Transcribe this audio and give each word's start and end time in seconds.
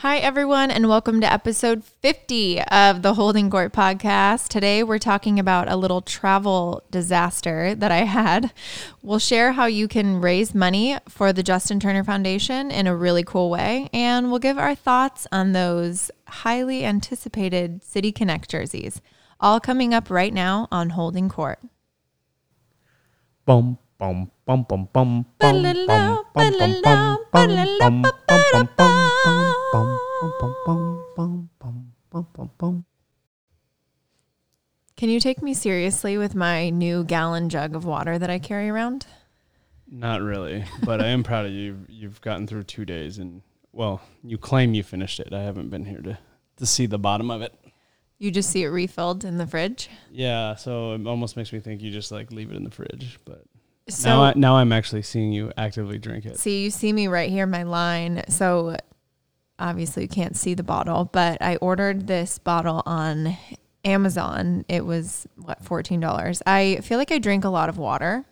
Hi, 0.00 0.18
everyone, 0.18 0.70
and 0.70 0.90
welcome 0.90 1.22
to 1.22 1.32
episode 1.32 1.82
50 1.82 2.60
of 2.64 3.00
the 3.00 3.14
Holding 3.14 3.48
Court 3.48 3.72
podcast. 3.72 4.48
Today, 4.48 4.82
we're 4.82 4.98
talking 4.98 5.38
about 5.38 5.70
a 5.70 5.76
little 5.76 6.02
travel 6.02 6.82
disaster 6.90 7.74
that 7.74 7.90
I 7.90 8.04
had. 8.04 8.52
We'll 9.00 9.18
share 9.18 9.52
how 9.52 9.64
you 9.64 9.88
can 9.88 10.20
raise 10.20 10.54
money 10.54 10.98
for 11.08 11.32
the 11.32 11.42
Justin 11.42 11.80
Turner 11.80 12.04
Foundation 12.04 12.70
in 12.70 12.86
a 12.86 12.94
really 12.94 13.24
cool 13.24 13.48
way, 13.48 13.88
and 13.90 14.28
we'll 14.28 14.38
give 14.38 14.58
our 14.58 14.74
thoughts 14.74 15.26
on 15.32 15.52
those 15.52 16.10
highly 16.28 16.84
anticipated 16.84 17.82
City 17.82 18.12
Connect 18.12 18.50
jerseys. 18.50 19.00
All 19.40 19.60
coming 19.60 19.94
up 19.94 20.10
right 20.10 20.34
now 20.34 20.68
on 20.70 20.90
Holding 20.90 21.30
Court. 21.30 21.58
Bum 23.46 23.78
bum 23.96 24.30
bum 24.46 24.64
bum 24.68 24.88
bum 24.92 25.26
bum 25.40 25.62
bum 25.62 25.74
bum 26.32 26.54
bum 26.54 26.62
bum 26.62 28.02
bum 30.64 31.08
bum 31.16 31.50
bum 31.58 32.26
bum 32.32 32.50
bum 32.56 32.84
Can 34.96 35.08
you 35.10 35.18
take 35.18 35.42
me 35.42 35.52
seriously 35.52 36.16
with 36.16 36.36
my 36.36 36.70
new 36.70 37.02
gallon 37.02 37.48
jug 37.48 37.74
of 37.74 37.84
water 37.84 38.20
that 38.20 38.30
I 38.30 38.38
carry 38.38 38.68
around? 38.68 39.06
Not 39.88 40.22
really, 40.22 40.64
but 40.84 41.00
I 41.00 41.08
am 41.08 41.24
proud 41.24 41.46
of 41.46 41.52
you. 41.52 41.84
You've 41.88 42.20
gotten 42.20 42.46
through 42.46 42.64
two 42.64 42.84
days, 42.84 43.18
and 43.18 43.42
well, 43.72 44.00
you 44.22 44.38
claim 44.38 44.74
you 44.74 44.84
finished 44.84 45.18
it. 45.18 45.32
I 45.32 45.42
haven't 45.42 45.70
been 45.70 45.84
here 45.84 46.02
to 46.02 46.18
to 46.58 46.66
see 46.66 46.86
the 46.86 47.00
bottom 47.00 47.32
of 47.32 47.42
it. 47.42 47.52
You 48.18 48.30
just 48.30 48.50
see 48.50 48.62
it 48.62 48.68
refilled 48.68 49.24
in 49.24 49.38
the 49.38 49.46
fridge. 49.46 49.90
Yeah, 50.10 50.54
so 50.54 50.94
it 50.94 51.04
almost 51.04 51.36
makes 51.36 51.52
me 51.52 51.58
think 51.58 51.82
you 51.82 51.90
just 51.90 52.12
like 52.12 52.30
leave 52.30 52.52
it 52.52 52.56
in 52.56 52.62
the 52.62 52.70
fridge, 52.70 53.18
but 53.24 53.42
So 53.88 54.08
now 54.08 54.22
I, 54.22 54.32
now 54.34 54.56
I'm 54.56 54.72
actually 54.72 55.02
seeing 55.02 55.32
you 55.32 55.52
actively 55.56 55.98
drink 55.98 56.26
it. 56.26 56.38
See, 56.38 56.64
you 56.64 56.70
see 56.70 56.92
me 56.92 57.06
right 57.06 57.30
here, 57.30 57.46
my 57.46 57.62
line. 57.62 58.24
So 58.28 58.76
obviously 59.58 60.02
you 60.02 60.08
can't 60.08 60.36
see 60.36 60.54
the 60.54 60.62
bottle, 60.64 61.04
but 61.12 61.40
I 61.40 61.56
ordered 61.56 62.06
this 62.06 62.38
bottle 62.38 62.82
on 62.84 63.36
Amazon. 63.84 64.64
It 64.68 64.84
was 64.84 65.26
what, 65.36 65.62
$14. 65.64 66.42
I 66.46 66.76
feel 66.82 66.98
like 66.98 67.12
I 67.12 67.18
drink 67.18 67.44
a 67.44 67.48
lot 67.48 67.68
of 67.68 67.78
water, 67.78 68.24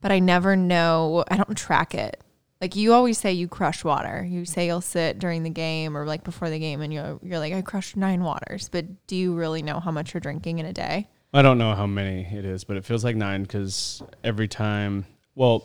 but 0.00 0.10
I 0.10 0.18
never 0.18 0.56
know, 0.56 1.24
I 1.28 1.36
don't 1.36 1.56
track 1.56 1.94
it. 1.94 2.22
Like 2.62 2.76
you 2.76 2.92
always 2.92 3.18
say 3.18 3.32
you 3.32 3.48
crush 3.48 3.84
water. 3.84 4.24
You 4.24 4.44
say 4.44 4.66
you'll 4.66 4.80
sit 4.80 5.18
during 5.18 5.42
the 5.42 5.50
game 5.50 5.96
or 5.96 6.06
like 6.06 6.24
before 6.24 6.48
the 6.48 6.60
game 6.60 6.80
and 6.80 6.92
you're, 6.92 7.18
you're 7.22 7.40
like, 7.40 7.52
I 7.52 7.60
crushed 7.60 7.96
nine 7.96 8.22
waters. 8.22 8.68
But 8.70 9.06
do 9.08 9.16
you 9.16 9.34
really 9.34 9.62
know 9.62 9.80
how 9.80 9.90
much 9.90 10.14
you're 10.14 10.20
drinking 10.20 10.60
in 10.60 10.66
a 10.66 10.72
day? 10.72 11.08
I 11.32 11.42
don't 11.42 11.58
know 11.58 11.74
how 11.74 11.86
many 11.86 12.26
it 12.30 12.44
is, 12.44 12.64
but 12.64 12.76
it 12.76 12.84
feels 12.84 13.04
like 13.04 13.16
nine 13.16 13.42
because 13.42 14.02
every 14.22 14.48
time, 14.48 15.06
well, 15.34 15.64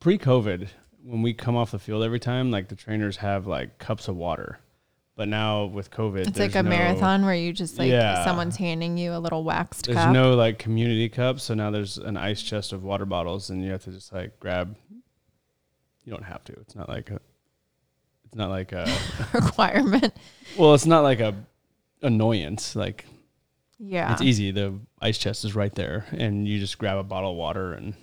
pre-COVID, 0.00 0.68
when 1.04 1.22
we 1.22 1.34
come 1.34 1.56
off 1.56 1.72
the 1.72 1.78
field 1.78 2.04
every 2.04 2.20
time, 2.20 2.50
like 2.50 2.68
the 2.68 2.76
trainers 2.76 3.16
have 3.18 3.46
like 3.46 3.78
cups 3.78 4.06
of 4.08 4.16
water, 4.16 4.60
but 5.16 5.26
now 5.26 5.64
with 5.64 5.90
COVID, 5.90 6.28
It's 6.28 6.38
like 6.38 6.54
a 6.54 6.62
no- 6.62 6.70
marathon 6.70 7.24
where 7.24 7.34
you 7.34 7.52
just 7.52 7.76
like 7.78 7.90
Yeah. 7.90 8.24
someone's 8.24 8.56
handing 8.56 8.96
you 8.96 9.14
a 9.14 9.18
little 9.18 9.42
waxed 9.42 9.86
There's 9.86 9.96
cup. 9.98 10.12
no 10.12 10.34
like 10.36 10.58
community 10.60 11.08
cups, 11.08 11.42
so 11.44 11.54
now 11.54 11.70
there's 11.72 11.98
an 11.98 12.16
ice 12.16 12.40
chest 12.42 12.72
of 12.72 12.84
water 12.84 13.04
bottles, 13.06 13.50
and 13.50 13.64
you 13.64 13.72
have 13.72 13.82
to 13.84 13.90
just 13.90 14.12
like 14.12 14.38
grab. 14.38 14.76
You 16.04 16.12
don't 16.12 16.24
have 16.24 16.44
to. 16.44 16.52
It's 16.54 16.74
not 16.76 16.88
like 16.88 17.10
a. 17.10 17.20
It's 18.26 18.36
not 18.36 18.48
like 18.50 18.72
a. 18.72 18.86
requirement. 19.34 20.14
well, 20.56 20.72
it's 20.74 20.86
not 20.86 21.02
like 21.02 21.20
a 21.20 21.34
annoyance. 22.02 22.74
Like 22.76 23.04
Yeah. 23.78 24.12
it's 24.12 24.22
easy. 24.22 24.50
The 24.50 24.78
ice 25.00 25.18
chest 25.18 25.44
is 25.44 25.54
right 25.54 25.74
there, 25.74 26.06
and 26.12 26.46
you 26.46 26.58
just 26.58 26.78
grab 26.78 26.98
a 26.98 27.04
bottle 27.04 27.32
of 27.32 27.36
water 27.36 27.72
and 27.72 27.94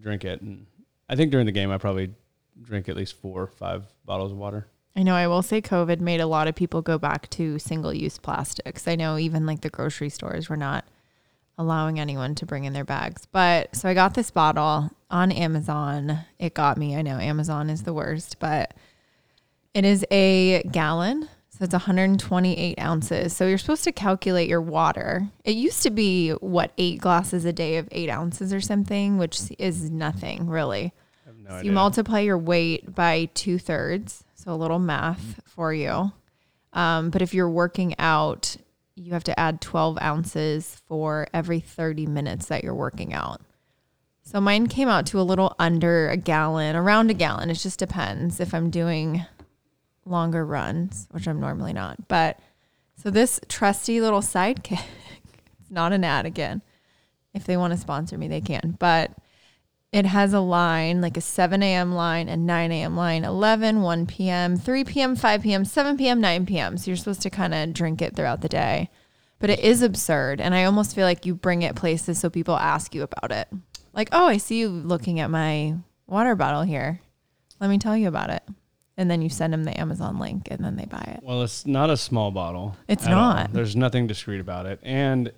drink 0.00 0.24
it. 0.24 0.40
And 0.40 0.66
I 1.08 1.16
think 1.16 1.30
during 1.30 1.46
the 1.46 1.52
game, 1.52 1.70
I 1.70 1.78
probably 1.78 2.12
drink 2.60 2.88
at 2.88 2.96
least 2.96 3.16
four 3.20 3.42
or 3.42 3.46
five 3.46 3.84
bottles 4.04 4.32
of 4.32 4.38
water. 4.38 4.66
I 4.96 5.02
know 5.02 5.14
I 5.14 5.28
will 5.28 5.42
say 5.42 5.62
COVID 5.62 6.00
made 6.00 6.20
a 6.20 6.26
lot 6.26 6.48
of 6.48 6.54
people 6.54 6.82
go 6.82 6.98
back 6.98 7.30
to 7.30 7.58
single 7.58 7.94
use 7.94 8.18
plastics. 8.18 8.88
I 8.88 8.96
know 8.96 9.18
even 9.18 9.46
like 9.46 9.60
the 9.60 9.70
grocery 9.70 10.10
stores 10.10 10.48
were 10.48 10.56
not 10.56 10.84
allowing 11.56 12.00
anyone 12.00 12.34
to 12.34 12.46
bring 12.46 12.64
in 12.64 12.72
their 12.72 12.84
bags. 12.84 13.26
But 13.30 13.76
so 13.76 13.88
I 13.88 13.94
got 13.94 14.14
this 14.14 14.30
bottle 14.30 14.90
on 15.10 15.30
Amazon. 15.30 16.20
It 16.38 16.54
got 16.54 16.76
me. 16.76 16.96
I 16.96 17.02
know 17.02 17.18
Amazon 17.18 17.70
is 17.70 17.84
the 17.84 17.92
worst, 17.92 18.38
but 18.40 18.74
it 19.74 19.84
is 19.84 20.04
a 20.10 20.62
gallon. 20.72 21.28
It's 21.60 21.72
128 21.74 22.78
ounces. 22.80 23.36
So 23.36 23.46
you're 23.46 23.58
supposed 23.58 23.84
to 23.84 23.92
calculate 23.92 24.48
your 24.48 24.62
water. 24.62 25.28
It 25.44 25.56
used 25.56 25.82
to 25.82 25.90
be 25.90 26.30
what 26.30 26.72
eight 26.78 27.00
glasses 27.00 27.44
a 27.44 27.52
day 27.52 27.76
of 27.76 27.88
eight 27.92 28.08
ounces 28.08 28.52
or 28.52 28.60
something, 28.60 29.18
which 29.18 29.40
is 29.58 29.90
nothing 29.90 30.48
really. 30.48 30.92
No 31.26 31.50
So 31.50 31.54
idea. 31.56 31.64
you 31.70 31.72
multiply 31.72 32.20
your 32.20 32.38
weight 32.38 32.94
by 32.94 33.28
two 33.34 33.58
thirds. 33.58 34.24
So 34.34 34.52
a 34.52 34.56
little 34.56 34.78
math 34.78 35.40
for 35.44 35.74
you. 35.74 36.12
Um, 36.72 37.10
but 37.10 37.20
if 37.20 37.34
you're 37.34 37.50
working 37.50 37.94
out, 37.98 38.56
you 38.94 39.12
have 39.12 39.24
to 39.24 39.38
add 39.38 39.60
12 39.60 39.98
ounces 40.00 40.80
for 40.86 41.26
every 41.34 41.60
30 41.60 42.06
minutes 42.06 42.46
that 42.46 42.64
you're 42.64 42.74
working 42.74 43.12
out. 43.12 43.42
So 44.22 44.40
mine 44.40 44.66
came 44.68 44.88
out 44.88 45.06
to 45.06 45.20
a 45.20 45.22
little 45.22 45.54
under 45.58 46.08
a 46.08 46.16
gallon, 46.16 46.76
around 46.76 47.10
a 47.10 47.14
gallon. 47.14 47.50
It 47.50 47.54
just 47.54 47.78
depends 47.78 48.38
if 48.40 48.54
I'm 48.54 48.70
doing 48.70 49.24
longer 50.04 50.44
runs, 50.44 51.08
which 51.10 51.28
I'm 51.28 51.40
normally 51.40 51.72
not. 51.72 52.08
But 52.08 52.38
so 52.96 53.10
this 53.10 53.40
trusty 53.48 54.00
little 54.00 54.20
sidekick, 54.20 54.84
it's 55.60 55.70
not 55.70 55.92
an 55.92 56.04
ad 56.04 56.26
again. 56.26 56.62
If 57.32 57.44
they 57.44 57.56
want 57.56 57.72
to 57.72 57.78
sponsor 57.78 58.18
me, 58.18 58.28
they 58.28 58.40
can. 58.40 58.76
But 58.78 59.12
it 59.92 60.06
has 60.06 60.32
a 60.32 60.40
line 60.40 61.00
like 61.00 61.16
a 61.16 61.20
7 61.20 61.62
a.m. 61.62 61.92
line, 61.92 62.28
a 62.28 62.36
9 62.36 62.72
a.m. 62.72 62.96
line, 62.96 63.24
11, 63.24 63.82
1 63.82 64.06
p.m., 64.06 64.56
3 64.56 64.84
p.m., 64.84 65.16
5 65.16 65.42
p.m., 65.42 65.64
7 65.64 65.96
p.m., 65.96 66.20
9 66.20 66.46
p.m. 66.46 66.76
So 66.76 66.90
you're 66.90 66.96
supposed 66.96 67.22
to 67.22 67.30
kind 67.30 67.54
of 67.54 67.72
drink 67.72 68.00
it 68.00 68.14
throughout 68.14 68.40
the 68.40 68.48
day. 68.48 68.90
But 69.38 69.50
it 69.50 69.60
is 69.60 69.82
absurd. 69.82 70.40
And 70.40 70.54
I 70.54 70.64
almost 70.64 70.94
feel 70.94 71.06
like 71.06 71.26
you 71.26 71.34
bring 71.34 71.62
it 71.62 71.74
places 71.74 72.20
so 72.20 72.30
people 72.30 72.56
ask 72.56 72.94
you 72.94 73.02
about 73.02 73.32
it. 73.32 73.48
Like, 73.92 74.10
oh, 74.12 74.26
I 74.26 74.36
see 74.36 74.58
you 74.58 74.68
looking 74.68 75.18
at 75.18 75.30
my 75.30 75.76
water 76.06 76.36
bottle 76.36 76.62
here. 76.62 77.00
Let 77.58 77.70
me 77.70 77.78
tell 77.78 77.96
you 77.96 78.06
about 78.06 78.30
it. 78.30 78.42
And 79.00 79.10
then 79.10 79.22
you 79.22 79.30
send 79.30 79.54
them 79.54 79.64
the 79.64 79.80
Amazon 79.80 80.18
link 80.18 80.48
and 80.50 80.62
then 80.62 80.76
they 80.76 80.84
buy 80.84 81.00
it. 81.00 81.20
Well, 81.22 81.42
it's 81.42 81.64
not 81.66 81.88
a 81.88 81.96
small 81.96 82.30
bottle. 82.30 82.76
It's 82.86 83.06
at 83.06 83.14
all. 83.14 83.32
not. 83.32 83.52
There's 83.54 83.74
nothing 83.74 84.06
discreet 84.06 84.40
about 84.40 84.66
it. 84.66 84.78
And 84.82 85.32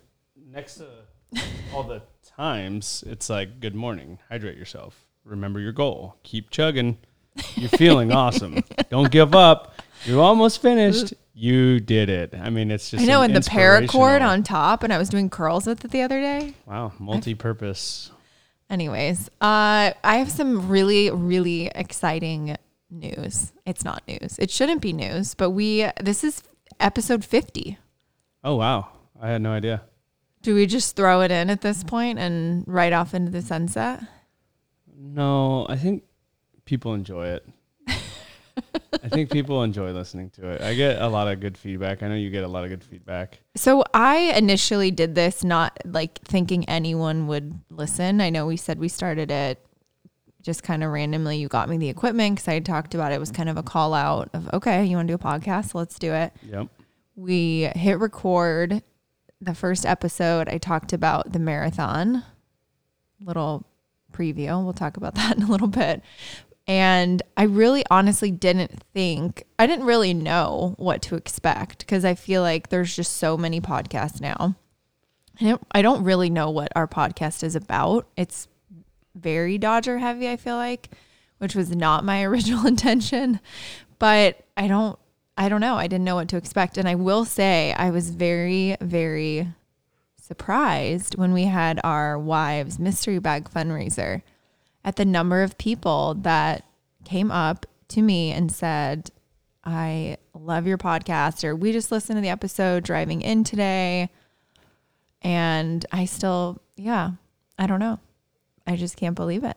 next 0.51 0.79
to 0.79 0.89
all 1.73 1.85
the 1.85 2.03
times, 2.37 3.05
it's 3.07 3.31
like, 3.31 3.61
good 3.61 3.77
morning, 3.77 4.19
hydrate 4.29 4.59
yourself. 4.59 5.07
Remember 5.25 5.61
your 5.61 5.71
goal. 5.71 6.17
Keep 6.25 6.51
chugging. 6.51 6.99
You're 7.55 7.69
feeling 7.69 8.11
awesome. 8.23 8.65
Don't 8.91 9.13
give 9.13 9.33
up. 9.33 9.81
You 10.07 10.21
almost 10.21 10.61
finished. 10.61 11.15
You 11.33 11.79
did 11.79 12.09
it. 12.11 12.35
I 12.35 12.51
mean, 12.51 12.73
it's 12.73 12.91
just 12.91 13.05
I 13.05 13.07
know, 13.07 13.23
an 13.23 13.33
and 13.33 13.45
the 13.45 13.49
paracord 13.49 14.23
on 14.23 14.43
top, 14.43 14.83
and 14.83 14.93
I 14.93 14.99
was 14.99 15.09
doing 15.09 15.31
curls 15.31 15.69
with 15.69 15.85
it 15.85 15.93
the 15.93 16.03
other 16.03 16.21
day. 16.21 16.55
Wow, 16.67 16.95
multi-purpose. 16.99 18.11
Anyways, 18.69 19.29
uh, 19.41 19.93
I 20.03 20.17
have 20.17 20.33
some 20.33 20.69
really, 20.69 21.11
really 21.11 21.69
exciting 21.69 22.57
news. 22.93 23.53
It's 23.67 23.85
not 23.85 24.03
news. 24.07 24.39
It 24.39 24.51
shouldn't 24.51 24.83
be 24.83 24.93
news, 24.93 25.35
but 25.35 25.51
we 25.51 25.89
this 26.01 26.23
is 26.23 26.43
episode 26.79 27.25
50. 27.25 27.79
Oh 28.45 28.57
wow, 28.57 28.89
I 29.21 29.31
had 29.31 29.43
no 29.43 29.53
idea. 29.53 29.83
Do 30.43 30.55
we 30.55 30.67
just 30.67 30.97
throw 30.97 31.23
it 31.23 31.31
in 31.31 31.51
at 31.51 31.61
this 31.61 31.85
point 31.85 32.19
and 32.19 32.65
right 32.67 32.93
off 32.93 33.15
into 33.15 33.31
the 33.31 33.43
sunset? 33.43 34.03
No, 34.97 35.67
I 35.69 35.77
think 35.77 36.05
people 36.65 36.95
enjoy 36.95 37.29
it. 37.29 37.49
I 39.03 39.09
think 39.09 39.31
people 39.31 39.63
enjoy 39.63 39.93
listening 39.93 40.31
to 40.31 40.49
it. 40.49 40.61
I 40.61 40.75
get 40.75 41.01
a 41.01 41.09
lot 41.09 41.27
of 41.27 41.41
good 41.41 41.57
feedback. 41.57 42.03
I 42.03 42.09
know 42.09 42.15
you 42.15 42.31
get 42.31 42.45
a 42.45 42.49
lot 42.49 42.65
of 42.65 42.71
good 42.71 42.85
feedback. 42.85 43.41
So 43.57 43.85
I 43.95 44.33
initially 44.37 44.91
did 44.91 45.15
this 45.15 45.43
not 45.43 45.79
like 45.85 46.21
thinking 46.21 46.69
anyone 46.69 47.27
would 47.27 47.59
listen. 47.71 48.21
I 48.21 48.31
know 48.31 48.47
we 48.47 48.57
said 48.57 48.79
we 48.79 48.89
started 48.89 49.31
it 49.31 49.65
just 50.43 50.63
kind 50.63 50.83
of 50.85 50.91
randomly. 50.91 51.39
You 51.39 51.49
got 51.49 51.69
me 51.69 51.77
the 51.79 51.89
equipment 51.89 52.37
because 52.37 52.49
I 52.49 52.55
had 52.55 52.67
talked 52.67 52.95
about 52.95 53.13
it. 53.13 53.17
it 53.17 53.21
was 53.21 53.31
kind 53.31 53.49
of 53.49 53.57
a 53.57 53.63
call 53.63 53.95
out 53.95 54.29
of 54.33 54.53
okay, 54.53 54.85
you 54.85 54.97
want 54.97 55.09
to 55.09 55.17
do 55.17 55.17
a 55.17 55.19
podcast? 55.19 55.75
Let's 55.75 55.99
do 55.99 56.13
it. 56.13 56.33
Yep. 56.43 56.69
we 57.17 57.71
hit 57.75 57.99
record 57.99 58.83
the 59.41 59.55
first 59.55 59.85
episode 59.85 60.49
i 60.49 60.57
talked 60.57 60.93
about 60.93 61.33
the 61.33 61.39
marathon 61.39 62.23
little 63.21 63.67
preview 64.13 64.63
we'll 64.63 64.73
talk 64.73 64.97
about 64.97 65.15
that 65.17 65.37
in 65.37 65.43
a 65.43 65.47
little 65.51 65.67
bit 65.69 66.01
and 66.67 67.23
i 67.37 67.43
really 67.43 67.85
honestly 67.91 68.31
didn't 68.31 68.83
think 68.95 69.45
i 69.59 69.67
didn't 69.67 69.85
really 69.85 70.15
know 70.15 70.75
what 70.79 71.03
to 71.03 71.17
expect 71.17 71.81
because 71.81 72.05
i 72.05 72.15
feel 72.15 72.41
like 72.41 72.69
there's 72.69 72.95
just 72.95 73.17
so 73.17 73.37
many 73.37 73.61
podcasts 73.61 74.21
now 74.21 74.55
I 75.41 75.45
don't, 75.45 75.63
I 75.73 75.83
don't 75.83 76.05
really 76.05 76.29
know 76.31 76.51
what 76.51 76.71
our 76.77 76.87
podcast 76.87 77.43
is 77.43 77.57
about 77.57 78.07
it's 78.17 78.47
very 79.15 79.59
dodger 79.59 79.99
heavy 79.99 80.29
i 80.29 80.37
feel 80.37 80.57
like 80.57 80.91
which 81.39 81.55
was 81.55 81.75
not 81.75 82.05
my 82.05 82.23
original 82.25 82.67
intention 82.67 83.41
but 83.99 84.45
i 84.57 84.67
don't 84.67 84.99
I 85.37 85.49
don't 85.49 85.61
know. 85.61 85.77
I 85.77 85.87
didn't 85.87 86.05
know 86.05 86.17
what 86.17 86.29
to 86.29 86.37
expect. 86.37 86.77
And 86.77 86.89
I 86.89 86.95
will 86.95 87.25
say, 87.25 87.73
I 87.73 87.91
was 87.91 88.11
very, 88.11 88.77
very 88.81 89.49
surprised 90.21 91.17
when 91.17 91.33
we 91.33 91.45
had 91.45 91.81
our 91.83 92.19
wives 92.19 92.79
mystery 92.79 93.19
bag 93.19 93.51
fundraiser 93.51 94.23
at 94.85 94.97
the 94.97 95.05
number 95.05 95.43
of 95.43 95.59
people 95.59 96.15
that 96.21 96.65
came 97.05 97.31
up 97.31 97.67
to 97.89 98.03
me 98.03 98.31
and 98.31 98.53
said, 98.53 99.11
I 99.65 100.19
love 100.35 100.67
your 100.67 100.79
podcast, 100.79 101.45
or 101.45 101.55
we 101.55 101.73
just 101.73 101.93
listened 101.93 102.17
to 102.17 102.21
the 102.21 102.29
episode 102.29 102.83
driving 102.83 103.23
in 103.23 103.45
today. 103.45 104.11
And 105.23 105.85
I 105.93 106.05
still, 106.05 106.61
yeah, 106.77 107.13
I 107.59 107.67
don't 107.67 107.81
know. 107.81 108.01
I 108.67 108.77
just 108.77 108.97
can't 108.97 109.17
believe 109.17 109.45
it. 109.45 109.57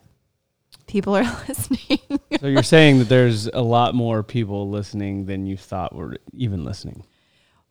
People 0.87 1.15
are 1.15 1.23
listening. 1.47 1.99
So 2.39 2.47
you're 2.47 2.63
saying 2.63 2.99
that 2.99 3.09
there's 3.09 3.47
a 3.47 3.61
lot 3.61 3.95
more 3.95 4.23
people 4.23 4.69
listening 4.69 5.25
than 5.25 5.45
you 5.45 5.57
thought 5.57 5.95
were 5.95 6.17
even 6.33 6.63
listening. 6.63 7.05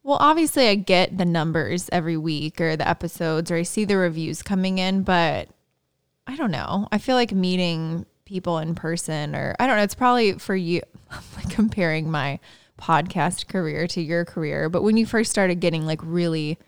Well, 0.02 0.19
obviously, 0.20 0.69
I 0.69 0.75
get 0.75 1.16
the 1.16 1.25
numbers 1.25 1.88
every 1.90 2.19
week 2.19 2.60
or 2.60 2.76
the 2.76 2.86
episodes, 2.86 3.50
or 3.50 3.56
I 3.56 3.62
see 3.62 3.86
the 3.86 3.96
reviews 3.96 4.42
coming 4.42 4.78
in, 4.78 5.02
but 5.02 5.48
I 6.26 6.36
don't 6.36 6.50
know. 6.50 6.88
I 6.92 6.98
feel 6.98 7.16
like 7.16 7.32
meeting 7.32 8.04
people 8.26 8.58
in 8.58 8.75
person, 8.75 9.34
or 9.34 9.56
I 9.58 9.66
don't 9.66 9.76
know, 9.76 9.82
it's 9.82 9.94
probably 9.94 10.34
for 10.34 10.54
you, 10.54 10.82
like 11.37 11.48
comparing 11.48 12.10
my 12.10 12.38
podcast 12.78 13.48
career 13.48 13.87
to 13.88 14.02
your 14.02 14.25
career. 14.25 14.69
But 14.69 14.82
when 14.82 14.96
you 14.96 15.06
first 15.06 15.30
started 15.30 15.60
getting 15.60 15.87
like 15.87 16.00
really 16.02 16.58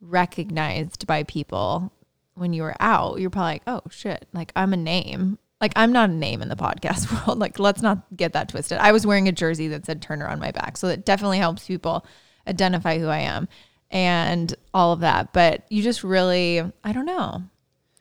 recognized 0.00 1.06
by 1.06 1.24
people 1.24 1.92
when 2.38 2.52
you 2.52 2.62
were 2.62 2.76
out, 2.80 3.20
you're 3.20 3.30
probably 3.30 3.54
like, 3.54 3.62
oh 3.66 3.82
shit, 3.90 4.26
like 4.32 4.52
I'm 4.56 4.72
a 4.72 4.76
name. 4.76 5.38
Like 5.60 5.72
I'm 5.76 5.92
not 5.92 6.10
a 6.10 6.14
name 6.14 6.40
in 6.42 6.48
the 6.48 6.56
podcast 6.56 7.26
world. 7.26 7.38
Like 7.38 7.58
let's 7.58 7.82
not 7.82 8.04
get 8.16 8.32
that 8.32 8.48
twisted. 8.48 8.78
I 8.78 8.92
was 8.92 9.06
wearing 9.06 9.28
a 9.28 9.32
jersey 9.32 9.68
that 9.68 9.86
said 9.86 10.02
Turner 10.02 10.28
on 10.28 10.40
my 10.40 10.50
back. 10.50 10.76
So 10.76 10.88
it 10.88 11.04
definitely 11.04 11.38
helps 11.38 11.66
people 11.66 12.06
identify 12.46 12.98
who 12.98 13.08
I 13.08 13.18
am 13.18 13.48
and 13.90 14.54
all 14.74 14.92
of 14.92 15.00
that. 15.00 15.32
But 15.32 15.64
you 15.70 15.82
just 15.82 16.04
really, 16.04 16.62
I 16.84 16.92
don't 16.92 17.06
know. 17.06 17.42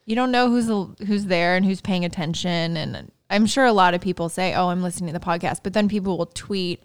You 0.06 0.16
don't 0.16 0.32
know 0.32 0.50
who's 0.50 0.68
who's 1.06 1.26
there 1.26 1.56
and 1.56 1.66
who's 1.66 1.82
paying 1.82 2.06
attention. 2.06 2.78
And 2.78 3.12
I'm 3.30 3.46
sure 3.46 3.66
a 3.66 3.74
lot 3.74 3.94
of 3.94 4.00
people 4.02 4.30
say, 4.30 4.54
"Oh, 4.54 4.70
I'm 4.70 4.82
listening 4.82 5.14
to 5.14 5.20
the 5.20 5.26
podcast," 5.26 5.60
but 5.64 5.74
then 5.74 5.90
people 5.90 6.18
will 6.18 6.28
tweet 6.28 6.82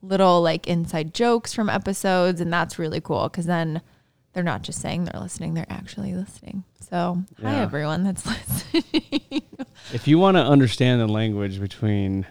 little 0.00 0.40
like 0.40 0.66
inside 0.66 1.12
jokes 1.12 1.52
from 1.52 1.68
episodes, 1.68 2.40
and 2.40 2.52
that's 2.52 2.78
really 2.78 3.00
cool 3.02 3.24
because 3.28 3.46
then 3.46 3.82
they're 4.34 4.42
not 4.44 4.62
just 4.62 4.80
saying 4.80 5.04
they're 5.04 5.20
listening; 5.20 5.54
they're 5.54 5.66
actually 5.70 6.14
listening. 6.14 6.64
So, 6.90 7.22
hi 7.40 7.60
everyone 7.60 8.04
that's 8.04 8.26
listening. 8.74 9.42
If 9.92 10.06
you 10.06 10.18
want 10.18 10.36
to 10.36 10.42
understand 10.42 11.00
the 11.00 11.06
language 11.06 11.60
between 11.60 12.26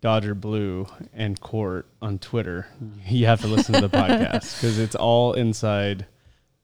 Dodger 0.00 0.34
Blue 0.34 0.86
and 1.12 1.38
Court 1.40 1.86
on 2.00 2.18
Twitter, 2.18 2.68
you 3.06 3.26
have 3.26 3.40
to 3.42 3.48
listen 3.48 3.74
to 3.74 3.80
the 3.80 3.90
podcast 3.90 4.56
because 4.56 4.78
it's 4.78 4.94
all 4.94 5.34
inside 5.34 6.06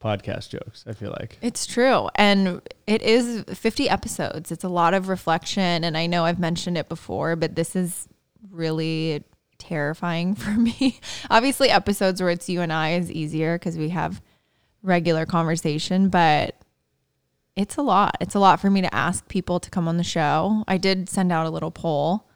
podcast 0.04 0.50
jokes. 0.50 0.84
I 0.86 0.92
feel 0.92 1.10
like. 1.18 1.38
It's 1.42 1.66
true. 1.66 2.08
And 2.14 2.60
it 2.86 3.02
is 3.02 3.42
50 3.48 3.88
episodes. 3.88 4.52
It's 4.52 4.64
a 4.64 4.68
lot 4.68 4.94
of 4.94 5.08
reflection. 5.08 5.82
And 5.82 5.96
I 5.96 6.06
know 6.06 6.24
I've 6.24 6.38
mentioned 6.38 6.76
it 6.78 6.88
before, 6.88 7.34
but 7.36 7.56
this 7.56 7.74
is 7.74 8.06
really 8.50 9.24
terrifying 9.58 10.34
for 10.34 10.50
me. 10.50 11.00
Obviously, 11.30 11.70
episodes 11.70 12.20
where 12.20 12.30
it's 12.30 12.48
you 12.48 12.60
and 12.60 12.72
I 12.72 12.92
is 12.92 13.10
easier 13.10 13.58
because 13.58 13.76
we 13.76 13.88
have 13.88 14.20
regular 14.84 15.26
conversation, 15.26 16.08
but 16.08 16.54
it's 17.56 17.76
a 17.76 17.82
lot. 17.82 18.16
It's 18.20 18.34
a 18.34 18.38
lot 18.38 18.60
for 18.60 18.70
me 18.70 18.82
to 18.82 18.94
ask 18.94 19.26
people 19.28 19.58
to 19.58 19.70
come 19.70 19.88
on 19.88 19.96
the 19.96 20.04
show. 20.04 20.62
I 20.68 20.76
did 20.76 21.08
send 21.08 21.32
out 21.32 21.46
a 21.46 21.50
little 21.50 21.70
poll 21.70 22.28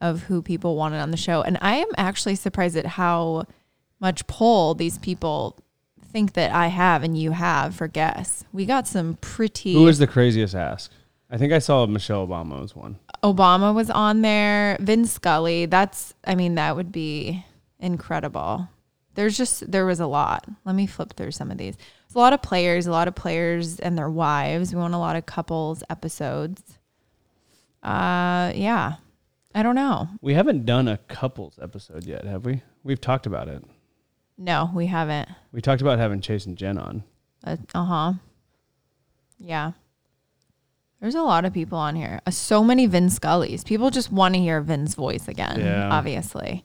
of 0.00 0.24
who 0.24 0.42
people 0.42 0.76
wanted 0.76 0.98
on 0.98 1.10
the 1.10 1.16
show. 1.16 1.42
And 1.42 1.58
I 1.60 1.76
am 1.76 1.88
actually 1.96 2.36
surprised 2.36 2.76
at 2.76 2.86
how 2.86 3.44
much 4.00 4.26
pull 4.26 4.74
these 4.74 4.98
people 4.98 5.58
think 6.02 6.34
that 6.34 6.52
I 6.52 6.66
have 6.68 7.02
and 7.02 7.16
you 7.16 7.32
have 7.32 7.74
for 7.74 7.88
guests. 7.88 8.44
We 8.52 8.66
got 8.66 8.86
some 8.86 9.16
pretty. 9.20 9.74
Who 9.74 9.84
was 9.84 9.98
the 9.98 10.06
craziest 10.06 10.54
ask? 10.54 10.90
I 11.30 11.38
think 11.38 11.52
I 11.52 11.60
saw 11.60 11.86
Michelle 11.86 12.26
Obama 12.26 12.60
was 12.60 12.76
one. 12.76 12.98
Obama 13.22 13.74
was 13.74 13.88
on 13.88 14.20
there. 14.20 14.76
Vin 14.80 15.06
Scully. 15.06 15.66
That's. 15.66 16.14
I 16.24 16.34
mean, 16.34 16.56
that 16.56 16.76
would 16.76 16.92
be 16.92 17.44
incredible. 17.78 18.68
There's 19.14 19.36
just 19.36 19.70
there 19.70 19.86
was 19.86 20.00
a 20.00 20.06
lot. 20.06 20.46
Let 20.64 20.74
me 20.74 20.86
flip 20.86 21.14
through 21.16 21.32
some 21.32 21.50
of 21.50 21.58
these. 21.58 21.76
There's 21.76 22.16
a 22.16 22.18
lot 22.18 22.32
of 22.32 22.42
players. 22.42 22.86
A 22.86 22.90
lot 22.90 23.08
of 23.08 23.14
players 23.14 23.78
and 23.78 23.96
their 23.96 24.10
wives. 24.10 24.74
We 24.74 24.80
want 24.80 24.94
a 24.94 24.98
lot 24.98 25.16
of 25.16 25.26
couples 25.26 25.82
episodes. 25.90 26.78
Uh, 27.82 28.52
yeah. 28.54 28.94
I 29.54 29.62
don't 29.62 29.74
know. 29.74 30.08
We 30.20 30.34
haven't 30.34 30.64
done 30.64 30.88
a 30.88 30.96
couples 31.08 31.58
episode 31.60 32.04
yet, 32.04 32.24
have 32.24 32.46
we? 32.46 32.62
We've 32.84 33.00
talked 33.00 33.26
about 33.26 33.48
it. 33.48 33.62
No, 34.38 34.70
we 34.74 34.86
haven't. 34.86 35.28
We 35.52 35.60
talked 35.60 35.82
about 35.82 35.98
having 35.98 36.20
Chase 36.20 36.46
and 36.46 36.56
Jen 36.56 36.78
on. 36.78 37.04
Uh 37.44 37.56
huh. 37.74 38.12
Yeah. 39.38 39.72
There's 41.00 41.16
a 41.16 41.22
lot 41.22 41.44
of 41.44 41.52
people 41.52 41.76
on 41.78 41.96
here. 41.96 42.20
Uh, 42.26 42.30
so 42.30 42.62
many 42.62 42.86
Vin 42.86 43.08
Scullys. 43.08 43.64
People 43.64 43.90
just 43.90 44.12
want 44.12 44.34
to 44.34 44.40
hear 44.40 44.60
Vin's 44.60 44.94
voice 44.94 45.26
again. 45.26 45.58
Yeah. 45.60 45.90
Obviously. 45.90 46.64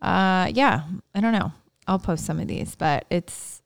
Uh, 0.00 0.50
yeah. 0.52 0.82
I 1.14 1.20
don't 1.20 1.32
know. 1.32 1.52
I'll 1.86 1.98
post 1.98 2.24
some 2.26 2.40
of 2.40 2.48
these, 2.48 2.74
but 2.74 3.04
it's. 3.10 3.62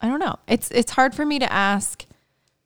I 0.00 0.08
don't 0.08 0.20
know. 0.20 0.36
It's 0.46 0.70
it's 0.70 0.92
hard 0.92 1.14
for 1.14 1.24
me 1.24 1.38
to 1.38 1.50
ask 1.52 2.04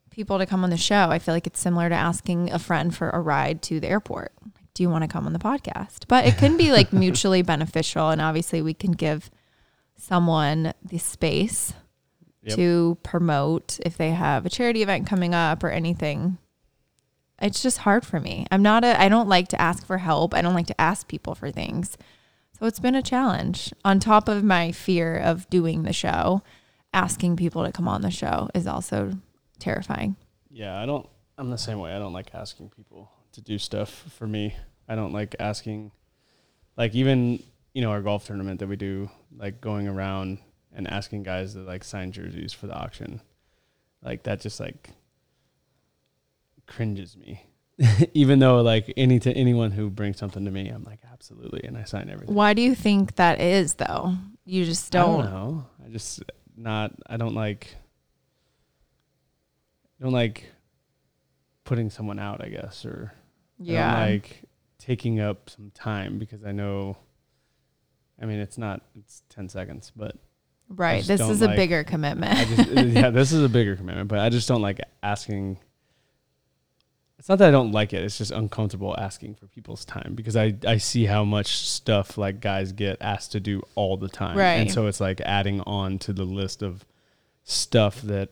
people 0.09 0.37
to 0.39 0.45
come 0.45 0.63
on 0.63 0.69
the 0.69 0.77
show. 0.77 1.09
I 1.09 1.19
feel 1.19 1.33
like 1.33 1.47
it's 1.47 1.59
similar 1.59 1.87
to 1.87 1.95
asking 1.95 2.51
a 2.51 2.59
friend 2.59 2.93
for 2.95 3.09
a 3.09 3.21
ride 3.21 3.61
to 3.63 3.79
the 3.79 3.87
airport. 3.87 4.33
Do 4.73 4.83
you 4.83 4.89
want 4.89 5.03
to 5.03 5.07
come 5.07 5.25
on 5.25 5.33
the 5.33 5.39
podcast? 5.39 6.07
But 6.09 6.25
it 6.25 6.37
can 6.37 6.57
be 6.57 6.71
like 6.71 6.91
mutually 6.93 7.41
beneficial, 7.41 8.09
and 8.09 8.21
obviously 8.21 8.61
we 8.61 8.73
can 8.73 8.91
give 8.91 9.29
someone 9.95 10.73
the 10.83 10.97
space 10.97 11.73
Yep. 12.43 12.55
to 12.55 12.97
promote 13.03 13.79
if 13.85 13.97
they 13.97 14.09
have 14.11 14.47
a 14.47 14.49
charity 14.49 14.81
event 14.81 15.05
coming 15.05 15.35
up 15.35 15.63
or 15.63 15.69
anything. 15.69 16.39
It's 17.39 17.61
just 17.61 17.77
hard 17.79 18.03
for 18.03 18.19
me. 18.19 18.47
I'm 18.49 18.63
not 18.63 18.83
a 18.83 18.99
I 18.99 19.09
don't 19.09 19.29
like 19.29 19.47
to 19.49 19.61
ask 19.61 19.85
for 19.85 19.99
help. 19.99 20.33
I 20.33 20.41
don't 20.41 20.55
like 20.55 20.65
to 20.65 20.81
ask 20.81 21.07
people 21.07 21.35
for 21.35 21.51
things. 21.51 21.99
So 22.61 22.67
it's 22.67 22.79
been 22.79 22.93
a 22.93 23.01
challenge. 23.01 23.73
On 23.83 23.99
top 23.99 24.29
of 24.29 24.43
my 24.43 24.71
fear 24.71 25.17
of 25.17 25.49
doing 25.49 25.81
the 25.81 25.93
show, 25.93 26.43
asking 26.93 27.35
people 27.35 27.65
to 27.65 27.71
come 27.71 27.87
on 27.87 28.03
the 28.03 28.11
show 28.11 28.49
is 28.53 28.67
also 28.67 29.13
terrifying. 29.57 30.15
Yeah, 30.51 30.79
I 30.79 30.85
don't. 30.85 31.09
I'm 31.39 31.49
the 31.49 31.57
same 31.57 31.79
way. 31.79 31.91
I 31.91 31.97
don't 31.97 32.13
like 32.13 32.35
asking 32.35 32.69
people 32.69 33.09
to 33.31 33.41
do 33.41 33.57
stuff 33.57 33.89
for 34.15 34.27
me. 34.27 34.55
I 34.87 34.93
don't 34.93 35.11
like 35.11 35.35
asking, 35.39 35.91
like 36.77 36.93
even 36.93 37.41
you 37.73 37.81
know 37.81 37.89
our 37.89 38.01
golf 38.03 38.27
tournament 38.27 38.59
that 38.59 38.67
we 38.67 38.75
do, 38.75 39.09
like 39.35 39.59
going 39.59 39.87
around 39.87 40.37
and 40.71 40.87
asking 40.87 41.23
guys 41.23 41.53
to 41.53 41.61
like 41.61 41.83
sign 41.83 42.11
jerseys 42.11 42.53
for 42.53 42.67
the 42.67 42.75
auction, 42.75 43.21
like 44.03 44.21
that 44.21 44.39
just 44.39 44.59
like 44.59 44.91
cringes 46.67 47.17
me. 47.17 47.43
even 48.13 48.39
though 48.39 48.61
like 48.61 48.93
any 48.97 49.19
to 49.19 49.31
anyone 49.33 49.71
who 49.71 49.89
brings 49.89 50.17
something 50.17 50.45
to 50.45 50.51
me, 50.51 50.69
I'm 50.69 50.83
like 50.83 50.99
absolutely, 51.11 51.63
and 51.63 51.77
I 51.77 51.83
sign 51.83 52.09
everything. 52.09 52.35
Why 52.35 52.53
do 52.53 52.61
you 52.61 52.75
think 52.75 53.15
that 53.15 53.39
is 53.39 53.75
though? 53.75 54.15
You 54.45 54.65
just 54.65 54.91
don't, 54.91 55.23
don't 55.23 55.31
know. 55.31 55.65
I 55.85 55.89
just 55.89 56.23
not. 56.55 56.93
I 57.07 57.17
don't 57.17 57.35
like. 57.35 57.75
I 59.99 60.03
don't 60.03 60.13
like 60.13 60.45
putting 61.63 61.89
someone 61.89 62.19
out. 62.19 62.43
I 62.43 62.49
guess, 62.49 62.85
or 62.85 63.13
yeah. 63.59 64.05
like 64.05 64.43
taking 64.77 65.19
up 65.19 65.49
some 65.49 65.71
time 65.73 66.17
because 66.17 66.43
I 66.43 66.51
know. 66.51 66.97
I 68.21 68.25
mean, 68.25 68.39
it's 68.39 68.57
not. 68.57 68.81
It's 68.95 69.23
ten 69.29 69.49
seconds, 69.49 69.91
but 69.95 70.15
right. 70.69 71.03
This 71.03 71.21
is 71.21 71.41
a 71.41 71.49
bigger 71.49 71.83
commitment. 71.83 72.37
I 72.37 72.45
just 72.45 72.69
yeah, 72.71 73.09
this 73.09 73.31
is 73.31 73.43
a 73.43 73.49
bigger 73.57 73.75
commitment. 73.75 74.07
But 74.07 74.19
I 74.19 74.29
just 74.29 74.47
don't 74.47 74.61
like 74.61 74.81
asking. 75.01 75.59
It's 77.21 77.29
not 77.29 77.37
that 77.37 77.49
I 77.49 77.51
don't 77.51 77.71
like 77.71 77.93
it. 77.93 78.03
It's 78.03 78.17
just 78.17 78.31
uncomfortable 78.31 78.95
asking 78.97 79.35
for 79.35 79.45
people's 79.45 79.85
time 79.85 80.13
because 80.15 80.35
I, 80.35 80.55
I 80.65 80.77
see 80.77 81.05
how 81.05 81.23
much 81.23 81.55
stuff 81.55 82.17
like 82.17 82.39
guys 82.39 82.71
get 82.71 82.97
asked 82.99 83.33
to 83.33 83.39
do 83.39 83.61
all 83.75 83.95
the 83.95 84.09
time. 84.09 84.35
Right. 84.35 84.53
And 84.53 84.71
so 84.71 84.87
it's 84.87 84.99
like 84.99 85.21
adding 85.21 85.61
on 85.67 85.99
to 85.99 86.13
the 86.13 86.23
list 86.23 86.63
of 86.63 86.83
stuff 87.43 88.01
that 88.01 88.29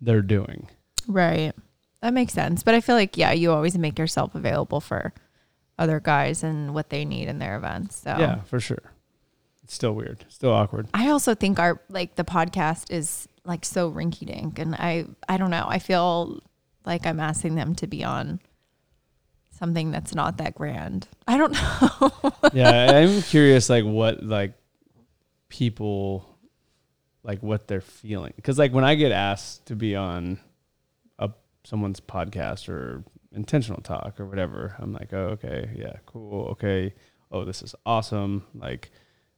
they're 0.00 0.22
doing. 0.22 0.68
Right. 1.08 1.52
That 2.00 2.14
makes 2.14 2.32
sense. 2.32 2.62
But 2.62 2.76
I 2.76 2.80
feel 2.80 2.94
like, 2.94 3.16
yeah, 3.16 3.32
you 3.32 3.50
always 3.50 3.76
make 3.76 3.98
yourself 3.98 4.36
available 4.36 4.80
for 4.80 5.12
other 5.76 5.98
guys 5.98 6.44
and 6.44 6.74
what 6.74 6.90
they 6.90 7.04
need 7.04 7.26
in 7.26 7.40
their 7.40 7.56
events. 7.56 7.96
So 7.96 8.14
Yeah, 8.16 8.42
for 8.42 8.60
sure. 8.60 8.92
It's 9.64 9.74
still 9.74 9.94
weird. 9.94 10.26
Still 10.28 10.52
awkward. 10.52 10.86
I 10.94 11.08
also 11.08 11.34
think 11.34 11.58
our 11.58 11.80
like 11.88 12.14
the 12.14 12.24
podcast 12.24 12.92
is 12.92 13.26
like 13.44 13.64
so 13.64 13.90
rinky 13.90 14.26
dink 14.26 14.60
and 14.60 14.76
I 14.76 15.06
I 15.28 15.38
don't 15.38 15.50
know. 15.50 15.66
I 15.68 15.80
feel 15.80 16.40
like 16.84 17.06
I'm 17.06 17.20
asking 17.20 17.54
them 17.54 17.74
to 17.76 17.86
be 17.86 18.04
on 18.04 18.40
something 19.50 19.90
that's 19.90 20.14
not 20.14 20.38
that 20.38 20.54
grand. 20.54 21.08
I 21.26 21.36
don't 21.38 21.52
know. 22.22 22.32
yeah, 22.52 22.96
I'm 22.96 23.22
curious 23.22 23.68
like 23.70 23.84
what 23.84 24.22
like 24.22 24.54
people 25.48 26.26
like 27.22 27.42
what 27.42 27.68
they're 27.68 27.80
feeling 27.80 28.32
cuz 28.42 28.58
like 28.58 28.72
when 28.72 28.84
I 28.84 28.94
get 28.94 29.12
asked 29.12 29.66
to 29.66 29.76
be 29.76 29.94
on 29.94 30.40
a 31.18 31.30
someone's 31.64 32.00
podcast 32.00 32.68
or 32.68 33.04
intentional 33.32 33.80
talk 33.80 34.18
or 34.18 34.26
whatever, 34.26 34.74
I'm 34.78 34.92
like, 34.92 35.12
"Oh, 35.12 35.28
okay. 35.38 35.70
Yeah, 35.76 35.96
cool. 36.06 36.46
Okay. 36.52 36.94
Oh, 37.30 37.44
this 37.44 37.62
is 37.62 37.74
awesome." 37.86 38.44
Like, 38.54 38.90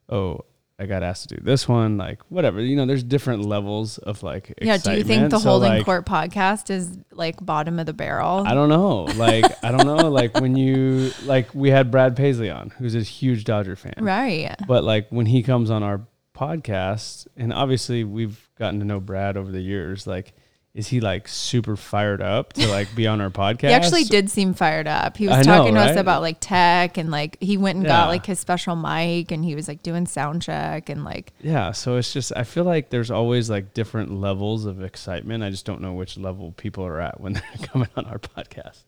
"Oh, 0.09 0.41
I 0.79 0.87
got 0.87 1.05
asked 1.05 1.29
to 1.29 1.37
do 1.37 1.43
this 1.45 1.69
one, 1.69 1.97
like 1.97 2.21
whatever. 2.31 2.61
You 2.61 2.75
know, 2.75 2.85
there's 2.85 3.05
different 3.05 3.45
levels 3.45 3.99
of 3.99 4.23
like 4.23 4.53
Yeah. 4.61 4.77
Do 4.77 4.93
you 4.95 5.05
think 5.05 5.31
the 5.31 5.39
So, 5.39 5.51
Holding 5.51 5.71
like, 5.71 5.85
Court 5.85 6.05
podcast 6.05 6.69
is 6.69 6.99
like 7.13 7.45
bottom 7.45 7.79
of 7.79 7.87
the 7.87 7.93
barrel? 7.93 8.43
I 8.45 8.55
don't 8.55 8.69
know. 8.69 9.05
Like 9.05 9.45
I 9.63 9.71
don't 9.71 9.87
know. 9.87 10.11
Like 10.11 10.41
when 10.41 10.57
you 10.57 11.13
like 11.25 11.55
we 11.55 11.71
had 11.71 11.91
Brad 11.91 12.17
Paisley 12.17 12.51
on, 12.51 12.71
who's 12.71 12.97
a 12.97 13.01
huge 13.01 13.45
Dodger 13.45 13.77
fan. 13.77 13.95
Right. 13.99 14.57
But 14.67 14.83
like 14.83 15.09
when 15.11 15.27
he 15.27 15.45
comes 15.45 15.71
on 15.71 15.85
our 15.85 16.07
podcast, 16.37 17.29
and 17.37 17.53
obviously 17.53 18.03
we've 18.03 18.51
gotten 18.59 18.81
to 18.81 18.85
know 18.85 18.99
Brad 18.99 19.37
over 19.37 19.53
the 19.53 19.61
years, 19.61 20.07
like 20.09 20.35
is 20.75 20.89
he 20.89 21.01
like 21.01 21.29
super 21.29 21.77
fired 21.77 22.21
up 22.21 22.53
to 22.55 22.67
like 22.67 22.93
be 22.97 23.07
on 23.07 23.21
our 23.21 23.31
podcast? 23.43 23.69
He 23.69 23.75
actually 23.75 24.05
did 24.05 24.29
seem 24.29 24.55
fired 24.55 24.89
up. 24.89 25.17
He 25.17 25.29
was 25.29 25.37
I 25.37 25.43
know, 25.43 25.59
talking 25.59 25.75
to 25.75 25.81
us 25.81 25.97
about 25.97 26.21
like 26.21 26.39
tech 26.41 26.99
and 26.99 27.11
like 27.13 27.37
he 27.41 27.57
went 27.57 27.77
and 27.77 27.85
Yeah. 27.87 27.93
got 27.93 28.09
like 28.09 28.27
his 28.27 28.41
special 28.41 28.75
mic 28.75 29.31
and 29.31 29.45
he 29.45 29.55
was 29.55 29.69
like 29.69 29.83
doing 29.85 30.05
sound 30.07 30.43
check 30.43 30.89
and 30.89 31.05
like 31.05 31.33
Yeah, 31.41 31.71
so 31.73 31.97
it's 31.97 32.13
just 32.13 32.33
I 32.37 32.43
feel 32.43 32.65
like 32.65 32.91
there's 32.91 33.11
always 33.13 33.49
like 33.49 33.73
different 33.73 34.11
levels 34.21 34.65
of 34.67 34.83
excitement. 34.83 35.45
I 35.45 35.51
just 35.51 35.65
don't 35.65 35.81
know 35.81 35.93
which 35.93 36.17
level 36.19 36.51
people 36.53 36.85
are 36.85 37.01
at 37.01 37.21
when 37.21 37.35
they're 37.35 37.43
coming 37.63 37.89
on 37.97 38.07
our 38.07 38.19
podcast. 38.19 38.83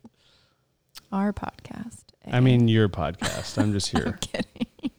our 1.12 1.32
podcast. 1.32 2.02
I 2.28 2.40
mean, 2.40 2.66
your 2.66 2.88
podcast. 2.88 3.56
I'm 3.62 3.72
just 3.72 3.88
here. 3.92 4.18
kidding. 4.20 4.90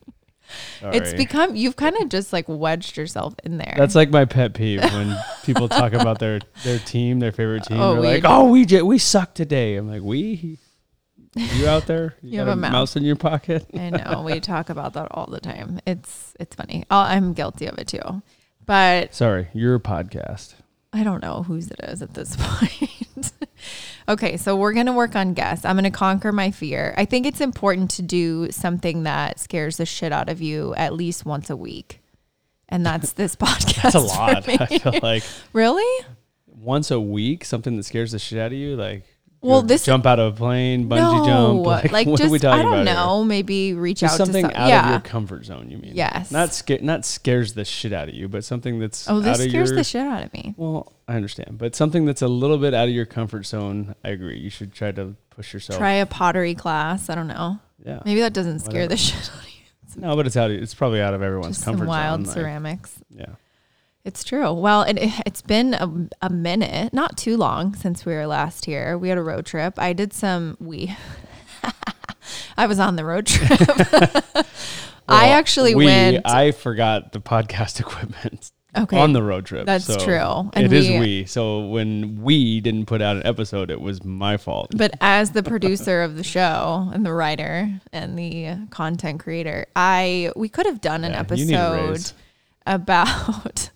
Sorry. 0.79 0.97
It's 0.97 1.13
become 1.13 1.55
you've 1.55 1.75
kind 1.75 1.95
of 1.97 2.09
just 2.09 2.31
like 2.33 2.45
wedged 2.47 2.97
yourself 2.97 3.35
in 3.43 3.57
there. 3.57 3.73
That's 3.77 3.95
like 3.95 4.09
my 4.09 4.25
pet 4.25 4.53
peeve 4.53 4.81
when 4.81 5.17
people 5.43 5.67
talk 5.69 5.93
about 5.93 6.19
their 6.19 6.39
their 6.63 6.79
team, 6.79 7.19
their 7.19 7.31
favorite 7.31 7.63
team. 7.65 7.79
Oh, 7.79 7.93
They're 7.93 8.01
we- 8.01 8.07
like, 8.07 8.23
"Oh, 8.25 8.49
we 8.49 8.65
j- 8.65 8.81
we 8.81 8.97
suck 8.97 9.33
today." 9.33 9.75
I'm 9.75 9.89
like, 9.89 10.01
"We? 10.03 10.59
You 11.35 11.67
out 11.67 11.85
there? 11.87 12.15
You 12.21 12.39
got 12.39 12.47
have 12.47 12.57
a 12.57 12.61
mouse. 12.61 12.71
mouse 12.71 12.95
in 12.95 13.03
your 13.03 13.15
pocket?" 13.15 13.65
I 13.73 13.89
know 13.89 14.23
we 14.25 14.39
talk 14.53 14.69
about 14.69 14.93
that 14.93 15.07
all 15.11 15.27
the 15.27 15.39
time. 15.39 15.79
It's 15.85 16.33
it's 16.39 16.55
funny. 16.55 16.85
i 16.89 17.15
I'm 17.15 17.33
guilty 17.33 17.65
of 17.67 17.77
it 17.77 17.87
too, 17.87 18.21
but 18.65 19.13
Sorry, 19.13 19.49
your 19.53 19.79
podcast. 19.79 20.53
I 20.93 21.03
don't 21.03 21.21
know 21.21 21.43
whose 21.43 21.69
it 21.69 21.79
is 21.83 22.01
at 22.01 22.13
this 22.13 22.35
point. 22.39 23.31
okay, 24.07 24.37
so 24.37 24.55
we're 24.55 24.73
gonna 24.73 24.93
work 24.93 25.15
on 25.15 25.33
guests. 25.33 25.65
I'm 25.65 25.75
gonna 25.75 25.91
conquer 25.91 26.31
my 26.31 26.51
fear. 26.51 26.93
I 26.97 27.05
think 27.05 27.25
it's 27.25 27.41
important 27.41 27.91
to 27.91 28.01
do 28.01 28.51
something 28.51 29.03
that 29.03 29.39
scares 29.39 29.77
the 29.77 29.85
shit 29.85 30.11
out 30.11 30.29
of 30.29 30.41
you 30.41 30.73
at 30.75 30.93
least 30.93 31.25
once 31.25 31.49
a 31.49 31.55
week, 31.55 32.01
and 32.69 32.85
that's 32.85 33.13
this 33.13 33.35
podcast. 33.37 33.81
That's 33.83 33.95
a 33.95 33.99
lot. 33.99 34.47
I 34.47 34.65
feel 34.65 34.99
like 35.01 35.23
really? 35.53 36.05
once 36.47 36.89
a 36.91 36.99
week, 36.99 37.45
something 37.45 37.77
that 37.77 37.83
scares 37.83 38.11
the 38.11 38.19
shit 38.19 38.39
out 38.39 38.47
of 38.47 38.57
you, 38.57 38.75
like 38.75 39.03
Well, 39.41 39.61
this- 39.61 39.85
jump 39.85 40.05
out 40.05 40.19
of 40.19 40.33
a 40.33 40.37
plane, 40.37 40.89
bungee 40.89 40.97
no, 41.19 41.25
jump, 41.25 41.65
like, 41.65 41.91
like, 41.91 42.07
what 42.07 42.17
just 42.17 42.29
are 42.29 42.31
we 42.31 42.39
talking 42.39 42.59
I 42.59 42.63
don't 42.63 42.73
about 42.73 42.85
here? 42.87 42.95
know. 42.95 43.23
Maybe 43.23 43.73
reach 43.73 43.99
Just 43.99 44.13
out 44.13 44.17
something 44.25 44.43
to 44.45 44.51
some, 44.53 44.61
out 44.61 44.67
yeah. 44.69 44.85
of 44.85 44.91
your 44.91 44.99
comfort 44.99 45.45
zone. 45.45 45.69
You 45.69 45.77
mean? 45.77 45.91
Yes. 45.95 46.31
Not 46.31 46.53
sca- 46.53 46.81
Not 46.81 47.05
scares 47.05 47.53
the 47.53 47.63
shit 47.63 47.93
out 47.93 48.09
of 48.09 48.15
you, 48.15 48.27
but 48.27 48.43
something 48.43 48.79
that's 48.79 49.09
oh, 49.09 49.19
this 49.19 49.37
scares 49.37 49.69
your. 49.69 49.77
the 49.77 49.83
shit 49.83 50.01
out 50.05 50.23
of 50.23 50.33
me. 50.33 50.53
well, 50.57 50.91
I 51.07 51.15
understand, 51.15 51.57
but 51.57 51.75
something 51.75 52.05
that's 52.05 52.21
a 52.21 52.27
little 52.27 52.57
bit 52.57 52.73
out 52.73 52.87
of 52.87 52.93
your 52.93 53.05
comfort 53.05 53.45
zone. 53.45 53.95
I 54.03 54.09
agree. 54.09 54.39
You 54.39 54.49
should 54.49 54.73
try 54.73 54.91
to 54.93 55.15
push 55.29 55.53
yourself. 55.53 55.77
Try 55.79 55.93
a 55.93 56.05
pottery 56.05 56.55
class. 56.55 57.09
I 57.09 57.15
don't 57.15 57.27
know. 57.27 57.59
Yeah. 57.85 58.01
Maybe 58.05 58.21
that 58.21 58.33
doesn't 58.33 58.59
scare 58.59 58.81
Whatever. 58.83 58.89
the 58.89 58.97
shit 58.97 59.15
out 59.31 59.39
of 59.39 59.45
you. 59.49 60.01
No, 60.01 60.15
but 60.15 60.25
it's 60.27 60.35
out. 60.35 60.51
Of, 60.51 60.57
it's 60.61 60.73
probably 60.73 60.99
out 61.01 61.13
of 61.13 61.21
everyone's 61.21 61.55
Just 61.57 61.63
some 61.63 61.75
comfort 61.75 61.87
wild 61.87 62.25
zone. 62.25 62.25
Wild 62.25 62.33
ceramics. 62.35 62.99
yeah. 63.15 63.25
It's 64.07 64.23
true. 64.23 64.53
Well, 64.53 64.83
it, 64.83 64.97
it's 65.25 65.41
been 65.41 65.73
a, 65.73 65.91
a 66.21 66.29
minute, 66.29 66.93
not 66.93 67.17
too 67.17 67.35
long 67.35 67.75
since 67.75 68.05
we 68.05 68.13
were 68.13 68.25
last 68.25 68.63
here. 68.63 68.97
We 68.97 69.09
had 69.09 69.17
a 69.17 69.21
road 69.21 69.45
trip. 69.45 69.77
I 69.77 69.91
did 69.91 70.13
some, 70.13 70.55
we, 70.61 70.95
I 72.57 72.67
was 72.67 72.79
on 72.79 72.95
the 72.95 73.03
road 73.03 73.25
trip. 73.27 73.59
I 75.09 75.29
actually 75.29 75.75
we, 75.75 75.83
went. 75.83 76.25
I 76.25 76.51
forgot 76.53 77.11
the 77.11 77.19
podcast 77.19 77.79
equipment 77.81 78.49
okay. 78.77 78.97
on 78.97 79.11
the 79.11 79.21
road 79.21 79.45
trip. 79.45 79.65
That's 79.65 79.83
so 79.83 79.97
true. 79.97 80.51
It 80.53 80.63
And 80.63 80.71
is 80.71 80.87
we- 80.87 80.99
we. 80.99 81.25
So 81.25 81.67
when 81.67 82.23
we 82.23 82.61
didn't 82.61 82.85
put 82.85 83.01
out 83.01 83.17
an 83.17 83.25
episode, 83.25 83.69
it 83.69 83.81
was 83.81 84.05
my 84.05 84.37
fault. 84.37 84.71
but 84.77 84.93
as 85.01 85.31
the 85.31 85.43
producer 85.43 86.01
of 86.01 86.15
the 86.15 86.23
show 86.23 86.89
and 86.93 87.05
the 87.05 87.11
writer 87.11 87.69
and 87.91 88.17
the 88.17 88.67
content 88.69 89.19
creator, 89.19 89.65
I, 89.75 90.31
we 90.37 90.47
could 90.47 90.65
have 90.65 90.79
done 90.79 91.03
an 91.03 91.11
Yeah, 91.11 91.25
you 91.35 91.45
need 91.45 91.55
a 91.55 91.89
episode 91.89 92.13
about 92.65 93.71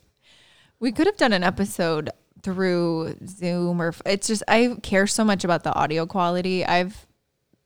we 0.81 0.91
could 0.91 1.07
have 1.07 1.15
done 1.15 1.31
an 1.31 1.43
episode 1.43 2.09
through 2.43 3.15
zoom 3.25 3.81
or 3.81 3.93
it's 4.05 4.27
just 4.27 4.43
i 4.49 4.75
care 4.83 5.07
so 5.07 5.23
much 5.23 5.43
about 5.45 5.63
the 5.63 5.73
audio 5.73 6.05
quality 6.07 6.65
i've 6.65 7.05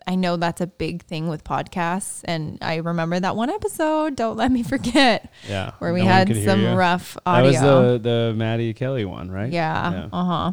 i 0.05 0.13
know 0.15 0.35
that's 0.35 0.59
a 0.59 0.67
big 0.67 1.01
thing 1.03 1.29
with 1.29 1.43
podcasts 1.45 2.21
and 2.25 2.57
i 2.61 2.75
remember 2.75 3.17
that 3.19 3.35
one 3.37 3.49
episode 3.49 4.15
don't 4.17 4.35
let 4.35 4.51
me 4.51 4.61
forget 4.63 5.31
Yeah. 5.49 5.71
where 5.79 5.93
we 5.93 6.01
no 6.01 6.07
had 6.07 6.27
some 6.43 6.61
you. 6.61 6.73
rough 6.73 7.13
That 7.25 7.45
audio 7.45 7.51
was 7.51 7.61
the 7.61 7.99
the 8.09 8.33
Maddie 8.35 8.73
Kelly 8.73 9.05
one, 9.05 9.31
right? 9.31 9.51
yeah, 9.51 10.09
uh-huh 10.11 10.51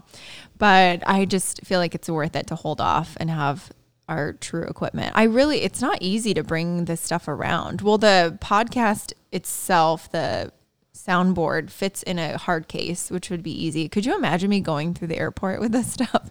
but 0.57 1.02
i 1.07 1.25
just 1.25 1.66
feel 1.66 1.81
like 1.81 1.95
it's 1.97 2.09
worth 2.09 2.37
it 2.37 2.47
to 2.47 2.54
hold 2.54 2.81
off 2.81 3.16
and 3.19 3.28
have 3.28 3.73
our 4.09 4.35
true 4.35 4.62
equipment 4.64 5.11
i 5.16 5.25
really 5.25 5.62
it's 5.62 5.81
not 5.81 5.99
easy 6.00 6.33
to 6.35 6.45
bring 6.45 6.85
this 6.85 7.00
stuff 7.00 7.26
around 7.26 7.81
well 7.83 7.99
the 7.99 8.38
podcast 8.40 9.12
itself 9.33 10.11
the 10.12 10.52
soundboard 10.95 11.71
fits 11.71 12.03
in 12.03 12.19
a 12.19 12.37
hard 12.37 12.69
case 12.69 13.11
which 13.11 13.31
would 13.31 13.43
be 13.43 13.51
easy 13.51 13.89
could 13.89 14.05
you 14.05 14.15
imagine 14.15 14.51
me 14.51 14.61
going 14.61 14.93
through 14.95 15.09
the 15.09 15.19
airport 15.19 15.61
with 15.61 15.73
this 15.73 15.93
stuff 15.93 16.31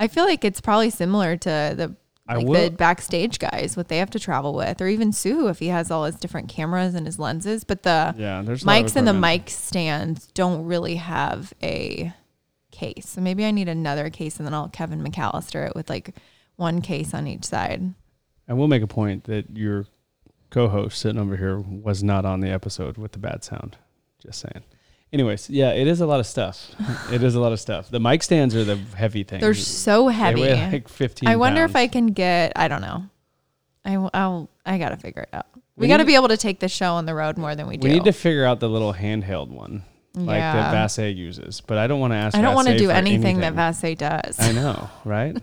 i 0.00 0.08
feel 0.08 0.24
like 0.24 0.44
it's 0.44 0.60
probably 0.60 0.90
similar 0.90 1.36
to 1.36 1.74
the 1.76 1.94
like 2.26 2.46
the 2.46 2.70
backstage 2.70 3.38
guys 3.38 3.76
what 3.76 3.88
they 3.88 3.98
have 3.98 4.08
to 4.10 4.18
travel 4.18 4.54
with 4.54 4.80
or 4.80 4.88
even 4.88 5.12
sue 5.12 5.48
if 5.48 5.58
he 5.58 5.68
has 5.68 5.90
all 5.90 6.04
his 6.04 6.16
different 6.16 6.48
cameras 6.48 6.94
and 6.94 7.04
his 7.06 7.18
lenses 7.18 7.64
but 7.64 7.82
the 7.82 8.14
Yeah. 8.16 8.42
Mics 8.42 8.96
and 8.96 9.06
the 9.06 9.12
mic 9.12 9.50
stands 9.50 10.28
don't 10.28 10.64
really 10.64 10.96
have 10.96 11.52
a 11.62 12.14
case. 12.74 13.08
So 13.08 13.20
maybe 13.20 13.44
I 13.44 13.50
need 13.50 13.68
another 13.68 14.10
case 14.10 14.38
and 14.38 14.46
then 14.46 14.52
I'll 14.52 14.68
Kevin 14.68 15.02
McAllister 15.02 15.68
it 15.68 15.76
with 15.76 15.88
like 15.88 16.14
one 16.56 16.82
case 16.82 17.14
on 17.14 17.26
each 17.26 17.44
side. 17.44 17.94
I 18.48 18.52
will 18.52 18.68
make 18.68 18.82
a 18.82 18.86
point 18.86 19.24
that 19.24 19.56
your 19.56 19.86
co-host 20.50 20.98
sitting 20.98 21.20
over 21.20 21.36
here 21.36 21.58
was 21.58 22.02
not 22.02 22.24
on 22.24 22.40
the 22.40 22.50
episode 22.50 22.98
with 22.98 23.12
the 23.12 23.18
bad 23.18 23.44
sound. 23.44 23.76
Just 24.24 24.40
saying. 24.40 24.64
Anyways, 25.12 25.48
yeah, 25.48 25.70
it 25.70 25.86
is 25.86 26.00
a 26.00 26.06
lot 26.06 26.18
of 26.18 26.26
stuff. 26.26 26.74
it 27.12 27.22
is 27.22 27.36
a 27.36 27.40
lot 27.40 27.52
of 27.52 27.60
stuff. 27.60 27.88
The 27.88 28.00
mic 28.00 28.22
stands 28.24 28.56
are 28.56 28.64
the 28.64 28.76
heavy 28.96 29.22
thing. 29.22 29.40
They're 29.40 29.54
so 29.54 30.08
They 30.08 30.14
heavy. 30.14 30.40
weigh 30.40 30.72
like 30.72 30.88
15 30.88 31.28
I 31.28 31.36
wonder 31.36 31.64
if. 31.64 31.76
I 31.76 31.86
can 31.86 32.08
get, 32.08 32.52
I 32.56 32.66
don't 32.66 32.80
know. 32.80 33.04
I, 33.84 33.96
will 33.98 34.50
I 34.66 34.78
got 34.78 34.88
to 34.88 34.96
figure 34.96 35.22
it 35.22 35.28
out. 35.32 35.46
We, 35.76 35.82
We 35.82 35.88
got 35.88 35.98
to 35.98 36.04
be 36.04 36.16
able 36.16 36.28
to 36.28 36.36
take 36.36 36.58
the 36.58 36.68
show 36.68 36.94
on 36.94 37.06
the 37.06 37.14
road 37.14 37.38
more 37.38 37.54
than 37.54 37.68
we 37.68 37.76
do. 37.76 37.86
We 37.86 37.94
need 37.94 38.04
to 38.04 38.12
figure 38.12 38.44
out 38.44 38.58
the 38.58 38.68
little 38.68 38.92
handheld 38.92 39.50
one, 39.50 39.84
like 40.14 40.38
Yeah. 40.38 40.54
that 40.54 40.74
Vassegh 40.74 41.14
uses. 41.14 41.60
But 41.60 41.78
I 41.78 41.86
don't 41.86 42.00
want 42.00 42.12
to 42.12 42.16
ask. 42.16 42.36
I 42.36 42.42
don't 42.42 42.54
want 42.56 42.66
to 42.68 42.78
do 42.78 42.90
anything, 42.90 43.24
anything 43.24 43.40
that 43.40 43.54
Vassegh 43.54 43.98
does. 43.98 44.40
I 44.40 44.50
know, 44.50 44.88
right? 45.04 45.36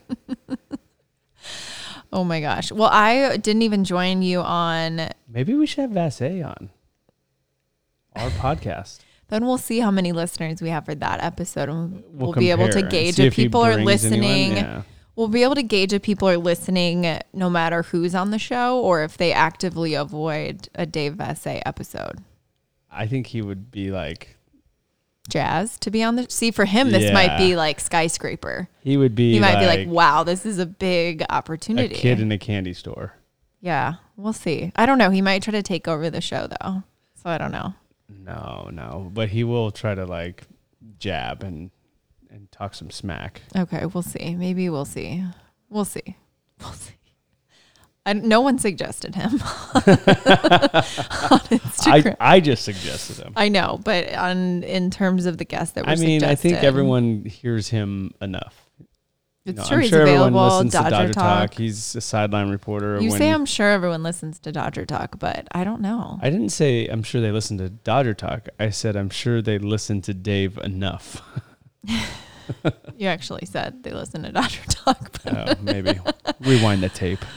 oh 2.12 2.26
my 2.26 2.42
gosh. 2.42 2.74
Well, 2.74 2.90
I 2.92 3.38
didn't 3.38 3.62
even 3.62 3.86
join 3.86 4.22
you 4.22 4.42
on, 4.42 5.10
Maybe 5.30 5.54
we 5.54 5.66
should 5.66 5.82
have 5.82 5.92
Vassegh 5.92 6.46
on 6.46 6.72
our 8.16 8.30
podcast. 8.32 9.00
then 9.30 9.46
we'll 9.46 9.58
see 9.58 9.80
how 9.80 9.92
many 9.92 10.12
listeners 10.12 10.62
we 10.62 10.70
have 10.70 10.86
for 10.86 10.96
that 10.96 11.24
episode 11.24 11.70
and 11.70 12.04
we'll, 12.10 12.32
We'll, 12.32 12.34
be 12.34 12.52
able 12.52 12.70
to 12.70 12.82
gauge 12.82 13.20
if 13.20 13.36
people 13.36 13.62
are 13.62 13.78
listening. 13.78 14.58
Yeah. 14.58 14.82
We'll 15.16 15.28
be 15.28 15.44
able 15.44 15.56
to 15.56 15.64
gauge 15.64 15.94
if 15.94 16.02
people 16.02 16.28
are 16.30 16.38
listening 16.38 17.20
no 17.34 17.50
matter 17.50 17.84
who's 17.84 18.16
on 18.16 18.32
the 18.32 18.40
show 18.40 18.80
or 18.80 19.04
if 19.04 19.18
they 19.18 19.34
actively 19.34 19.94
avoid 19.94 20.70
a 20.74 20.86
Dave 20.86 21.16
Vassegh 21.16 21.62
episode. 21.66 22.20
I 22.92 23.08
think 23.08 23.28
he 23.28 23.42
would 23.42 23.72
be 23.72 23.92
like 23.92 24.38
Jazz 25.30 25.78
to 25.80 25.92
be 25.92 26.04
on 26.04 26.16
the 26.16 26.30
see 26.30 26.52
for 26.52 26.66
him 26.66 26.90
this 26.92 27.14
might 27.14 27.38
be 27.38 27.56
like 27.56 27.80
skyscraper. 27.80 28.68
he 28.82 28.98
would 28.98 29.16
be. 29.16 29.34
He 29.34 29.40
might 29.40 29.60
be 29.60 29.66
like 29.66 29.80
like, 29.80 29.88
"Wow, 29.88 30.24
this 30.24 30.46
is 30.46 30.60
a 30.60 30.66
big 30.66 31.22
a 31.22 31.32
opportunity." 31.34 31.96
kid 31.96 32.20
in 32.20 32.32
a 32.32 32.38
candy 32.38 32.74
store. 32.74 33.14
yeah, 33.62 33.96
we'll 34.18 34.34
see. 34.34 34.72
I 34.76 34.86
don't 34.86 34.98
know. 34.98 35.10
He 35.10 35.22
might 35.22 35.44
try 35.44 35.52
to 35.52 35.62
take 35.62 35.88
over 35.88 36.10
the 36.10 36.22
show 36.22 36.48
though. 36.48 36.84
So 37.16 37.30
I 37.30 37.38
don't 37.38 37.52
know. 37.52 37.76
No, 38.20 38.70
no, 38.72 39.10
but 39.14 39.30
he 39.30 39.44
will 39.44 39.72
try 39.72 39.96
to 39.96 40.06
like 40.06 40.44
jab 40.98 41.44
and 41.44 41.72
and 42.30 42.52
talk 42.52 42.74
some 42.74 42.90
smack. 42.90 43.42
Okay, 43.56 43.86
we'll 43.86 44.04
see. 44.04 44.36
Maybe 44.36 44.70
we'll 44.70 44.86
see. 44.86 45.24
We'll 45.70 45.86
see. 45.86 46.18
We'll 46.62 46.74
see. 46.74 46.94
I, 48.06 48.14
no 48.14 48.42
one 48.42 48.60
suggested 48.60 49.16
him 49.16 49.32
on 49.34 49.40
Instagram. 51.50 52.16
I 52.20 52.36
I 52.36 52.40
just 52.40 52.64
suggested 52.64 53.18
him. 53.18 53.34
I 53.36 53.50
know, 53.50 53.80
but 53.84 54.14
on 54.14 54.62
in 54.62 54.92
terms 54.92 55.26
of 55.26 55.40
the 55.40 55.46
guests 55.46 55.74
that 55.74 55.86
were 55.86 55.92
I 55.92 55.96
mean, 55.96 56.24
I 56.24 56.36
think 56.36 56.58
everyone 56.58 57.26
hears 57.26 57.70
him 57.70 58.12
enough. 58.22 58.61
It's 59.44 59.68
true. 59.68 59.78
I'm 59.78 59.82
he's 59.82 59.90
sure 59.90 60.02
everyone 60.02 60.34
available. 60.34 60.46
listens 60.46 60.74
Dodger, 60.74 60.90
to 60.90 60.92
Dodger 60.92 61.14
Talk. 61.14 61.50
Talk. 61.52 61.58
He's 61.58 61.96
a 61.96 62.02
sideline 62.02 62.50
reporter. 62.52 63.02
You 63.02 63.10
say 63.12 63.30
I'm 63.30 63.46
sure 63.46 63.70
everyone 63.72 64.04
listens 64.04 64.40
to 64.40 64.52
Dodger 64.52 64.86
Talk, 64.86 65.18
but 65.18 65.48
I 65.52 65.64
don't 65.64 65.82
know. 65.82 66.20
I 66.22 66.30
didn't 66.30 66.50
say 66.50 66.86
I'm 66.88 67.02
sure 67.02 67.22
they 67.22 67.32
listen 67.32 67.58
to 67.58 67.70
Dodger 67.70 68.14
Talk. 68.14 68.50
I 68.60 68.70
said 68.70 68.96
I'm 68.96 69.10
sure 69.10 69.42
they 69.42 69.58
listen 69.58 70.02
to 70.04 70.14
Dave 70.14 70.60
enough. 70.60 71.22
you 72.98 73.08
actually 73.08 73.46
said 73.46 73.82
they 73.82 73.92
listen 73.92 74.22
to 74.24 74.32
Dodger 74.32 74.64
Talk. 74.70 75.24
But 75.24 75.50
oh, 75.50 75.62
maybe 75.62 76.00
rewind 76.40 76.84
the 76.84 76.90
tape. 76.90 77.24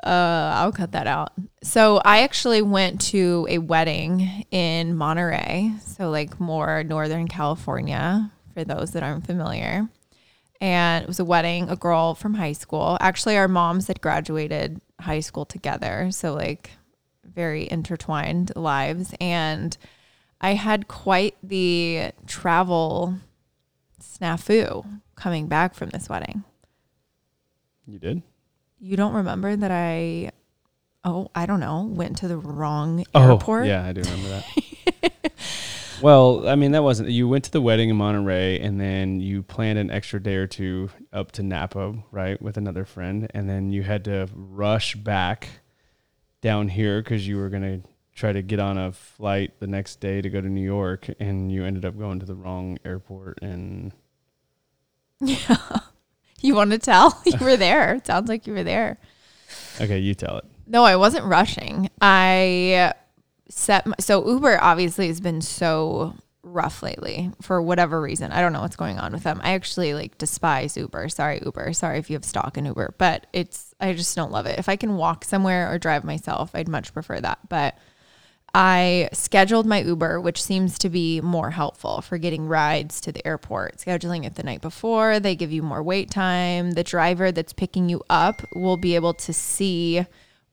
Uh, 0.00 0.52
I'll 0.54 0.70
cut 0.70 0.92
that 0.92 1.08
out. 1.08 1.32
So 1.64 2.00
I 2.04 2.20
actually 2.20 2.62
went 2.62 3.00
to 3.08 3.48
a 3.50 3.58
wedding 3.58 4.46
in 4.52 4.94
Monterey, 4.96 5.72
so 5.84 6.08
like 6.08 6.38
more 6.38 6.84
Northern 6.84 7.26
California 7.26 8.30
for 8.54 8.62
those 8.62 8.92
that 8.92 9.02
aren't 9.02 9.26
familiar. 9.26 9.88
And 10.60 11.04
it 11.04 11.08
was 11.08 11.20
a 11.20 11.24
wedding, 11.24 11.68
a 11.70 11.76
girl 11.76 12.14
from 12.14 12.34
high 12.34 12.52
school. 12.52 12.96
Actually, 13.00 13.36
our 13.36 13.48
moms 13.48 13.86
had 13.86 14.00
graduated 14.00 14.80
high 15.00 15.20
school 15.20 15.44
together, 15.44 16.10
so 16.10 16.34
like 16.34 16.72
very 17.22 17.70
intertwined 17.70 18.52
lives. 18.56 19.14
And 19.20 19.76
I 20.40 20.54
had 20.54 20.88
quite 20.88 21.36
the 21.42 22.10
travel 22.26 23.14
snafu 24.02 25.00
coming 25.14 25.46
back 25.46 25.74
from 25.74 25.90
this 25.90 26.08
wedding. 26.08 26.44
You 27.86 27.98
did? 27.98 28.22
You 28.80 28.96
don't 28.96 29.14
remember 29.14 29.56
that 29.56 29.70
I, 29.70 30.30
oh, 31.04 31.30
I 31.34 31.46
don't 31.46 31.60
know, 31.60 31.84
went 31.84 32.18
to 32.18 32.28
the 32.28 32.36
wrong 32.36 33.04
oh, 33.14 33.32
airport? 33.32 33.64
Oh, 33.64 33.68
yeah, 33.68 33.84
I 33.84 33.92
do 33.92 34.02
remember 34.02 34.28
that. 34.28 34.44
well, 36.02 36.48
I 36.48 36.54
mean, 36.54 36.72
that 36.72 36.82
wasn't, 36.82 37.10
you 37.10 37.28
went 37.28 37.44
to 37.44 37.50
the 37.50 37.60
wedding 37.60 37.88
in 37.90 37.96
Monterey 37.96 38.60
and 38.60 38.80
then 38.80 39.20
you 39.20 39.42
planned 39.42 39.78
an 39.78 39.90
extra 39.90 40.22
day 40.22 40.36
or 40.36 40.46
two 40.46 40.90
up 41.12 41.32
to 41.32 41.42
Napa, 41.42 41.94
right, 42.10 42.40
with 42.40 42.56
another 42.56 42.84
friend. 42.84 43.28
And 43.34 43.48
then 43.48 43.70
you 43.70 43.82
had 43.82 44.04
to 44.04 44.28
rush 44.34 44.94
back 44.94 45.48
down 46.40 46.68
here 46.68 47.02
because 47.02 47.26
you 47.26 47.36
were 47.36 47.48
going 47.48 47.62
to 47.62 47.88
try 48.14 48.32
to 48.32 48.42
get 48.42 48.60
on 48.60 48.78
a 48.78 48.92
flight 48.92 49.60
the 49.60 49.66
next 49.66 50.00
day 50.00 50.20
to 50.20 50.28
go 50.30 50.40
to 50.40 50.48
New 50.48 50.64
York. 50.64 51.08
And 51.20 51.50
you 51.50 51.64
ended 51.64 51.84
up 51.84 51.98
going 51.98 52.20
to 52.20 52.26
the 52.26 52.34
wrong 52.34 52.78
airport 52.84 53.38
and. 53.42 53.92
Yeah. 55.20 55.56
You 56.40 56.54
want 56.54 56.70
to 56.70 56.78
tell? 56.78 57.20
You 57.26 57.36
were 57.40 57.56
there. 57.56 57.94
It 57.94 58.06
sounds 58.06 58.28
like 58.28 58.46
you 58.46 58.52
were 58.52 58.62
there. 58.62 58.98
Okay, 59.80 59.98
you 59.98 60.14
tell 60.14 60.38
it. 60.38 60.44
No, 60.68 60.84
I 60.84 60.94
wasn't 60.94 61.24
rushing. 61.24 61.90
I 62.00 62.92
set 63.48 63.86
my, 63.86 63.94
so 64.00 64.26
Uber 64.26 64.58
obviously 64.62 65.08
has 65.08 65.20
been 65.20 65.40
so 65.40 66.14
rough 66.42 66.82
lately 66.82 67.30
for 67.42 67.60
whatever 67.60 68.00
reason. 68.00 68.32
I 68.32 68.40
don't 68.40 68.52
know 68.52 68.60
what's 68.60 68.76
going 68.76 68.98
on 68.98 69.12
with 69.12 69.22
them. 69.22 69.40
I 69.42 69.52
actually 69.52 69.94
like 69.94 70.18
despise 70.18 70.76
Uber. 70.76 71.08
Sorry 71.08 71.40
Uber. 71.44 71.72
Sorry 71.72 71.98
if 71.98 72.10
you 72.10 72.14
have 72.14 72.24
stock 72.24 72.56
in 72.56 72.66
Uber, 72.66 72.94
but 72.98 73.26
it's 73.32 73.74
I 73.80 73.92
just 73.92 74.14
don't 74.16 74.32
love 74.32 74.46
it. 74.46 74.58
If 74.58 74.68
I 74.68 74.76
can 74.76 74.96
walk 74.96 75.24
somewhere 75.24 75.72
or 75.72 75.78
drive 75.78 76.04
myself, 76.04 76.50
I'd 76.54 76.68
much 76.68 76.92
prefer 76.92 77.20
that. 77.20 77.38
But 77.48 77.76
I 78.54 79.10
scheduled 79.12 79.66
my 79.66 79.82
Uber, 79.82 80.20
which 80.20 80.42
seems 80.42 80.78
to 80.78 80.88
be 80.88 81.20
more 81.20 81.50
helpful 81.50 82.00
for 82.00 82.16
getting 82.16 82.46
rides 82.46 83.00
to 83.02 83.12
the 83.12 83.26
airport. 83.26 83.76
Scheduling 83.76 84.24
it 84.24 84.36
the 84.36 84.42
night 84.42 84.62
before, 84.62 85.20
they 85.20 85.36
give 85.36 85.52
you 85.52 85.62
more 85.62 85.82
wait 85.82 86.10
time. 86.10 86.72
The 86.72 86.84
driver 86.84 87.30
that's 87.30 87.52
picking 87.52 87.88
you 87.88 88.02
up 88.08 88.42
will 88.54 88.78
be 88.78 88.94
able 88.94 89.14
to 89.14 89.32
see 89.32 90.06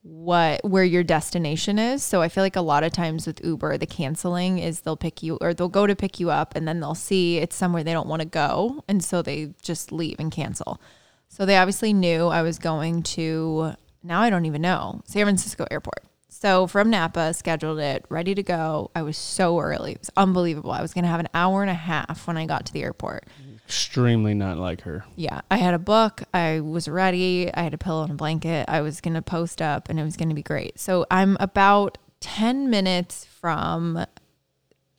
what 0.05 0.63
where 0.63 0.83
your 0.83 1.03
destination 1.03 1.79
is. 1.79 2.03
So 2.03 2.21
I 2.21 2.29
feel 2.29 2.43
like 2.43 2.55
a 2.55 2.61
lot 2.61 2.83
of 2.83 2.93
times 2.93 3.25
with 3.25 3.43
Uber, 3.43 3.79
the 3.79 3.87
canceling 3.87 4.59
is 4.59 4.81
they'll 4.81 4.95
pick 4.95 5.23
you 5.23 5.39
or 5.41 5.53
they'll 5.53 5.67
go 5.67 5.87
to 5.87 5.95
pick 5.95 6.19
you 6.19 6.29
up 6.29 6.55
and 6.55 6.67
then 6.67 6.79
they'll 6.79 6.93
see 6.93 7.39
it's 7.39 7.55
somewhere 7.55 7.83
they 7.83 7.91
don't 7.91 8.07
want 8.07 8.21
to 8.21 8.27
go 8.27 8.83
and 8.87 9.03
so 9.03 9.23
they 9.23 9.53
just 9.63 9.91
leave 9.91 10.19
and 10.19 10.31
cancel. 10.31 10.79
So 11.27 11.43
they 11.43 11.57
obviously 11.57 11.91
knew 11.91 12.27
I 12.27 12.43
was 12.43 12.59
going 12.59 13.01
to 13.03 13.73
now 14.03 14.21
I 14.21 14.29
don't 14.29 14.45
even 14.45 14.61
know, 14.61 15.01
San 15.05 15.25
Francisco 15.25 15.65
airport. 15.71 16.03
So 16.29 16.67
from 16.67 16.91
Napa, 16.91 17.33
scheduled 17.33 17.79
it, 17.79 18.05
ready 18.09 18.35
to 18.35 18.43
go. 18.43 18.91
I 18.93 19.01
was 19.01 19.17
so 19.17 19.59
early. 19.59 19.93
It 19.93 19.99
was 19.99 20.11
unbelievable. 20.15 20.71
I 20.71 20.83
was 20.83 20.93
going 20.93 21.05
to 21.05 21.09
have 21.09 21.19
an 21.19 21.29
hour 21.33 21.63
and 21.63 21.71
a 21.71 21.75
half 21.75 22.27
when 22.27 22.37
I 22.37 22.45
got 22.45 22.67
to 22.67 22.73
the 22.73 22.83
airport. 22.83 23.25
Extremely 23.65 24.33
not 24.33 24.57
like 24.57 24.81
her. 24.81 25.05
Yeah. 25.15 25.41
I 25.49 25.57
had 25.57 25.73
a 25.73 25.79
book. 25.79 26.23
I 26.33 26.59
was 26.59 26.87
ready. 26.87 27.51
I 27.53 27.63
had 27.63 27.73
a 27.73 27.77
pillow 27.77 28.03
and 28.03 28.11
a 28.11 28.15
blanket. 28.15 28.65
I 28.67 28.81
was 28.81 29.01
going 29.01 29.15
to 29.15 29.21
post 29.21 29.61
up 29.61 29.89
and 29.89 29.99
it 29.99 30.03
was 30.03 30.17
going 30.17 30.29
to 30.29 30.35
be 30.35 30.43
great. 30.43 30.79
So 30.79 31.05
I'm 31.09 31.35
about 31.39 31.97
10 32.19 32.69
minutes 32.69 33.25
from 33.25 34.05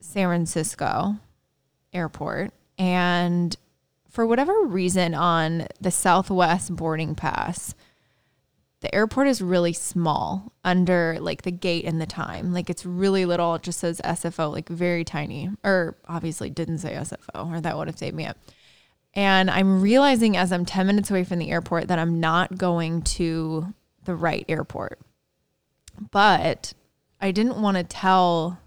San 0.00 0.28
Francisco 0.28 1.16
airport. 1.92 2.52
And 2.78 3.56
for 4.10 4.26
whatever 4.26 4.62
reason, 4.64 5.14
on 5.14 5.66
the 5.80 5.90
Southwest 5.90 6.74
boarding 6.74 7.14
pass, 7.14 7.74
the 8.80 8.94
airport 8.94 9.28
is 9.28 9.40
really 9.40 9.72
small 9.72 10.52
under 10.64 11.18
like 11.20 11.42
the 11.42 11.50
gate 11.50 11.84
and 11.84 12.00
the 12.00 12.06
time. 12.06 12.52
Like 12.52 12.68
it's 12.68 12.84
really 12.86 13.24
little. 13.24 13.54
It 13.54 13.62
just 13.62 13.80
says 13.80 14.00
SFO, 14.04 14.52
like 14.52 14.68
very 14.68 15.04
tiny. 15.04 15.50
Or 15.64 15.96
obviously 16.08 16.50
didn't 16.50 16.78
say 16.78 16.94
SFO, 16.94 17.52
or 17.52 17.60
that 17.60 17.76
would 17.76 17.88
have 17.88 17.98
saved 17.98 18.16
me 18.16 18.26
up. 18.26 18.36
And 19.16 19.50
I'm 19.50 19.80
realizing 19.80 20.36
as 20.36 20.52
I'm 20.52 20.66
10 20.66 20.86
minutes 20.86 21.10
away 21.10 21.24
from 21.24 21.38
the 21.38 21.50
airport 21.50 21.88
that 21.88 21.98
I'm 21.98 22.20
not 22.20 22.58
going 22.58 23.00
to 23.02 23.74
the 24.04 24.14
right 24.14 24.44
airport. 24.46 25.00
But 26.10 26.74
I 27.18 27.30
didn't 27.30 27.60
want 27.60 27.78
to 27.78 27.82
tell 27.82 28.60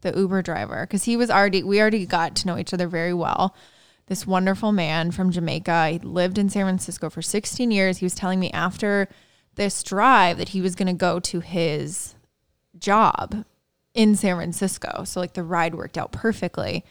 the 0.00 0.12
Uber 0.18 0.42
driver 0.42 0.84
because 0.84 1.04
he 1.04 1.16
was 1.16 1.30
already, 1.30 1.62
we 1.62 1.80
already 1.80 2.04
got 2.04 2.34
to 2.36 2.48
know 2.48 2.58
each 2.58 2.74
other 2.74 2.88
very 2.88 3.14
well. 3.14 3.54
This 4.06 4.26
wonderful 4.26 4.72
man 4.72 5.12
from 5.12 5.30
Jamaica. 5.30 5.90
He 5.90 5.98
lived 6.00 6.36
in 6.36 6.50
San 6.50 6.64
Francisco 6.64 7.08
for 7.08 7.22
16 7.22 7.70
years. 7.70 7.98
He 7.98 8.04
was 8.04 8.16
telling 8.16 8.40
me 8.40 8.50
after 8.50 9.08
this 9.54 9.84
drive 9.84 10.36
that 10.38 10.48
he 10.48 10.60
was 10.60 10.74
going 10.74 10.88
to 10.88 10.92
go 10.92 11.20
to 11.20 11.38
his 11.38 12.16
job 12.76 13.44
in 13.94 14.16
San 14.16 14.34
Francisco. 14.34 15.04
So 15.04 15.20
like 15.20 15.34
the 15.34 15.44
ride 15.44 15.76
worked 15.76 15.96
out 15.96 16.10
perfectly. 16.10 16.84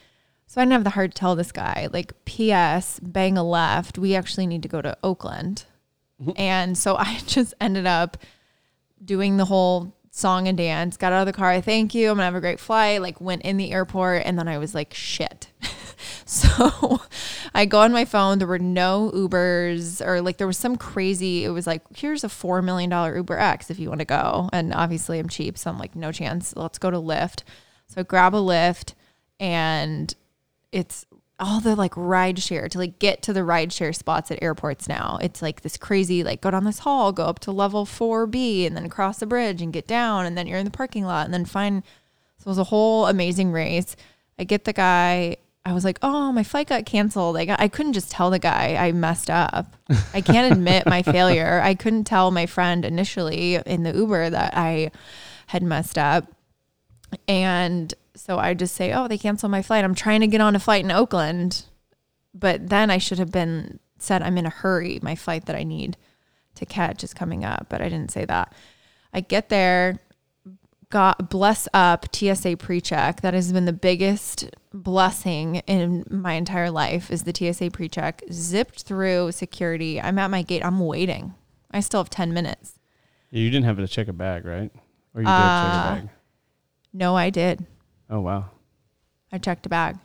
So 0.51 0.59
I 0.59 0.65
didn't 0.65 0.73
have 0.73 0.83
the 0.83 0.89
heart 0.89 1.11
to 1.11 1.17
tell 1.17 1.37
this 1.37 1.53
guy, 1.53 1.87
like, 1.93 2.11
P.S., 2.25 2.99
bang 3.01 3.37
a 3.37 3.43
left. 3.43 3.97
We 3.97 4.15
actually 4.15 4.47
need 4.47 4.63
to 4.63 4.67
go 4.67 4.81
to 4.81 4.97
Oakland. 5.01 5.63
Mm-hmm. 6.21 6.31
And 6.35 6.77
so 6.77 6.97
I 6.97 7.19
just 7.25 7.53
ended 7.61 7.87
up 7.87 8.17
doing 9.01 9.37
the 9.37 9.45
whole 9.45 9.95
song 10.09 10.49
and 10.49 10.57
dance, 10.57 10.97
got 10.97 11.13
out 11.13 11.21
of 11.21 11.25
the 11.25 11.31
car. 11.31 11.51
I 11.51 11.61
Thank 11.61 11.95
you. 11.95 12.09
I'm 12.09 12.17
going 12.17 12.23
to 12.23 12.25
have 12.25 12.35
a 12.35 12.41
great 12.41 12.59
flight. 12.59 13.01
Like, 13.01 13.21
went 13.21 13.43
in 13.43 13.55
the 13.55 13.71
airport. 13.71 14.23
And 14.25 14.37
then 14.37 14.49
I 14.49 14.57
was 14.57 14.75
like, 14.75 14.93
shit. 14.93 15.47
So 16.25 16.99
I 17.53 17.65
go 17.65 17.81
on 17.81 17.91
my 17.91 18.05
phone. 18.05 18.39
There 18.39 18.47
were 18.47 18.57
no 18.57 19.11
Ubers 19.13 20.03
or 20.03 20.21
like 20.21 20.37
there 20.37 20.47
was 20.47 20.57
some 20.57 20.75
crazy, 20.75 21.43
it 21.43 21.49
was 21.49 21.67
like, 21.67 21.83
here's 21.95 22.23
a 22.23 22.27
$4 22.27 22.63
million 22.63 22.89
Uber 22.89 23.37
X 23.37 23.69
if 23.69 23.77
you 23.77 23.89
want 23.89 23.99
to 23.99 24.05
go. 24.05 24.49
And 24.51 24.73
obviously 24.73 25.19
I'm 25.19 25.29
cheap. 25.29 25.57
So 25.57 25.69
I'm 25.69 25.77
like, 25.77 25.95
no 25.95 26.11
chance. 26.11 26.55
Let's 26.55 26.79
go 26.79 26.89
to 26.89 26.97
Lyft. 26.97 27.43
So 27.87 28.01
I 28.01 28.03
grab 28.03 28.33
a 28.33 28.39
Lyft 28.39 28.95
and 29.39 30.15
it's 30.71 31.05
all 31.39 31.59
the 31.59 31.75
like 31.75 31.93
ride 31.97 32.39
share 32.39 32.69
to 32.69 32.77
like 32.77 32.99
get 32.99 33.23
to 33.23 33.33
the 33.33 33.43
ride 33.43 33.73
share 33.73 33.93
spots 33.93 34.29
at 34.29 34.41
airports 34.43 34.87
now. 34.87 35.17
It's 35.21 35.41
like 35.41 35.61
this 35.61 35.75
crazy, 35.75 36.23
like 36.23 36.41
go 36.41 36.51
down 36.51 36.65
this 36.65 36.79
hall, 36.79 37.11
go 37.11 37.25
up 37.25 37.39
to 37.39 37.51
level 37.51 37.85
4B 37.85 38.67
and 38.67 38.77
then 38.77 38.89
cross 38.89 39.19
the 39.19 39.25
bridge 39.25 39.61
and 39.61 39.73
get 39.73 39.87
down. 39.87 40.25
And 40.25 40.37
then 40.37 40.45
you're 40.45 40.59
in 40.59 40.65
the 40.65 40.71
parking 40.71 41.05
lot 41.05 41.25
and 41.25 41.33
then 41.33 41.45
find. 41.45 41.83
So 42.37 42.47
it 42.47 42.51
was 42.51 42.57
a 42.59 42.65
whole 42.65 43.07
amazing 43.07 43.51
race. 43.51 43.95
I 44.37 44.43
get 44.43 44.65
the 44.65 44.73
guy 44.73 45.37
I 45.63 45.73
was 45.73 45.85
like, 45.85 45.99
oh, 46.01 46.31
my 46.31 46.43
flight 46.43 46.67
got 46.67 46.85
canceled. 46.85 47.37
I, 47.37 47.45
got, 47.45 47.59
I 47.59 47.67
couldn't 47.67 47.93
just 47.93 48.09
tell 48.09 48.31
the 48.31 48.39
guy 48.39 48.75
I 48.75 48.91
messed 48.93 49.29
up. 49.29 49.75
I 50.13 50.21
can't 50.21 50.51
admit 50.51 50.87
my 50.87 51.01
failure. 51.03 51.61
I 51.63 51.75
couldn't 51.75 52.05
tell 52.05 52.31
my 52.31 52.47
friend 52.47 52.83
initially 52.83 53.55
in 53.55 53.83
the 53.83 53.93
Uber 53.93 54.31
that 54.31 54.57
I 54.57 54.91
had 55.47 55.61
messed 55.61 55.99
up. 55.99 56.25
And 57.27 57.93
so 58.15 58.37
I 58.37 58.53
just 58.53 58.75
say, 58.75 58.93
oh, 58.93 59.07
they 59.07 59.17
canceled 59.17 59.51
my 59.51 59.61
flight. 59.61 59.83
I'm 59.83 59.95
trying 59.95 60.21
to 60.21 60.27
get 60.27 60.41
on 60.41 60.55
a 60.55 60.59
flight 60.59 60.83
in 60.83 60.91
Oakland. 60.91 61.65
But 62.33 62.69
then 62.69 62.89
I 62.89 62.97
should 62.97 63.19
have 63.19 63.31
been 63.31 63.79
said, 63.97 64.21
I'm 64.21 64.37
in 64.37 64.45
a 64.45 64.49
hurry. 64.49 64.99
My 65.01 65.15
flight 65.15 65.45
that 65.45 65.55
I 65.55 65.63
need 65.63 65.97
to 66.55 66.65
catch 66.65 67.03
is 67.03 67.13
coming 67.13 67.45
up. 67.45 67.67
But 67.69 67.81
I 67.81 67.89
didn't 67.89 68.11
say 68.11 68.25
that. 68.25 68.53
I 69.13 69.21
get 69.21 69.49
there. 69.49 69.99
God 70.89 71.29
bless 71.29 71.69
up 71.73 72.13
TSA 72.13 72.57
pre-check. 72.57 73.21
That 73.21 73.33
has 73.33 73.53
been 73.53 73.65
the 73.65 73.73
biggest 73.73 74.49
blessing 74.73 75.57
in 75.67 76.05
my 76.09 76.33
entire 76.33 76.69
life 76.69 77.09
is 77.09 77.23
the 77.23 77.33
TSA 77.33 77.71
pre-check. 77.71 78.21
Zipped 78.31 78.83
through 78.83 79.31
security. 79.31 80.01
I'm 80.01 80.19
at 80.19 80.29
my 80.29 80.41
gate. 80.41 80.65
I'm 80.65 80.79
waiting. 80.79 81.33
I 81.71 81.79
still 81.79 82.01
have 82.01 82.09
10 82.09 82.33
minutes. 82.33 82.77
You 83.29 83.49
didn't 83.49 83.65
have 83.65 83.77
to 83.77 83.87
check 83.87 84.09
a 84.09 84.13
bag, 84.13 84.43
right? 84.43 84.71
Or 85.15 85.21
you 85.21 85.27
did 85.27 85.31
uh, 85.31 85.63
check 85.63 85.73
a 85.73 85.77
uh, 85.77 85.95
bag? 85.95 86.09
No, 86.93 87.15
I 87.15 87.29
did. 87.29 87.65
Oh, 88.11 88.19
wow. 88.19 88.45
I 89.31 89.37
checked 89.39 89.65
a 89.65 89.69
bag. 89.69 89.97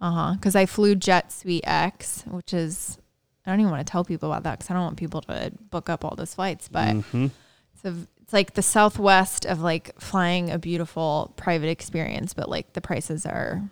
Uh-huh. 0.00 0.34
Because 0.34 0.54
I 0.54 0.66
flew 0.66 0.94
JetSuiteX, 0.94 2.30
which 2.30 2.54
is, 2.54 2.98
I 3.44 3.50
don't 3.50 3.60
even 3.60 3.72
want 3.72 3.84
to 3.84 3.90
tell 3.90 4.04
people 4.04 4.30
about 4.30 4.44
that 4.44 4.58
because 4.58 4.70
I 4.70 4.74
don't 4.74 4.84
want 4.84 4.96
people 4.98 5.22
to 5.22 5.52
book 5.70 5.88
up 5.88 6.04
all 6.04 6.14
those 6.14 6.34
flights. 6.34 6.68
But 6.68 6.94
mm-hmm. 6.94 7.26
it's 7.74 7.84
a 7.84 8.06
it's 8.30 8.32
like 8.32 8.54
the 8.54 8.62
southwest 8.62 9.44
of 9.44 9.60
like 9.60 10.00
flying 10.00 10.50
a 10.50 10.58
beautiful 10.58 11.34
private 11.34 11.68
experience, 11.68 12.32
but 12.32 12.48
like 12.48 12.74
the 12.74 12.80
prices 12.80 13.26
are 13.26 13.68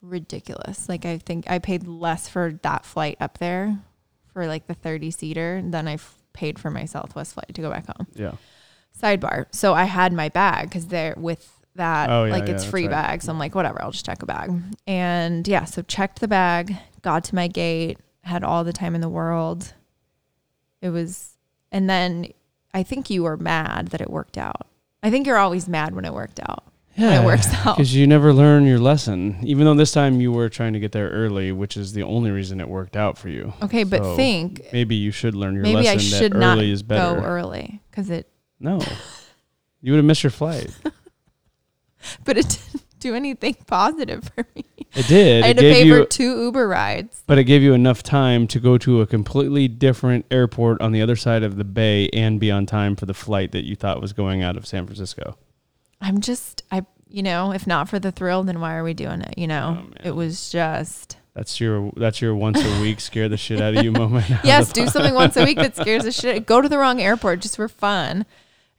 ridiculous. 0.00 0.88
Like 0.88 1.04
I 1.04 1.18
think 1.18 1.50
I 1.50 1.58
paid 1.58 1.88
less 1.88 2.28
for 2.28 2.52
that 2.62 2.84
flight 2.84 3.16
up 3.18 3.38
there 3.38 3.80
for 4.32 4.46
like 4.46 4.68
the 4.68 4.74
30 4.74 5.10
seater 5.10 5.60
than 5.64 5.88
I 5.88 5.98
paid 6.32 6.56
for 6.60 6.70
my 6.70 6.84
Southwest 6.84 7.34
flight 7.34 7.52
to 7.52 7.60
go 7.60 7.68
back 7.68 7.86
home. 7.86 8.06
Yeah. 8.14 8.34
Sidebar. 8.96 9.46
So 9.50 9.74
I 9.74 9.84
had 9.84 10.12
my 10.12 10.28
bag 10.28 10.68
because 10.68 10.86
they're 10.86 11.16
with 11.16 11.59
that, 11.76 12.10
oh, 12.10 12.24
yeah, 12.24 12.32
like 12.32 12.48
it's 12.48 12.64
free 12.64 12.86
right. 12.86 13.08
bag. 13.08 13.22
So 13.22 13.32
I'm 13.32 13.38
like, 13.38 13.54
whatever, 13.54 13.82
I'll 13.82 13.92
just 13.92 14.04
check 14.04 14.22
a 14.22 14.26
bag. 14.26 14.50
And 14.86 15.46
yeah, 15.46 15.64
so 15.64 15.82
checked 15.82 16.20
the 16.20 16.28
bag, 16.28 16.76
got 17.02 17.24
to 17.24 17.34
my 17.34 17.48
gate, 17.48 17.98
had 18.22 18.44
all 18.44 18.64
the 18.64 18.72
time 18.72 18.94
in 18.94 19.00
the 19.00 19.08
world. 19.08 19.72
It 20.82 20.90
was, 20.90 21.36
and 21.72 21.88
then 21.88 22.32
I 22.74 22.82
think 22.82 23.10
you 23.10 23.22
were 23.22 23.36
mad 23.36 23.88
that 23.88 24.00
it 24.00 24.10
worked 24.10 24.38
out. 24.38 24.66
I 25.02 25.10
think 25.10 25.26
you're 25.26 25.38
always 25.38 25.68
mad 25.68 25.94
when 25.94 26.04
it 26.04 26.12
worked 26.12 26.40
out. 26.40 26.64
when 26.96 27.22
it 27.22 27.24
works 27.24 27.46
out. 27.66 27.76
Because 27.76 27.94
you 27.94 28.06
never 28.06 28.32
learn 28.32 28.66
your 28.66 28.78
lesson. 28.78 29.38
Even 29.42 29.64
though 29.64 29.74
this 29.74 29.92
time 29.92 30.20
you 30.20 30.32
were 30.32 30.48
trying 30.48 30.72
to 30.74 30.80
get 30.80 30.92
there 30.92 31.08
early, 31.08 31.52
which 31.52 31.76
is 31.76 31.92
the 31.92 32.02
only 32.02 32.30
reason 32.30 32.60
it 32.60 32.68
worked 32.68 32.96
out 32.96 33.16
for 33.16 33.28
you. 33.28 33.52
Okay, 33.62 33.84
but 33.84 34.16
think 34.16 34.62
Maybe 34.72 34.96
you 34.96 35.10
should 35.10 35.34
learn 35.34 35.54
your 35.54 35.62
maybe 35.62 35.88
I 35.88 35.94
lesson 35.94 36.18
should 36.18 36.32
that 36.32 36.38
not 36.38 36.58
early 36.58 36.70
is 36.70 36.82
better. 36.82 37.20
go 37.20 37.24
early 37.26 37.80
because 37.90 38.10
it, 38.10 38.28
No. 38.58 38.80
You 39.82 39.92
would 39.92 39.96
have 39.96 40.04
missed 40.04 40.22
your 40.22 40.30
flight. 40.30 40.70
but 42.24 42.36
it 42.38 42.48
didn't 42.48 42.84
do 43.00 43.14
anything 43.14 43.56
positive 43.66 44.30
for 44.34 44.46
me. 44.54 44.64
It 44.94 45.06
did. 45.06 45.44
I 45.44 45.48
had 45.48 45.58
it 45.58 45.60
to 45.60 45.66
gave 45.68 45.74
pay 45.74 45.84
you 45.84 45.96
for 46.02 46.04
two 46.06 46.42
Uber 46.44 46.66
rides. 46.66 47.22
but 47.26 47.38
it 47.38 47.44
gave 47.44 47.62
you 47.62 47.74
enough 47.74 48.02
time 48.02 48.46
to 48.48 48.58
go 48.58 48.76
to 48.78 49.00
a 49.00 49.06
completely 49.06 49.68
different 49.68 50.26
airport 50.30 50.80
on 50.80 50.90
the 50.92 51.00
other 51.00 51.14
side 51.16 51.42
of 51.44 51.56
the 51.56 51.64
bay 51.64 52.08
and 52.12 52.40
be 52.40 52.50
on 52.50 52.66
time 52.66 52.96
for 52.96 53.06
the 53.06 53.14
flight 53.14 53.52
that 53.52 53.64
you 53.64 53.76
thought 53.76 54.00
was 54.00 54.12
going 54.12 54.42
out 54.42 54.56
of 54.56 54.66
San 54.66 54.86
Francisco. 54.86 55.36
I'm 56.00 56.20
just, 56.20 56.64
I, 56.72 56.84
you 57.08 57.22
know, 57.22 57.52
if 57.52 57.66
not 57.66 57.88
for 57.88 57.98
the 58.00 58.10
thrill, 58.10 58.42
then 58.42 58.58
why 58.60 58.74
are 58.74 58.82
we 58.82 58.94
doing 58.94 59.20
it? 59.20 59.38
You 59.38 59.46
know, 59.46 59.84
Oh, 59.88 59.92
it 60.02 60.14
was 60.16 60.50
just, 60.50 61.16
That's 61.34 61.60
your 61.60 61.92
that's 61.96 62.20
your 62.20 62.34
once 62.34 62.60
a 62.64 62.80
week 62.80 62.98
scare 63.00 63.28
the 63.28 63.36
shit 63.36 63.60
out 63.60 63.76
of 63.76 63.84
you 63.84 63.92
moment. 64.02 64.26
yes, 64.44 64.72
do 64.72 64.88
something 64.88 65.14
once 65.14 65.36
a 65.36 65.44
week 65.44 65.58
that 65.58 65.76
scares 65.76 66.02
the 66.02 66.10
shit. 66.12 66.46
Go 66.46 66.60
to 66.60 66.68
the 66.68 66.78
wrong 66.78 67.00
airport 67.00 67.40
just 67.42 67.54
for 67.56 67.68
fun 67.68 68.26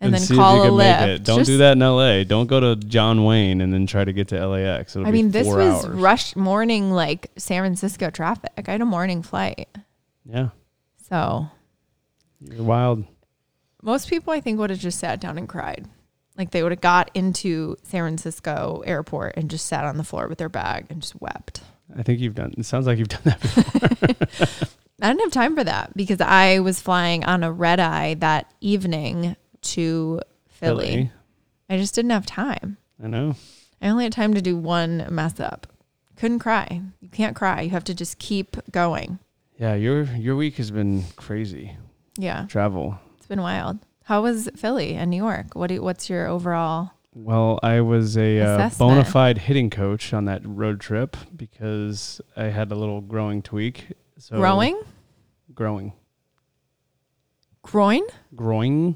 and, 0.01 0.13
then 0.13 0.19
see 0.21 0.35
call 0.35 0.63
a 0.63 0.67
Lyft. 0.69 1.23
Don't 1.23 1.39
Just- 1.39 1.47
do 1.49 1.57
that 1.59 1.73
in 1.73 1.79
LA. 1.79 2.23
Don't 2.23 2.47
go 2.47 2.59
to 2.59 2.75
John 2.75 3.23
Wayne 3.23 3.61
and 3.61 3.71
then 3.73 3.85
try 3.87 4.03
to 4.03 4.11
get 4.11 4.27
to 4.29 4.47
LAX. 4.47 4.95
It'll 4.95 5.07
I 5.07 5.11
be 5.11 5.17
mean, 5.19 5.31
this 5.31 5.47
was 5.47 5.85
hours. 5.85 5.95
rush 5.95 6.35
morning, 6.35 6.91
like 6.91 7.31
San 7.37 7.61
Francisco 7.61 8.09
traffic. 8.09 8.51
I 8.67 8.71
had 8.71 8.81
a 8.81 8.85
morning 8.85 9.21
flight. 9.21 9.69
Yeah, 10.25 10.49
So 11.09 11.47
you're 12.41 12.63
wild. 12.63 13.05
most 13.81 14.09
people, 14.09 14.33
I 14.33 14.39
think, 14.41 14.59
would 14.59 14.69
have 14.69 14.79
just 14.79 14.99
sat 14.99 15.19
down 15.21 15.37
and 15.37 15.47
cried. 15.47 15.87
Like 16.37 16.51
they 16.51 16.63
would 16.63 16.71
have 16.71 16.81
got 16.81 17.11
into 17.13 17.75
San 17.83 18.01
Francisco 18.03 18.81
airport 18.85 19.35
and 19.37 19.49
just 19.49 19.65
sat 19.65 19.83
on 19.85 19.97
the 19.97 20.03
floor 20.03 20.27
with 20.27 20.37
their 20.37 20.49
bag 20.49 20.85
and 20.89 21.01
just 21.01 21.19
wept. 21.21 21.61
I 21.95 22.03
think 22.03 22.19
you've 22.19 22.35
done. 22.35 22.53
It 22.57 22.65
sounds 22.65 22.87
like 22.87 22.97
you've 22.99 23.09
done 23.09 23.21
that. 23.25 23.41
Before. 23.41 24.67
I 25.01 25.07
didn't 25.09 25.21
have 25.21 25.31
time 25.31 25.55
for 25.55 25.63
that 25.63 25.95
because 25.97 26.21
I 26.21 26.59
was 26.59 26.79
flying 26.79 27.25
on 27.25 27.43
a 27.43 27.51
red 27.51 27.79
eye 27.79 28.13
that 28.19 28.51
evening 28.61 29.35
to 29.61 30.21
Philly. 30.47 31.11
I 31.69 31.77
just 31.77 31.95
didn't 31.95 32.11
have 32.11 32.25
time. 32.25 32.77
I 33.03 33.07
know. 33.07 33.35
I 33.81 33.89
only 33.89 34.03
had 34.03 34.13
time 34.13 34.33
to 34.33 34.41
do 34.41 34.55
one 34.57 35.07
mess 35.09 35.39
up. 35.39 35.67
Couldn't 36.15 36.39
cry. 36.39 36.81
You 36.99 37.09
can't 37.09 37.35
cry. 37.35 37.61
You 37.61 37.71
have 37.71 37.83
to 37.85 37.95
just 37.95 38.19
keep 38.19 38.57
going. 38.71 39.19
Yeah, 39.57 39.75
your 39.75 40.03
your 40.03 40.35
week 40.35 40.55
has 40.57 40.71
been 40.71 41.03
crazy. 41.15 41.77
Yeah, 42.17 42.45
Travel. 42.47 42.99
it's 43.17 43.27
been 43.27 43.41
wild. 43.41 43.79
How 44.03 44.21
was 44.21 44.49
Philly 44.55 44.95
and 44.95 45.09
New 45.09 45.17
York? 45.17 45.55
What 45.55 45.67
do, 45.67 45.81
what's 45.81 46.09
your 46.09 46.27
overall? 46.27 46.91
Well, 47.13 47.59
I 47.63 47.81
was 47.81 48.17
a 48.17 48.39
uh, 48.39 48.69
bona 48.77 49.05
fide 49.05 49.37
hitting 49.37 49.69
coach 49.69 50.13
on 50.13 50.25
that 50.25 50.41
road 50.45 50.79
trip 50.79 51.15
because 51.35 52.21
I 52.35 52.45
had 52.45 52.71
a 52.71 52.75
little 52.75 53.01
growing 53.01 53.41
tweak. 53.41 53.87
So 54.17 54.37
growing? 54.37 54.79
growing, 55.53 55.93
Groin? 57.63 58.01
growing. 58.35 58.95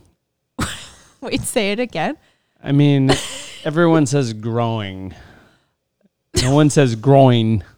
Wait, 1.32 1.42
say 1.42 1.72
it 1.72 1.80
again. 1.80 2.18
I 2.64 2.72
mean, 2.72 3.10
everyone 3.64 4.06
says 4.06 4.34
growing. 4.34 5.16
No 6.44 6.54
one 6.54 6.70
says 6.70 6.96
growing. 6.96 7.64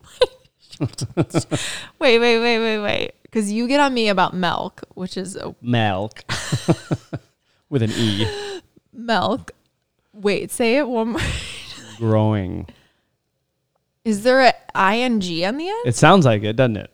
Wait, 0.79 2.19
wait, 2.19 2.19
wait, 2.19 2.59
wait, 2.59 2.79
wait. 2.79 3.11
Because 3.23 3.51
you 3.51 3.67
get 3.67 3.79
on 3.79 3.95
me 3.95 4.09
about 4.09 4.35
milk, 4.35 4.83
which 4.93 5.17
is 5.17 5.35
a 5.35 5.55
Milk 5.59 6.23
with 7.69 7.81
an 7.81 7.89
e. 7.91 8.27
milk. 8.93 9.53
Wait, 10.13 10.51
say 10.51 10.77
it 10.77 10.87
one 10.87 11.13
more. 11.13 11.21
Growing. 11.97 12.67
Is 14.05 14.21
there 14.21 14.41
an 14.41 14.53
ing 14.75 15.45
on 15.45 15.57
the 15.57 15.69
end? 15.69 15.87
It 15.87 15.95
sounds 15.95 16.25
like 16.25 16.43
it, 16.43 16.55
doesn't 16.55 16.77
it? 16.77 16.91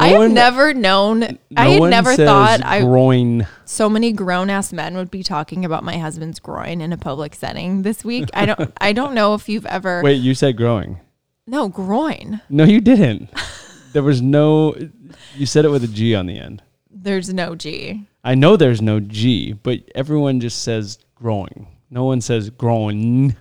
I 0.00 0.08
have 0.08 0.18
one- 0.18 0.34
never 0.34 0.74
known. 0.74 1.38
I 1.56 1.68
had 1.70 1.80
one 1.80 1.90
never 1.90 2.14
says 2.14 2.26
thought 2.26 2.64
I 2.64 2.80
growing. 2.82 3.46
so 3.64 3.88
many 3.88 4.12
grown 4.12 4.50
ass 4.50 4.72
men 4.72 4.96
would 4.96 5.10
be 5.10 5.22
talking 5.22 5.64
about 5.64 5.82
my 5.84 5.98
husband's 5.98 6.38
groin 6.40 6.80
in 6.80 6.92
a 6.92 6.96
public 6.96 7.34
setting 7.34 7.82
this 7.82 8.04
week. 8.04 8.28
I 8.34 8.46
don't. 8.46 8.72
I 8.80 8.92
don't 8.92 9.14
know 9.14 9.34
if 9.34 9.48
you've 9.48 9.66
ever. 9.66 10.02
Wait, 10.02 10.14
you 10.14 10.34
said 10.34 10.56
growing. 10.56 11.00
No 11.46 11.68
groin. 11.68 12.40
No, 12.48 12.64
you 12.64 12.80
didn't. 12.80 13.30
There 13.94 14.02
was 14.02 14.20
no. 14.20 14.74
You 15.34 15.46
said 15.46 15.64
it 15.64 15.70
with 15.70 15.82
a 15.82 15.88
G 15.88 16.14
on 16.14 16.26
the 16.26 16.38
end. 16.38 16.62
There's 16.90 17.32
no 17.32 17.54
G. 17.54 18.06
I 18.22 18.34
know 18.34 18.54
there's 18.54 18.82
no 18.82 19.00
G, 19.00 19.54
but 19.54 19.80
everyone 19.94 20.40
just 20.40 20.62
says 20.62 20.98
growing. 21.14 21.66
No 21.90 22.04
one 22.04 22.20
says 22.20 22.50
groin. 22.50 23.36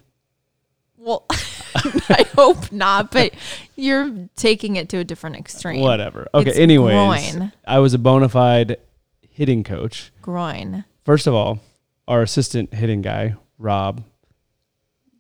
Well, 0.96 1.26
I 2.09 2.25
hope 2.35 2.71
not. 2.71 3.11
But 3.11 3.33
you're 3.75 4.29
taking 4.35 4.75
it 4.75 4.89
to 4.89 4.97
a 4.97 5.03
different 5.03 5.35
extreme. 5.35 5.81
Whatever. 5.81 6.27
Okay. 6.33 6.49
It's 6.49 6.59
anyways, 6.59 7.33
groin. 7.33 7.51
I 7.65 7.79
was 7.79 7.93
a 7.93 7.99
bona 7.99 8.29
fide 8.29 8.77
hitting 9.21 9.63
coach. 9.63 10.11
Groin. 10.21 10.85
First 11.05 11.27
of 11.27 11.33
all, 11.33 11.59
our 12.07 12.21
assistant 12.21 12.73
hitting 12.73 13.01
guy, 13.01 13.35
Rob 13.57 14.03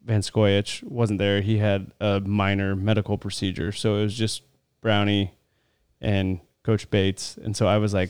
Van 0.03 0.21
Scoyoc, 0.21 0.83
wasn't 0.83 1.19
there. 1.19 1.41
He 1.41 1.57
had 1.57 1.91
a 1.99 2.19
minor 2.21 2.75
medical 2.75 3.17
procedure. 3.17 3.71
So 3.71 3.97
it 3.97 4.03
was 4.03 4.15
just 4.15 4.43
Brownie 4.81 5.33
and 6.01 6.39
Coach 6.63 6.89
Bates. 6.89 7.37
And 7.37 7.55
so 7.55 7.67
I 7.67 7.77
was 7.77 7.93
like 7.93 8.09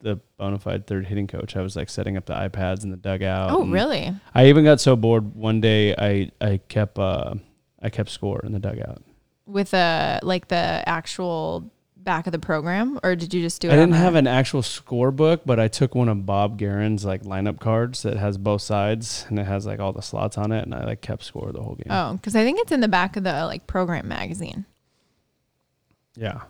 the 0.00 0.20
bona 0.36 0.58
fide 0.58 0.86
third 0.86 1.06
hitting 1.06 1.26
coach. 1.26 1.56
I 1.56 1.62
was 1.62 1.76
like 1.76 1.88
setting 1.88 2.16
up 2.16 2.26
the 2.26 2.34
iPads 2.34 2.84
in 2.84 2.90
the 2.90 2.96
dugout. 2.96 3.50
Oh, 3.52 3.62
and 3.62 3.72
really? 3.72 4.12
I 4.34 4.46
even 4.46 4.64
got 4.64 4.80
so 4.80 4.96
bored 4.96 5.34
one 5.34 5.60
day 5.60 5.94
I, 5.96 6.30
I 6.40 6.60
kept 6.68 6.98
uh 6.98 7.34
I 7.82 7.90
kept 7.90 8.10
score 8.10 8.40
in 8.44 8.52
the 8.52 8.58
dugout. 8.58 9.02
With 9.46 9.74
a 9.74 10.20
like 10.22 10.48
the 10.48 10.82
actual 10.86 11.70
back 11.96 12.26
of 12.26 12.32
the 12.32 12.38
program, 12.38 12.98
or 13.02 13.14
did 13.16 13.32
you 13.34 13.40
just 13.42 13.60
do 13.60 13.68
it? 13.68 13.72
I 13.72 13.76
didn't 13.76 13.94
have 13.94 14.14
an 14.14 14.26
actual 14.26 14.62
score 14.62 15.10
book, 15.10 15.42
but 15.44 15.60
I 15.60 15.68
took 15.68 15.94
one 15.94 16.08
of 16.08 16.24
Bob 16.26 16.58
Geren's 16.58 17.04
like 17.04 17.22
lineup 17.22 17.60
cards 17.60 18.02
that 18.02 18.16
has 18.16 18.38
both 18.38 18.62
sides 18.62 19.24
and 19.28 19.38
it 19.38 19.44
has 19.44 19.66
like 19.66 19.80
all 19.80 19.92
the 19.92 20.02
slots 20.02 20.38
on 20.38 20.52
it, 20.52 20.62
and 20.64 20.74
I 20.74 20.84
like 20.84 21.00
kept 21.00 21.24
score 21.24 21.50
the 21.52 21.62
whole 21.62 21.74
game. 21.74 21.86
Oh, 21.90 22.14
because 22.14 22.36
I 22.36 22.44
think 22.44 22.60
it's 22.60 22.72
in 22.72 22.80
the 22.80 22.88
back 22.88 23.16
of 23.16 23.24
the 23.24 23.46
like 23.46 23.66
program 23.66 24.08
magazine. 24.08 24.64
Yeah, 26.16 26.42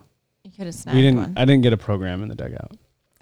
You 0.43 0.51
could 0.51 0.65
have 0.65 0.75
snagged 0.75 0.95
we 0.95 1.01
didn't. 1.01 1.17
one. 1.19 1.33
I 1.37 1.45
didn't 1.45 1.63
get 1.63 1.71
a 1.73 1.77
program 1.77 2.21
in 2.21 2.27
the 2.29 2.35
dugout. 2.35 2.71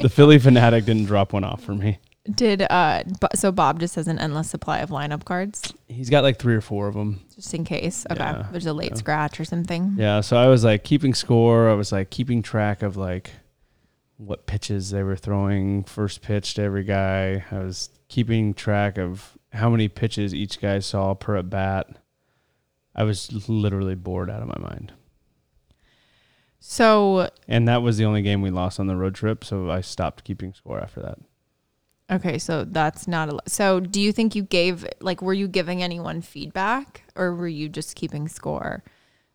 the 0.00 0.08
Phillie 0.08 0.38
Phanatic 0.38 0.84
didn't 0.84 1.04
drop 1.04 1.32
one 1.32 1.44
off 1.44 1.62
for 1.62 1.74
me. 1.74 1.98
Did 2.30 2.62
uh? 2.70 3.02
Bo- 3.20 3.28
so 3.34 3.50
Bob 3.50 3.80
just 3.80 3.96
has 3.96 4.06
an 4.06 4.18
endless 4.18 4.48
supply 4.48 4.78
of 4.78 4.90
lineup 4.90 5.24
cards, 5.24 5.60
He's 5.88 6.08
got 6.08 6.22
like 6.22 6.38
three 6.38 6.54
or 6.54 6.60
four 6.60 6.86
of 6.86 6.94
them. 6.94 7.20
just 7.34 7.52
in 7.52 7.64
case. 7.64 8.06
Okay, 8.10 8.20
Yeah, 8.22 8.46
there's 8.52 8.66
a 8.66 8.72
late 8.72 8.92
yeah. 8.92 8.96
scratch 8.98 9.40
or 9.40 9.44
something. 9.44 9.94
Yeah, 9.96 10.20
so 10.20 10.36
I 10.36 10.46
was 10.46 10.62
like 10.62 10.84
keeping 10.84 11.14
score. 11.14 11.68
I 11.68 11.74
was 11.74 11.90
like 11.90 12.10
keeping 12.10 12.40
track 12.42 12.82
of 12.82 12.96
like 12.96 13.30
what 14.18 14.46
pitches 14.46 14.90
they 14.90 15.02
were 15.02 15.16
throwing, 15.16 15.82
first 15.82 16.22
pitch 16.22 16.54
to 16.54 16.62
every 16.62 16.84
guy. 16.84 17.44
I 17.50 17.58
was 17.58 17.90
keeping 18.08 18.54
track 18.54 18.98
of 18.98 19.36
how 19.52 19.68
many 19.68 19.88
pitches 19.88 20.32
each 20.32 20.60
guy 20.60 20.78
saw 20.78 21.14
per 21.14 21.36
at 21.36 21.50
bat. 21.50 21.88
I 22.94 23.02
was 23.02 23.48
literally 23.48 23.96
bored 23.96 24.30
out 24.30 24.42
of 24.42 24.48
my 24.48 24.58
mind. 24.60 24.92
So 26.60 27.28
And 27.48 27.66
that 27.66 27.82
was 27.82 27.96
the 27.96 28.04
only 28.04 28.22
game 28.22 28.42
we 28.42 28.50
lost 28.50 28.78
on 28.78 28.86
the 28.86 28.94
road 28.96 29.14
trip, 29.16 29.44
so 29.44 29.70
I 29.70 29.80
stopped 29.80 30.22
keeping 30.22 30.52
score 30.54 30.78
after 30.78 31.00
that. 31.02 31.18
Okay, 32.12 32.38
so 32.38 32.64
that's 32.64 33.08
not 33.08 33.28
a. 33.28 33.32
lot. 33.32 33.50
So 33.50 33.80
do 33.80 34.00
you 34.00 34.12
think 34.12 34.34
you 34.34 34.42
gave 34.42 34.86
like 35.00 35.22
were 35.22 35.34
you 35.34 35.48
giving 35.48 35.82
anyone 35.82 36.22
feedback 36.22 37.02
or 37.16 37.34
were 37.34 37.48
you 37.48 37.68
just 37.68 37.96
keeping 37.96 38.28
score? 38.28 38.82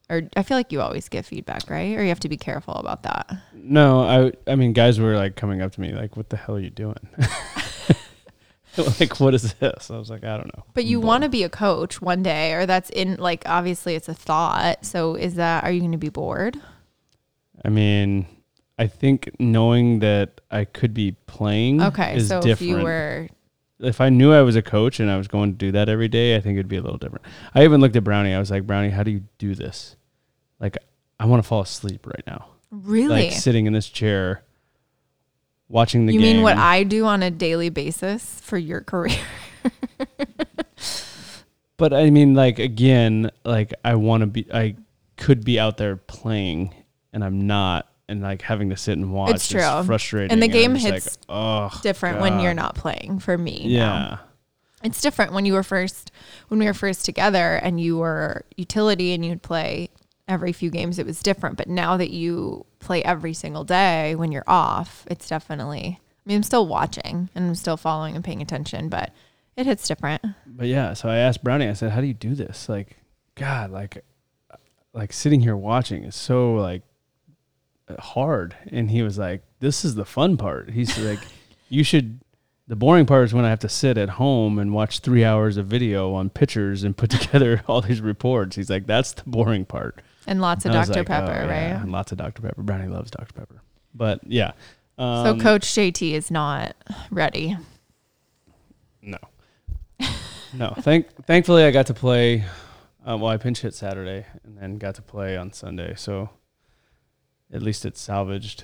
Or 0.09 0.21
I 0.37 0.43
feel 0.43 0.55
like 0.55 0.71
you 0.71 0.79
always 0.79 1.09
give 1.09 1.25
feedback, 1.25 1.69
right? 1.69 1.97
Or 1.97 2.01
you 2.01 2.09
have 2.09 2.21
to 2.21 2.29
be 2.29 2.37
careful 2.37 2.75
about 2.75 3.03
that. 3.03 3.29
No, 3.53 4.01
I 4.01 4.51
I 4.51 4.55
mean 4.55 4.73
guys 4.73 4.99
were 4.99 5.15
like 5.15 5.35
coming 5.35 5.61
up 5.61 5.73
to 5.73 5.81
me 5.81 5.93
like 5.93 6.15
what 6.15 6.29
the 6.29 6.37
hell 6.37 6.55
are 6.55 6.59
you 6.59 6.69
doing? 6.69 6.95
like 8.99 9.19
what 9.19 9.33
is 9.33 9.53
this? 9.55 9.91
I 9.91 9.97
was 9.97 10.09
like, 10.09 10.23
I 10.23 10.37
don't 10.37 10.55
know. 10.55 10.63
But 10.73 10.85
you 10.85 10.99
want 10.99 11.23
to 11.23 11.29
be 11.29 11.43
a 11.43 11.49
coach 11.49 12.01
one 12.01 12.23
day, 12.23 12.53
or 12.53 12.65
that's 12.65 12.89
in 12.91 13.15
like 13.15 13.43
obviously 13.45 13.95
it's 13.95 14.07
a 14.07 14.13
thought. 14.13 14.85
So 14.85 15.15
is 15.15 15.35
that 15.35 15.63
are 15.63 15.71
you 15.71 15.79
going 15.79 15.91
to 15.91 15.97
be 15.97 16.09
bored? 16.09 16.59
I 17.65 17.69
mean, 17.69 18.27
I 18.79 18.87
think 18.87 19.31
knowing 19.39 19.99
that 19.99 20.39
I 20.51 20.65
could 20.65 20.93
be 20.93 21.13
playing 21.25 21.81
Okay, 21.81 22.15
is 22.17 22.27
so 22.27 22.41
different. 22.41 22.61
if 22.61 22.67
you 22.79 22.83
were 22.83 23.27
if 23.79 24.01
I 24.01 24.09
knew 24.09 24.31
I 24.33 24.41
was 24.41 24.55
a 24.55 24.61
coach 24.61 24.99
and 24.99 25.09
I 25.09 25.17
was 25.17 25.27
going 25.27 25.51
to 25.51 25.57
do 25.57 25.71
that 25.73 25.87
every 25.89 26.07
day, 26.07 26.35
I 26.35 26.41
think 26.41 26.55
it'd 26.55 26.67
be 26.67 26.77
a 26.77 26.81
little 26.81 26.97
different. 26.97 27.25
I 27.53 27.63
even 27.63 27.79
looked 27.81 27.95
at 27.95 28.03
Brownie. 28.03 28.33
I 28.33 28.39
was 28.39 28.49
like, 28.49 28.65
Brownie, 28.65 28.89
how 28.89 29.03
do 29.03 29.11
you 29.11 29.23
do 29.37 29.53
this? 29.55 29.95
Like, 30.59 30.77
I 31.19 31.25
want 31.25 31.43
to 31.43 31.47
fall 31.47 31.61
asleep 31.61 32.07
right 32.07 32.23
now. 32.25 32.47
really, 32.71 33.25
Like 33.27 33.31
sitting 33.33 33.67
in 33.67 33.73
this 33.73 33.87
chair, 33.87 34.43
watching 35.69 36.07
the 36.07 36.13
you 36.13 36.19
game. 36.19 36.37
mean 36.37 36.43
what 36.43 36.57
I 36.57 36.83
do 36.83 37.05
on 37.05 37.21
a 37.21 37.29
daily 37.29 37.69
basis 37.69 38.39
for 38.41 38.57
your 38.57 38.81
career? 38.81 39.15
But 41.77 41.93
I 41.93 42.09
mean, 42.09 42.33
like 42.33 42.57
again, 42.57 43.29
like 43.45 43.71
I 43.85 43.95
want 43.95 44.21
to 44.21 44.27
be. 44.27 44.47
I 44.51 44.75
could 45.15 45.45
be 45.45 45.59
out 45.59 45.77
there 45.77 45.95
playing, 45.95 46.73
and 47.13 47.23
I'm 47.23 47.45
not. 47.45 47.86
And 48.09 48.21
like 48.21 48.41
having 48.41 48.69
to 48.69 48.77
sit 48.77 48.97
and 48.97 49.11
watch. 49.11 49.31
It's 49.35 49.43
is 49.45 49.49
true. 49.61 49.83
frustrating. 49.85 50.31
And 50.31 50.41
the 50.41 50.47
game 50.47 50.73
just 50.75 50.85
hits 50.85 51.17
Like, 51.27 51.35
oh, 51.37 51.79
Different 51.83 52.19
when 52.21 52.39
you're 52.39 52.53
not 52.53 52.75
playing 52.75 53.19
for 53.19 53.37
me. 53.37 53.59
now. 53.63 53.67
Yeah. 53.69 54.17
It's 54.83 55.01
different 55.01 55.33
when 55.33 55.45
you 55.45 55.53
were 55.53 55.63
first 55.63 56.11
when 56.49 56.59
we 56.59 56.65
were 56.67 56.73
first 56.73 57.03
together 57.03 57.55
and 57.55 57.79
you 57.81 57.97
were 57.97 58.45
utility 58.57 59.13
and 59.13 59.25
you'd 59.25 59.41
play 59.41 59.89
every 60.27 60.51
few 60.53 60.69
games 60.69 60.99
it 60.99 61.05
was 61.05 61.21
different. 61.21 61.57
But 61.57 61.67
now 61.67 61.97
that 61.97 62.11
you 62.11 62.65
play 62.79 63.03
every 63.03 63.33
single 63.33 63.63
day 63.63 64.13
when 64.15 64.31
you're 64.31 64.43
off, 64.47 65.05
it's 65.09 65.27
definitely 65.27 65.99
I 65.99 66.29
mean 66.29 66.37
I'm 66.37 66.43
still 66.43 66.67
watching 66.67 67.29
and 67.33 67.47
I'm 67.47 67.55
still 67.55 67.75
following 67.77 68.15
and 68.15 68.23
paying 68.23 68.41
attention, 68.41 68.87
but 68.87 69.11
it 69.55 69.65
hits 69.65 69.87
different. 69.87 70.21
But 70.45 70.67
yeah, 70.67 70.93
so 70.93 71.09
I 71.09 71.17
asked 71.17 71.43
Brownie. 71.43 71.67
I 71.67 71.73
said, 71.73 71.91
"How 71.91 71.99
do 72.01 72.05
you 72.05 72.13
do 72.13 72.35
this? 72.35 72.69
Like, 72.69 72.97
God, 73.33 73.71
like, 73.71 74.03
like 74.93 75.11
sitting 75.11 75.41
here 75.41 75.55
watching 75.57 76.03
is 76.03 76.15
so 76.15 76.53
like 76.53 76.83
hard." 77.99 78.55
And 78.71 78.89
he 78.91 79.01
was 79.01 79.17
like, 79.17 79.43
"This 79.59 79.83
is 79.85 79.95
the 79.95 80.05
fun 80.05 80.37
part." 80.37 80.71
He's 80.71 80.97
like, 80.99 81.19
"You 81.69 81.83
should." 81.83 82.19
The 82.69 82.75
boring 82.75 83.05
part 83.05 83.23
is 83.23 83.33
when 83.33 83.45
I 83.45 83.49
have 83.49 83.59
to 83.59 83.69
sit 83.69 83.97
at 83.97 84.09
home 84.09 84.59
and 84.59 84.73
watch 84.73 84.99
three 84.99 85.23
hours 85.23 85.55
of 85.55 85.67
video 85.67 86.13
on 86.13 86.29
pictures 86.29 86.83
and 86.83 86.97
put 86.97 87.09
together 87.19 87.63
all 87.67 87.79
these 87.81 88.01
reports. 88.01 88.55
He's 88.55 88.69
like, 88.69 88.85
"That's 88.87 89.13
the 89.13 89.23
boring 89.25 89.63
part." 89.65 90.01
And 90.25 90.41
lots 90.41 90.65
of 90.65 90.71
And 90.73 90.85
Dr. 90.85 90.99
like, 90.99 91.07
Pepper, 91.07 91.31
"Oh, 91.31 91.45
yeah, 91.45 91.71
right? 91.73 91.81
and 91.81 91.91
lots 91.91 92.11
of 92.11 92.17
Dr. 92.17 92.41
Pepper. 92.41 92.61
Brownie 92.61 92.89
loves 92.89 93.09
Dr. 93.09 93.33
Pepper. 93.33 93.61
But 93.95 94.19
yeah. 94.27 94.51
So 94.99 95.03
Um, 95.03 95.39
Coach 95.39 95.61
JT 95.63 96.11
is 96.13 96.29
not 96.29 96.75
ready. 97.11 97.55
No. 99.01 99.17
no. 100.53 100.73
Thank 100.81 101.07
thankfully 101.25 101.63
I 101.63 101.71
got 101.71 101.85
to 101.87 101.93
play 101.93 102.43
uh, 103.07 103.15
well 103.17 103.27
I 103.27 103.37
pinch 103.37 103.61
hit 103.61 103.73
Saturday 103.73 104.25
and 104.43 104.57
then 104.57 104.77
got 104.77 104.95
to 104.95 105.01
play 105.01 105.37
on 105.37 105.53
Sunday. 105.53 105.93
So 105.95 106.29
at 107.51 107.61
least 107.61 107.85
it 107.85 107.97
salvaged 107.97 108.63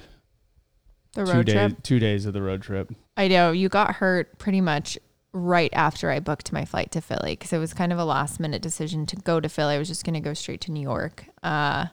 The 1.13 1.25
two 1.25 1.31
road 1.31 1.45
days 1.45 1.55
trip. 1.55 1.83
two 1.83 1.99
days 1.99 2.25
of 2.25 2.33
the 2.33 2.41
road 2.41 2.61
trip. 2.61 2.91
I 3.17 3.27
know 3.27 3.51
you 3.51 3.69
got 3.69 3.95
hurt 3.95 4.37
pretty 4.39 4.61
much 4.61 4.97
right 5.31 5.71
after 5.73 6.09
I 6.11 6.19
booked 6.19 6.51
my 6.53 6.63
flight 6.65 6.91
to 6.91 7.01
Philly 7.01 7.31
because 7.33 7.53
it 7.53 7.57
was 7.57 7.73
kind 7.73 7.91
of 7.91 7.99
a 7.99 8.05
last 8.05 8.39
minute 8.39 8.61
decision 8.61 9.05
to 9.07 9.15
go 9.15 9.39
to 9.39 9.49
Philly. 9.49 9.75
I 9.75 9.79
was 9.79 9.87
just 9.87 10.03
going 10.05 10.13
to 10.15 10.19
go 10.19 10.33
straight 10.33 10.61
to 10.61 10.71
New 10.71 10.81
York. 10.81 11.25
Uh, 11.41 11.87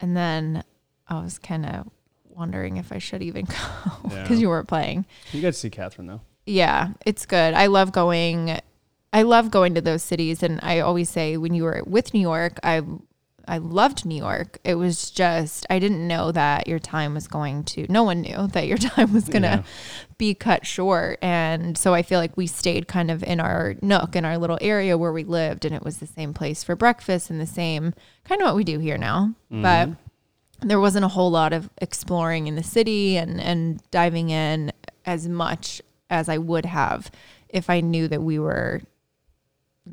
and 0.00 0.16
then 0.16 0.62
I 1.08 1.20
was 1.22 1.38
kind 1.38 1.64
of 1.66 1.88
wondering 2.24 2.76
if 2.76 2.92
I 2.92 2.98
should 2.98 3.22
even 3.22 3.44
go 3.46 3.54
because 4.04 4.30
Yeah. 4.30 4.36
you 4.36 4.48
weren't 4.48 4.68
playing. 4.68 5.06
You 5.32 5.40
got 5.40 5.48
to 5.48 5.52
see 5.54 5.70
Catherine 5.70 6.06
though. 6.06 6.20
Yeah, 6.46 6.88
it's 7.04 7.26
good. 7.26 7.54
I 7.54 7.66
love 7.66 7.92
going. 7.92 8.58
I 9.12 9.22
love 9.22 9.50
going 9.50 9.74
to 9.74 9.80
those 9.80 10.02
cities, 10.02 10.42
and 10.42 10.60
I 10.62 10.80
always 10.80 11.08
say 11.08 11.36
when 11.38 11.54
you 11.54 11.64
were 11.64 11.82
with 11.86 12.12
New 12.14 12.20
York, 12.20 12.58
I 12.62 12.82
I 13.48 13.58
loved 13.58 14.04
New 14.04 14.16
York. 14.16 14.58
It 14.62 14.74
was 14.74 15.10
just 15.10 15.66
I 15.70 15.78
didn't 15.78 16.06
know 16.06 16.30
that 16.32 16.68
your 16.68 16.78
time 16.78 17.14
was 17.14 17.26
going 17.26 17.64
to. 17.64 17.86
No 17.90 18.02
one 18.02 18.20
knew 18.20 18.46
that 18.48 18.66
your 18.66 18.78
time 18.94 19.12
was 19.12 19.28
gonna 19.28 19.46
Yeah. 19.48 19.62
be 20.18 20.34
cut 20.34 20.66
short, 20.66 21.18
and 21.22 21.76
so 21.78 21.94
I 21.94 22.02
feel 22.02 22.20
like 22.20 22.36
we 22.36 22.46
stayed 22.46 22.86
kind 22.88 23.10
of 23.10 23.22
in 23.24 23.40
our 23.40 23.74
nook 23.82 24.14
in 24.14 24.24
our 24.24 24.36
little 24.38 24.58
area 24.60 24.98
where 24.98 25.12
we 25.12 25.24
lived, 25.24 25.64
and 25.64 25.74
it 25.74 25.82
was 25.82 25.98
the 25.98 26.06
same 26.06 26.34
place 26.34 26.62
for 26.62 26.76
breakfast 26.76 27.30
and 27.30 27.40
the 27.40 27.46
same 27.46 27.94
kind 28.24 28.40
of 28.42 28.46
what 28.46 28.56
we 28.56 28.64
do 28.64 28.78
here 28.78 28.98
now, 28.98 29.34
mm-hmm. 29.50 29.62
but 29.62 29.88
there 30.60 30.80
wasn't 30.80 31.04
a 31.04 31.08
whole 31.08 31.30
lot 31.30 31.52
of 31.52 31.70
exploring 31.78 32.46
in 32.48 32.54
the 32.56 32.62
city 32.62 33.16
and 33.16 33.40
and 33.40 33.80
diving 33.90 34.30
in 34.30 34.72
as 35.06 35.28
much 35.28 35.80
as 36.10 36.28
I 36.28 36.36
would 36.38 36.66
have 36.66 37.10
if 37.48 37.70
I 37.70 37.80
knew 37.80 38.08
that 38.08 38.22
we 38.22 38.38
were 38.38 38.82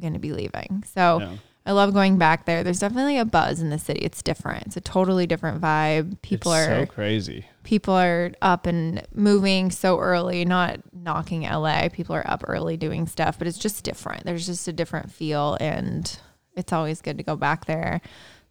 going 0.01 0.13
to 0.13 0.19
be 0.19 0.33
leaving. 0.33 0.83
So 0.93 1.19
Yeah. 1.19 1.37
I 1.65 1.71
love 1.71 1.93
going 1.93 2.17
back 2.17 2.45
there. 2.45 2.63
There's 2.63 2.79
definitely 2.79 3.17
a 3.17 3.25
buzz 3.25 3.59
in 3.59 3.71
the 3.71 3.79
city. 3.79 4.01
It's 4.01 4.21
different. 4.21 4.67
It's 4.67 4.77
a 4.77 4.81
totally 4.81 5.25
different 5.25 5.61
vibe. 5.61 6.21
People 6.21 6.53
it's 6.53 6.67
are 6.67 6.81
so 6.81 6.85
crazy. 6.85 7.45
people 7.63 7.95
are 7.95 8.31
up 8.41 8.67
and 8.67 9.01
moving 9.13 9.71
so 9.71 9.99
early, 9.99 10.45
not 10.45 10.79
knocking 10.93 11.41
LA. 11.41 11.89
People 11.89 12.15
are 12.15 12.29
up 12.29 12.43
early 12.47 12.77
doing 12.77 13.07
stuff, 13.07 13.39
but 13.39 13.47
it's 13.47 13.57
just 13.57 13.83
different. 13.83 14.25
There's 14.25 14.45
just 14.45 14.67
a 14.67 14.73
different 14.73 15.11
feel 15.11 15.57
and 15.59 16.19
it's 16.55 16.71
always 16.71 17.01
good 17.01 17.17
to 17.17 17.23
go 17.23 17.35
back 17.35 17.65
there. 17.65 17.99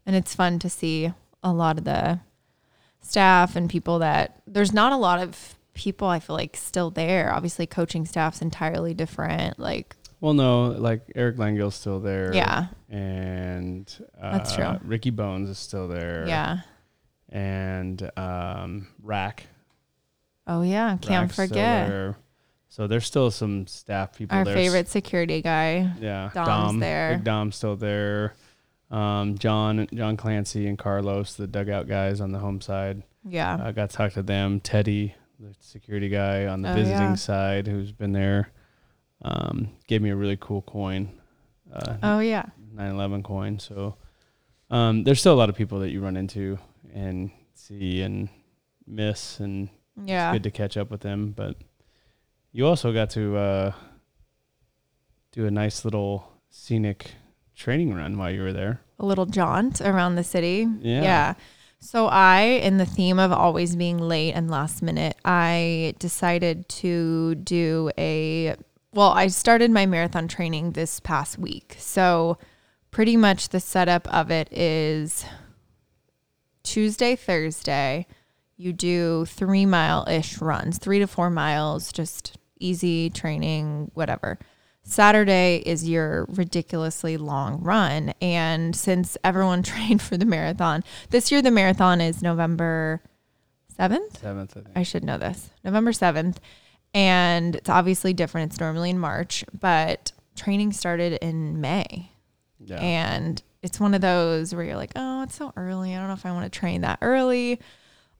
And 0.07 0.16
it's 0.16 0.35
fun 0.35 0.59
to 0.59 0.68
see 0.68 1.12
a 1.42 1.53
lot 1.53 1.79
of 1.79 1.85
the 1.85 2.20
staff 3.00 3.55
and 3.55 3.70
people 3.70 4.00
that 4.00 4.40
there's 4.46 4.72
not 4.72 4.92
a 4.92 4.96
lot 4.96 5.20
of 5.20 5.55
people 5.74 6.09
I 6.09 6.18
feel 6.20 6.37
like 6.37 6.57
still 6.57 6.90
there. 6.90 7.33
Obviously 7.33 7.66
coaching 7.66 8.07
staff's 8.07 8.42
entirely 8.42 8.92
different. 8.92 9.59
Like 9.59 9.94
Well, 10.24 10.32
no, 10.32 10.68
like 10.68 11.02
Eric 11.14 11.37
Langill's 11.37 11.74
still 11.74 12.00
there. 12.00 12.34
yeah. 12.34 12.68
And 12.88 13.87
uh, 14.18 14.32
That's 14.32 14.54
true. 14.54 14.78
Ricky 14.82 15.10
Bones 15.10 15.50
is 15.50 15.58
still 15.58 15.87
there. 15.87 16.24
Yeah. 16.26 16.60
And 17.28 18.10
um, 18.16 18.87
Rack. 19.02 19.44
Oh 20.46 20.62
yeah, 20.62 20.96
can't 21.02 21.24
Rack's 21.24 21.37
forget. 21.37 21.88
there. 21.88 22.16
So 22.70 22.87
there's 22.87 23.04
still 23.04 23.30
some 23.30 23.66
staff 23.66 24.16
people 24.16 24.37
Our 24.38 24.44
there. 24.46 24.54
favorite 24.54 24.88
security 24.88 25.42
guy. 25.42 25.92
Yeah, 26.00 26.30
Dom's 26.32 26.46
Dom 26.48 26.78
there. 26.80 27.16
Big 27.16 27.24
Dom's 27.24 27.56
still 27.56 27.76
there. 27.76 28.34
Um, 28.90 29.37
John, 29.37 29.87
John 29.92 30.16
Clancy, 30.16 30.66
and 30.68 30.78
Carlos, 30.78 31.34
the 31.34 31.46
dugout 31.46 31.87
guys 31.87 32.22
on 32.22 32.32
the 32.32 32.38
home 32.38 32.62
side. 32.62 33.02
Yeah. 33.28 33.58
I 33.62 33.72
got 33.72 33.90
to 33.90 33.96
talk 33.96 34.12
to 34.14 34.22
them. 34.22 34.60
Teddy, 34.60 35.14
the 35.38 35.54
security 35.60 36.08
guy 36.08 36.46
on 36.46 36.62
the 36.62 36.70
Oh, 36.72 36.74
visiting 36.74 37.00
yeah. 37.10 37.14
side, 37.14 37.66
who's 37.66 37.92
been 37.92 38.12
there, 38.12 38.50
um, 39.24 39.70
gave 39.88 40.02
me 40.02 40.10
a 40.10 40.16
really 40.16 40.37
cool 40.40 40.62
coin, 40.62 41.08
uh, 41.72 41.96
oh 42.02 42.18
yeah. 42.20 42.44
911 42.72 43.22
coin. 43.22 43.58
So 43.58 43.96
um, 44.70 45.04
there's 45.04 45.18
still 45.20 45.34
a 45.34 45.40
lot 45.42 45.48
of 45.48 45.56
people 45.56 45.80
that 45.80 45.90
you 45.90 46.00
run 46.00 46.16
into 46.16 46.58
and 46.92 47.30
see 47.54 48.02
and 48.02 48.28
miss, 48.87 49.40
and 49.40 49.68
Yeah. 50.04 50.30
it's 50.30 50.34
good 50.37 50.42
to 50.44 50.50
catch 50.50 50.76
up 50.76 50.90
with 50.90 51.00
them. 51.00 51.32
But 51.37 51.56
you 52.52 52.66
also 52.66 52.92
got 52.92 53.10
to 53.10 53.37
uh, 53.37 53.72
do 55.32 55.46
a 55.46 55.50
nice 55.50 55.84
little 55.84 56.30
scenic 56.50 57.12
training 57.56 57.94
run 57.94 58.18
while 58.18 58.30
you 58.30 58.42
were 58.42 58.52
there. 58.52 58.80
a 59.00 59.04
little 59.06 59.26
jaunt 59.26 59.80
around 59.80 60.14
the 60.14 60.22
city. 60.24 60.68
Yeah. 60.80 61.34
So 61.80 62.06
I, 62.06 62.40
in 62.62 62.78
the 62.78 62.87
theme 62.87 63.18
of 63.18 63.32
always 63.32 63.74
being 63.76 63.98
late 63.98 64.32
and 64.32 64.48
last 64.50 64.82
minute, 64.82 65.16
I 65.24 65.94
decided 65.98 66.68
to 66.80 67.34
do 67.34 67.90
a 67.98 68.54
well, 68.94 69.11
I 69.11 69.26
started 69.26 69.70
my 69.70 69.87
marathon 69.87 70.28
training 70.28 70.72
this 70.72 71.00
past 71.00 71.38
week. 71.38 71.76
So 71.78 72.38
pretty 72.90 73.16
much 73.16 73.48
the 73.48 73.61
setup 73.61 74.07
of 74.12 74.30
it 74.30 74.52
is 74.52 75.24
Tuesday, 76.62 77.16
Thursday, 77.16 78.07
you 78.57 78.72
do 78.72 79.24
three 79.24 79.66
mile 79.66 80.07
ish 80.09 80.40
runs, 80.40 80.78
three 80.78 81.00
to 81.00 81.07
four 81.07 81.28
miles, 81.28 81.92
just 81.92 82.38
easy 82.61 83.11
training, 83.11 83.90
whatever. 83.94 84.38
Saturday 84.85 85.62
is 85.64 85.88
your 85.88 86.26
ridiculously 86.28 87.16
long 87.16 87.61
run. 87.62 88.14
And 88.20 88.76
since 88.76 89.16
everyone 89.24 89.62
trained 89.64 90.02
for 90.02 90.16
the 90.16 90.26
marathon, 90.26 90.85
this 91.11 91.33
year 91.33 91.42
the 91.42 91.50
marathon 91.50 92.00
is 92.00 92.22
November 92.22 93.02
7th. 93.76 94.18
Seventh, 94.18 94.57
I 94.57 94.61
think. 94.61 94.76
I 94.76 94.83
should 94.85 95.02
know 95.02 95.18
this. 95.18 95.50
November 95.64 95.90
7th. 95.90 96.37
And 96.94 97.57
it's 97.57 97.68
obviously 97.68 98.12
different. 98.14 98.52
It's 98.52 98.61
normally 98.61 98.90
in 98.90 98.98
March, 98.98 99.44
but 99.59 100.12
training 100.37 100.72
started 100.72 101.14
in 101.20 101.61
May. 101.61 102.11
yeah. 102.61 102.76
And 102.76 103.42
it's 103.62 103.80
one 103.80 103.94
of 103.94 104.00
those 104.00 104.54
where 104.54 104.64
you're 104.64 104.76
like, 104.76 104.92
oh, 104.94 105.22
it's 105.22 105.35
so 105.35 105.52
early. 105.57 105.94
I 105.94 105.98
don't 105.98 106.09
know 106.09 106.14
if 106.14 106.24
I 106.26 106.33
want 106.33 106.50
to 106.50 106.59
train 106.59 106.83
that 106.83 106.98
early. 107.02 107.59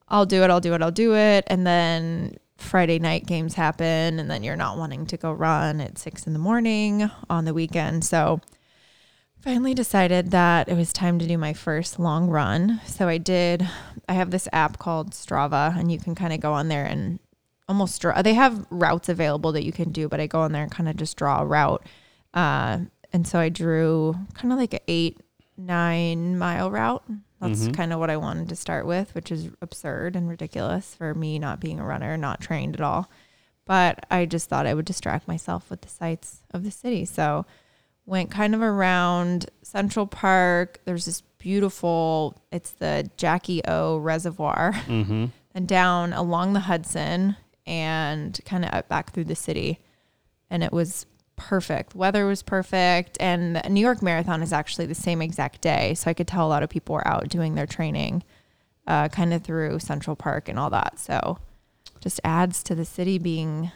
I'll 0.09 0.25
do 0.25 0.43
it. 0.43 0.49
I'll 0.49 0.59
do 0.59 0.73
it. 0.73 0.81
I'll 0.81 0.91
do 0.91 1.15
it. 1.15 1.45
And 1.47 1.65
then 1.65 2.37
Friday 2.57 2.99
night 2.99 3.25
games 3.25 3.53
happen. 3.53 4.19
And 4.19 4.29
then 4.29 4.43
you're 4.43 4.55
not 4.55 4.77
wanting 4.77 5.05
to 5.07 5.17
go 5.17 5.31
run 5.31 5.79
at 5.81 5.97
six 5.97 6.27
in 6.27 6.33
the 6.33 6.39
morning 6.39 7.09
on 7.29 7.45
the 7.45 7.53
weekend. 7.53 8.03
So 8.03 8.41
finally 9.39 9.75
decided 9.75 10.31
that 10.31 10.67
it 10.67 10.75
was 10.75 10.91
time 10.91 11.19
to 11.19 11.27
do 11.27 11.37
my 11.37 11.53
first 11.53 11.99
long 11.99 12.27
run. 12.27 12.81
So 12.87 13.07
I 13.07 13.19
did. 13.19 13.67
I 14.09 14.13
have 14.13 14.31
this 14.31 14.47
app 14.51 14.79
called 14.79 15.11
Strava, 15.11 15.77
and 15.77 15.91
you 15.91 15.99
can 15.99 16.15
kind 16.15 16.33
of 16.33 16.39
go 16.39 16.53
on 16.53 16.67
there 16.67 16.85
and 16.85 17.19
almost 17.67 18.01
draw. 18.01 18.21
They 18.21 18.33
have 18.35 18.65
routes 18.69 19.09
available 19.09 19.51
that 19.53 19.63
you 19.65 19.71
can 19.71 19.91
do, 19.91 20.07
but 20.07 20.19
I 20.19 20.27
go 20.27 20.41
on 20.41 20.51
there 20.51 20.63
and 20.63 20.71
kind 20.71 20.87
of 20.89 20.95
just 20.97 21.17
draw 21.17 21.41
a 21.41 21.45
route. 21.45 21.85
Uh, 22.33 22.79
and 23.13 23.27
so 23.27 23.39
I 23.39 23.49
drew 23.49 24.15
kind 24.33 24.51
of 24.51 24.59
like 24.59 24.73
a 24.73 24.81
eight, 24.87 25.19
nine 25.57 26.37
mile 26.37 26.69
route. 26.69 27.03
That's 27.41 27.67
Mhm. 27.67 27.73
kind 27.75 27.93
of 27.93 27.99
what 27.99 28.09
I 28.09 28.17
wanted 28.17 28.49
to 28.49 28.55
start 28.55 28.85
with, 28.85 29.13
which 29.15 29.31
is 29.31 29.49
absurd 29.61 30.15
and 30.15 30.27
ridiculous 30.29 30.95
for 30.95 31.13
me 31.13 31.37
not 31.39 31.59
being 31.59 31.79
a 31.79 31.85
runner, 31.85 32.17
not 32.17 32.39
trained 32.41 32.75
at 32.75 32.81
all. 32.81 33.09
But 33.65 34.05
I 34.11 34.25
just 34.25 34.47
thought 34.49 34.67
I 34.67 34.73
would 34.73 34.85
distract 34.85 35.27
myself 35.27 35.69
with 35.69 35.81
the 35.81 35.89
sights 35.89 36.43
of 36.51 36.63
the 36.63 36.71
city. 36.71 37.03
So 37.05 37.45
went 38.05 38.29
kind 38.31 38.53
of 38.53 38.61
around 38.61 39.47
Central 39.63 40.05
Park. 40.07 40.79
There's 40.85 41.05
this 41.05 41.21
beautiful, 41.39 42.35
it's 42.51 42.71
the 42.71 43.09
Jackie 43.17 43.61
O 43.67 43.97
Reservoir, 43.97 44.73
Mm-hmm. 44.87 45.25
and 45.55 45.67
down 45.67 46.13
along 46.13 46.53
the 46.53 46.59
Hudson 46.61 47.35
and 47.65 48.39
kind 48.45 48.65
of 48.65 48.73
up 48.73 48.87
back 48.87 49.11
through 49.11 49.25
the 49.25 49.35
city. 49.35 49.79
And 50.49 50.63
it 50.63 50.71
was 50.71 51.05
perfect. 51.35 51.95
Weather 51.95 52.25
was 52.25 52.43
perfect. 52.43 53.17
And 53.19 53.55
the 53.55 53.69
New 53.69 53.81
York 53.81 54.01
Marathon 54.01 54.41
is 54.41 54.53
actually 54.53 54.85
the 54.85 54.95
same 54.95 55.21
exact 55.21 55.61
day. 55.61 55.93
So 55.95 56.09
I 56.09 56.13
could 56.13 56.27
tell 56.27 56.45
a 56.45 56.49
lot 56.49 56.63
of 56.63 56.69
people 56.69 56.95
were 56.95 57.07
out 57.07 57.29
doing 57.29 57.55
their 57.55 57.65
training 57.65 58.23
uh, 58.87 59.09
kind 59.09 59.33
of 59.33 59.43
through 59.43 59.79
Central 59.79 60.15
Park 60.15 60.47
and 60.47 60.59
all 60.59 60.69
that. 60.69 60.99
So 60.99 61.39
just 61.99 62.19
adds 62.23 62.63
to 62.63 62.75
the 62.75 62.85
city 62.85 63.17
being 63.17 63.71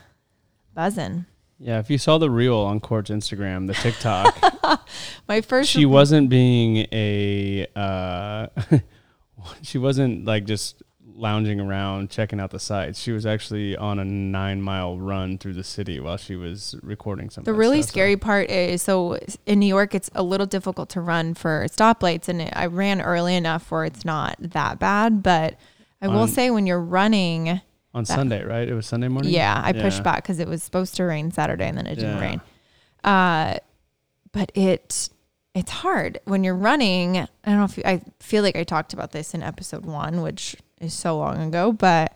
buzzing. 0.73 1.25
Yeah, 1.61 1.79
if 1.79 1.89
you 1.89 1.97
saw 1.97 2.17
the 2.17 2.29
reel 2.29 2.55
on 2.55 2.79
Court's 2.79 3.09
Instagram, 3.09 3.67
the 3.67 3.73
TikTok, 3.73 4.87
My 5.27 5.41
first 5.41 5.69
she 5.69 5.85
wasn't 5.85 6.29
being 6.29 6.87
a 6.91 7.67
uh, 7.75 8.47
she 9.61 9.77
wasn't 9.77 10.25
like 10.25 10.45
just 10.45 10.81
lounging 11.15 11.59
around 11.59 12.09
checking 12.09 12.39
out 12.39 12.51
the 12.51 12.59
sights. 12.59 12.99
She 12.99 13.11
was 13.11 13.25
actually 13.25 13.75
on 13.75 13.99
a 13.99 14.05
nine 14.05 14.61
mile 14.61 14.97
run 14.99 15.37
through 15.37 15.53
the 15.53 15.63
city 15.63 15.99
while 15.99 16.17
she 16.17 16.35
was 16.35 16.75
recording 16.81 17.29
something. 17.29 17.51
The 17.51 17.57
really 17.57 17.81
scary 17.81 18.17
part 18.17 18.49
is 18.49 18.81
so 18.81 19.17
in 19.45 19.59
New 19.59 19.65
York, 19.67 19.93
it's 19.95 20.09
a 20.15 20.23
little 20.23 20.45
difficult 20.45 20.89
to 20.89 21.01
run 21.01 21.33
for 21.33 21.65
stoplights, 21.69 22.27
and 22.29 22.49
I 22.53 22.67
ran 22.67 23.01
early 23.01 23.35
enough 23.35 23.71
where 23.71 23.85
it's 23.85 24.05
not 24.05 24.35
that 24.39 24.79
bad. 24.79 25.23
But 25.23 25.57
I 26.01 26.07
will 26.07 26.27
say, 26.27 26.49
when 26.49 26.65
you're 26.65 26.79
running, 26.79 27.61
on 27.93 28.05
Sunday, 28.05 28.43
right? 28.43 28.67
It 28.67 28.73
was 28.73 28.85
Sunday 28.85 29.07
morning. 29.07 29.31
yeah, 29.33 29.61
I 29.63 29.73
pushed 29.73 30.03
back 30.03 30.23
because 30.23 30.39
it 30.39 30.47
was 30.47 30.63
supposed 30.63 30.95
to 30.95 31.03
rain 31.03 31.31
Saturday, 31.31 31.67
and 31.67 31.77
then 31.77 31.87
it 31.87 31.95
didn't 31.95 32.17
Yeah. 32.17 32.21
rain. 32.21 32.41
Uh, 33.03 33.57
but 34.31 34.51
it 34.55 35.09
it's 35.55 35.71
hard 35.71 36.19
when 36.25 36.43
you're 36.43 36.55
running. 36.55 37.17
I 37.17 37.27
don't 37.43 37.57
know 37.57 37.63
if 37.65 37.75
you, 37.77 37.83
I 37.85 38.01
feel 38.19 38.43
like 38.43 38.55
I 38.55 38.63
talked 38.63 38.93
about 38.93 39.11
this 39.11 39.33
in 39.33 39.41
episode 39.41 39.83
one, 39.85 40.21
which 40.21 40.55
is 40.79 40.93
so 40.93 41.17
long 41.17 41.41
ago, 41.41 41.71
but 41.71 42.13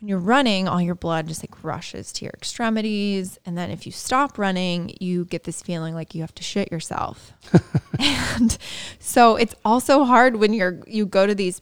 when 0.00 0.08
you're 0.08 0.18
running, 0.18 0.66
all 0.66 0.80
your 0.80 0.94
blood 0.94 1.28
just 1.28 1.42
like 1.42 1.62
rushes 1.62 2.10
to 2.12 2.24
your 2.24 2.32
extremities. 2.32 3.38
And 3.44 3.56
then 3.56 3.70
if 3.70 3.84
you 3.84 3.92
stop 3.92 4.38
running, 4.38 4.96
you 4.98 5.26
get 5.26 5.44
this 5.44 5.62
feeling 5.62 5.94
like 5.94 6.14
you 6.14 6.22
have 6.22 6.34
to 6.36 6.42
shit 6.42 6.72
yourself. 6.72 7.32
and 7.98 8.56
so 8.98 9.36
it's 9.36 9.54
also 9.62 10.04
hard 10.04 10.36
when 10.36 10.54
you're 10.54 10.80
you 10.86 11.04
go 11.04 11.26
to 11.26 11.34
these 11.34 11.60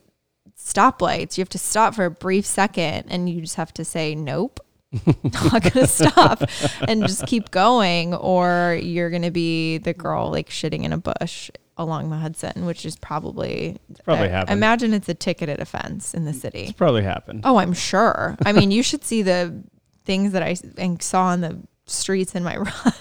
stoplights, 0.57 1.37
you 1.37 1.43
have 1.43 1.49
to 1.51 1.59
stop 1.59 1.95
for 1.95 2.05
a 2.05 2.11
brief 2.11 2.47
second 2.47 3.07
and 3.09 3.29
you 3.29 3.41
just 3.41 3.57
have 3.57 3.75
to 3.75 3.85
say 3.85 4.15
nope. 4.15 4.61
not 5.23 5.63
gonna 5.63 5.87
stop 5.87 6.43
and 6.89 7.03
just 7.03 7.27
keep 7.27 7.51
going 7.51 8.15
or 8.15 8.79
you're 8.83 9.11
gonna 9.11 9.31
be 9.31 9.77
the 9.77 9.93
girl 9.93 10.31
like 10.31 10.49
shitting 10.49 10.83
in 10.83 10.95
a 10.95 10.99
bush 10.99 11.51
along 11.79 12.11
the 12.11 12.17
Hudson, 12.17 12.67
which 12.67 12.85
is 12.85 12.97
probably 12.97 13.79
probably 14.05 14.27
I- 14.27 14.31
happened. 14.33 14.59
Imagine 14.59 14.93
it's 14.95 15.09
a 15.09 15.15
ticketed 15.15 15.61
offense 15.61 16.13
in 16.15 16.25
the 16.25 16.33
city. 16.33 16.65
It's 16.65 16.73
probably 16.73 17.03
happened. 17.05 17.43
Oh, 17.45 17.57
I'm 17.59 17.73
sure. 17.75 18.37
I 18.45 18.53
mean, 18.53 18.71
you 18.71 18.83
should 18.83 19.05
see 19.05 19.23
the 19.23 19.63
things 20.05 20.33
that 20.33 20.43
I 20.43 20.55
saw 21.01 21.25
on 21.27 21.41
the 21.41 21.59
streets 21.87 22.35
in 22.35 22.43
my 22.45 22.57
run. 22.59 22.93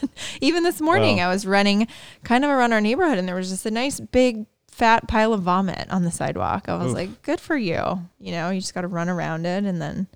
Even 0.41 0.63
this 0.63 0.79
morning, 0.79 1.17
Wow. 1.17 1.25
I 1.29 1.33
was 1.33 1.45
running 1.45 1.87
kind 2.23 2.45
of 2.45 2.51
around 2.51 2.71
our 2.73 2.81
neighborhood, 2.81 3.17
and 3.17 3.27
there 3.27 3.35
was 3.35 3.49
just 3.49 3.65
a 3.65 3.71
nice 3.71 3.99
big 3.99 4.45
fat 4.69 5.07
pile 5.07 5.33
of 5.33 5.41
vomit 5.41 5.87
on 5.89 6.03
the 6.03 6.11
sidewalk. 6.11 6.69
I 6.69 6.75
was 6.77 6.91
Oof. 6.91 6.93
like, 6.95 7.21
"Good 7.23 7.39
for 7.41 7.57
you." 7.57 8.07
You 8.19 8.31
know, 8.31 8.49
you 8.51 8.61
just 8.61 8.73
got 8.75 8.81
to 8.81 8.87
run 8.87 9.09
around 9.09 9.45
it 9.45 9.63
and 9.65 9.81
then 9.81 10.07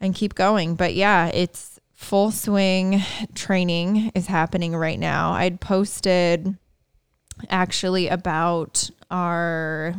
and 0.00 0.14
keep 0.14 0.34
going. 0.34 0.74
But 0.74 0.94
yeah, 0.94 1.28
it's 1.28 1.78
full 1.94 2.30
swing 2.30 3.02
training 3.34 4.10
is 4.14 4.26
happening 4.26 4.74
right 4.74 4.98
now. 4.98 5.32
I'd 5.32 5.60
posted 5.60 6.56
actually 7.50 8.08
about 8.08 8.90
our 9.10 9.94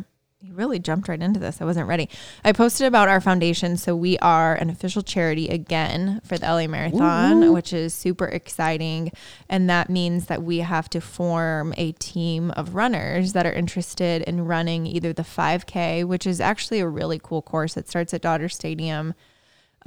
you 0.45 0.53
really 0.53 0.77
jumped 0.77 1.07
right 1.07 1.19
into 1.19 1.39
this. 1.39 1.59
I 1.59 1.65
wasn't 1.65 1.87
ready. 1.87 2.07
I 2.43 2.51
posted 2.51 2.85
about 2.85 3.07
our 3.07 3.19
foundation. 3.19 3.77
So 3.77 3.95
we 3.95 4.19
are 4.19 4.53
an 4.53 4.69
official 4.69 5.01
charity 5.01 5.47
again 5.47 6.21
for 6.23 6.37
the 6.37 6.45
LA 6.45 6.67
Marathon, 6.67 7.51
which 7.51 7.73
is 7.73 7.95
super 7.95 8.25
exciting. 8.25 9.11
And 9.49 9.67
that 9.71 9.89
means 9.89 10.27
that 10.27 10.43
we 10.43 10.59
have 10.59 10.87
to 10.91 11.01
form 11.01 11.73
a 11.77 11.93
team 11.93 12.51
of 12.51 12.75
runners 12.75 13.33
that 13.33 13.47
are 13.47 13.53
interested 13.53 14.21
in 14.23 14.45
running 14.45 14.85
either 14.85 15.13
the 15.13 15.23
5K, 15.23 16.05
which 16.05 16.27
is 16.27 16.39
actually 16.39 16.79
a 16.79 16.87
really 16.87 17.19
cool 17.21 17.41
course. 17.41 17.75
It 17.75 17.89
starts 17.89 18.13
at 18.13 18.21
Dodger 18.21 18.49
Stadium 18.49 19.15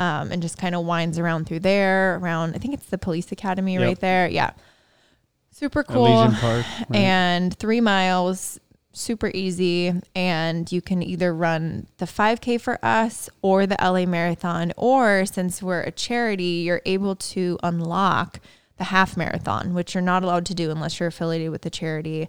um, 0.00 0.32
and 0.32 0.42
just 0.42 0.58
kind 0.58 0.74
of 0.74 0.84
winds 0.84 1.20
around 1.20 1.46
through 1.46 1.60
there, 1.60 2.16
around, 2.16 2.56
I 2.56 2.58
think 2.58 2.74
it's 2.74 2.86
the 2.86 2.98
police 2.98 3.30
academy 3.30 3.74
Yep. 3.74 3.82
right 3.82 4.00
there. 4.00 4.28
Yeah. 4.28 4.50
Super 5.58 5.82
cool 5.82 6.28
Park. 6.30 6.64
right? 6.88 6.94
and 6.94 7.52
three 7.58 7.80
miles 7.80 8.60
super 8.92 9.30
easy 9.34 9.92
and 10.14 10.70
you 10.72 10.80
can 10.80 11.02
either 11.02 11.32
run 11.34 11.86
the 11.98 12.04
5k 12.04 12.60
for 12.60 12.78
us 12.84 13.28
or 13.42 13.66
the 13.66 13.76
la 13.80 14.04
marathon 14.06 14.72
or 14.76 15.24
since 15.26 15.62
we're 15.62 15.82
a 15.82 15.90
charity 15.92 16.62
you're 16.64 16.82
able 16.84 17.14
to 17.14 17.58
unlock 17.62 18.40
the 18.76 18.84
half 18.84 19.16
marathon 19.16 19.72
which 19.74 19.94
you're 19.94 20.02
not 20.02 20.22
allowed 20.24 20.44
to 20.46 20.54
do 20.54 20.70
unless 20.70 20.98
you're 20.98 21.08
affiliated 21.08 21.50
with 21.50 21.62
the 21.62 21.70
charity 21.70 22.28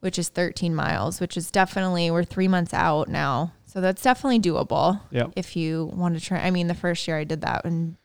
which 0.00 0.18
is 0.18 0.28
13 0.28 0.74
miles 0.74 1.18
which 1.20 1.36
is 1.36 1.50
definitely 1.50 2.10
we're 2.10 2.24
three 2.24 2.48
months 2.48 2.74
out 2.74 3.08
now 3.08 3.52
so 3.64 3.80
that's 3.80 4.02
definitely 4.02 4.40
doable 4.40 5.00
Yep. 5.12 5.32
if 5.36 5.56
you 5.56 5.86
want 5.94 6.18
to 6.18 6.20
try 6.22 6.38
i 6.40 6.50
mean 6.50 6.66
the 6.66 6.74
first 6.74 7.06
year 7.08 7.16
i 7.16 7.24
did 7.24 7.40
that 7.42 7.64
and 7.64 7.96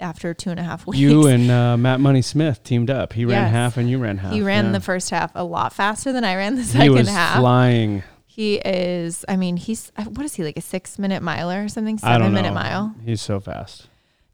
after 0.00 0.34
two 0.34 0.50
and 0.50 0.58
a 0.60 0.62
half 0.62 0.86
weeks 0.88 0.98
You 1.00 1.26
and 1.26 1.50
uh, 1.50 1.76
Matt 1.76 2.00
Money 2.00 2.22
Smith 2.22 2.62
teamed 2.64 2.90
up. 2.90 3.12
He 3.12 3.24
ran 3.24 3.50
half 3.50 3.76
and 3.76 3.88
you 3.88 3.98
ran 3.98 4.18
half. 4.18 4.32
he 4.32 4.42
ran 4.42 4.66
yeah. 4.66 4.72
the 4.72 4.80
first 4.80 5.10
half 5.10 5.30
a 5.34 5.44
lot 5.44 5.72
faster 5.72 6.12
than 6.12 6.24
i 6.24 6.34
ran 6.36 6.56
the 6.56 6.62
He 6.62 6.68
second 6.68 6.92
was 6.94 7.08
half 7.08 7.38
flying. 7.38 8.02
He 8.26 8.56
is. 8.56 9.24
I 9.28 9.36
mean, 9.36 9.56
he's. 9.56 9.92
uh, 9.96 10.02
What 10.04 10.26
is 10.26 10.34
he 10.34 10.42
like? 10.42 10.56
A 10.56 10.60
six 10.60 10.98
minute 10.98 11.22
miler 11.22 11.62
or 11.62 11.68
something? 11.68 11.98
Seven 11.98 12.32
minute 12.32 12.52
mile. 12.52 12.92
He's 13.04 13.20
so 13.22 13.38
fast. 13.38 13.86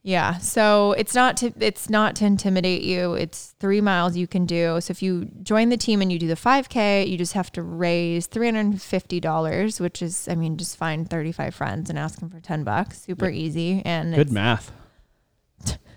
Yeah. 0.03 0.39
So 0.39 0.93
it's 0.93 1.15
not 1.15 1.37
to. 1.37 1.53
It's 1.61 1.91
not 1.91 2.17
to 2.17 2.25
intimidate 2.25 2.81
you. 2.81 3.13
It's 3.13 3.55
three 3.61 3.83
miles 3.83 4.17
you 4.17 4.27
can 4.27 4.47
do. 4.47 4.81
So 4.81 4.91
if 4.93 5.03
you 5.03 5.27
join 5.43 5.69
the 5.69 5.77
team 5.77 6.01
and 6.01 6.11
you 6.11 6.19
do 6.19 6.27
the 6.29 6.35
five 6.37 6.71
k, 6.71 7.05
you 7.05 7.19
just 7.19 7.35
have 7.35 7.53
to 7.53 7.63
raise 7.63 8.27
three 8.27 8.47
hundred 8.47 8.61
and 8.61 8.81
fifty 8.81 9.21
dollars, 9.21 9.79
which 9.81 10.01
is, 10.01 10.27
I 10.31 10.35
mean, 10.35 10.57
just 10.57 10.79
find 10.79 11.07
thirty 11.11 11.31
five 11.33 11.55
friends 11.55 11.91
and 11.91 11.99
ask 11.99 12.21
them 12.21 12.31
for 12.31 12.41
ten 12.41 12.65
bucks. 12.65 13.03
Super 13.03 13.29
easy. 13.29 13.83
And 13.85 14.15
Good 14.15 14.33
math. 14.33 14.73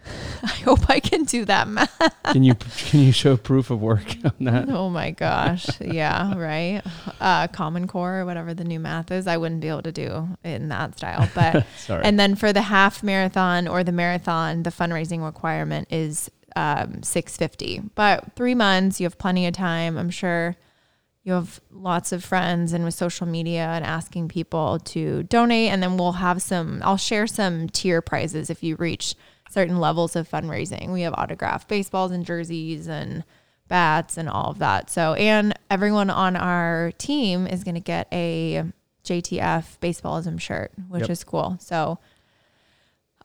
I 0.44 0.48
hope 0.48 0.90
I 0.90 1.00
can 1.00 1.24
do 1.24 1.46
that 1.46 1.68
math. 1.68 1.98
Can 2.32 2.44
you 2.44 2.56
can 2.78 3.00
you 3.02 3.12
show 3.12 3.38
proof 3.38 3.70
of 3.70 3.82
work 3.82 4.16
on 4.24 4.34
that? 4.42 4.70
Oh 4.70 4.90
my 4.90 5.12
gosh. 5.12 5.68
Yeah, 5.80 6.36
right. 6.36 6.82
Uh, 7.20 7.48
Common 7.48 7.88
Core 7.88 8.20
or 8.20 8.26
whatever 8.26 8.54
the 8.54 8.64
new 8.64 8.80
math 8.80 9.12
is, 9.12 9.28
I 9.28 9.38
wouldn't 9.38 9.62
be 9.62 9.70
able 9.70 9.84
to 9.84 9.92
do 9.92 10.30
in 10.44 10.70
that 10.70 10.98
style. 10.98 11.30
But 11.34 11.66
and 11.90 12.20
then 12.20 12.36
for 12.36 12.52
the 12.52 12.64
half 12.64 13.04
marathon 13.04 13.68
or 13.68 13.84
the 13.84 13.92
marathon, 13.92 14.64
the 14.64 14.72
fundraising 14.72 15.24
requirement 15.24 15.88
is 15.92 16.30
um, 16.56 17.04
six 17.04 17.38
fifty. 17.38 17.82
But 17.96 18.36
three 18.36 18.56
months, 18.56 19.00
you 19.00 19.06
have 19.06 19.18
plenty 19.18 19.48
of 19.48 19.54
time. 19.54 19.98
I'm 19.98 20.10
sure 20.10 20.56
you 21.24 21.32
have 21.32 21.62
lots 21.72 22.12
of 22.12 22.24
friends 22.24 22.74
and 22.74 22.84
with 22.84 22.94
social 22.94 23.26
media 23.26 23.64
and 23.64 23.86
asking 23.86 24.28
people 24.28 24.80
to 24.80 25.24
donate. 25.24 25.72
And 25.72 25.82
then 25.82 25.96
we'll 25.96 26.14
have 26.14 26.42
some. 26.42 26.82
I'll 26.84 26.98
share 26.98 27.28
some 27.28 27.70
tier 27.70 28.02
prizes 28.02 28.50
if 28.50 28.62
you 28.62 28.76
reach 28.76 29.16
certain 29.54 29.80
levels 29.80 30.16
of 30.16 30.28
fundraising. 30.30 30.90
We 30.92 31.02
have 31.02 31.14
autographed 31.14 31.68
baseballs 31.68 32.12
and 32.12 32.26
jerseys 32.26 32.88
and 32.88 33.24
bats 33.68 34.18
and 34.18 34.28
all 34.28 34.50
of 34.52 34.60
that. 34.60 34.90
So, 34.90 35.14
and 35.14 35.54
everyone 35.70 36.10
on 36.10 36.36
our 36.36 36.92
team 36.98 37.46
is 37.48 37.64
going 37.64 37.76
to 37.76 37.82
get 37.82 38.08
a 38.12 38.64
JTF 39.06 39.78
baseballism 39.80 40.40
shirt, 40.42 40.72
which 40.90 41.02
Yep. 41.02 41.10
is 41.12 41.24
cool. 41.24 41.58
So, 41.60 42.00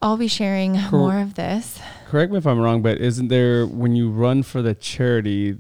I'll 0.03 0.17
be 0.19 0.29
sharing 0.29 0.79
more 0.93 1.19
of 1.19 1.35
this. 1.35 1.81
Correct 2.07 2.31
me 2.31 2.39
if 2.39 2.47
I'm 2.47 2.61
wrong, 2.61 2.83
but 2.83 2.99
isn't 2.99 3.29
there 3.29 3.67
when 3.67 3.97
you 3.97 4.11
run 4.11 4.43
for 4.43 4.63
the 4.63 4.75
charity, 4.75 5.57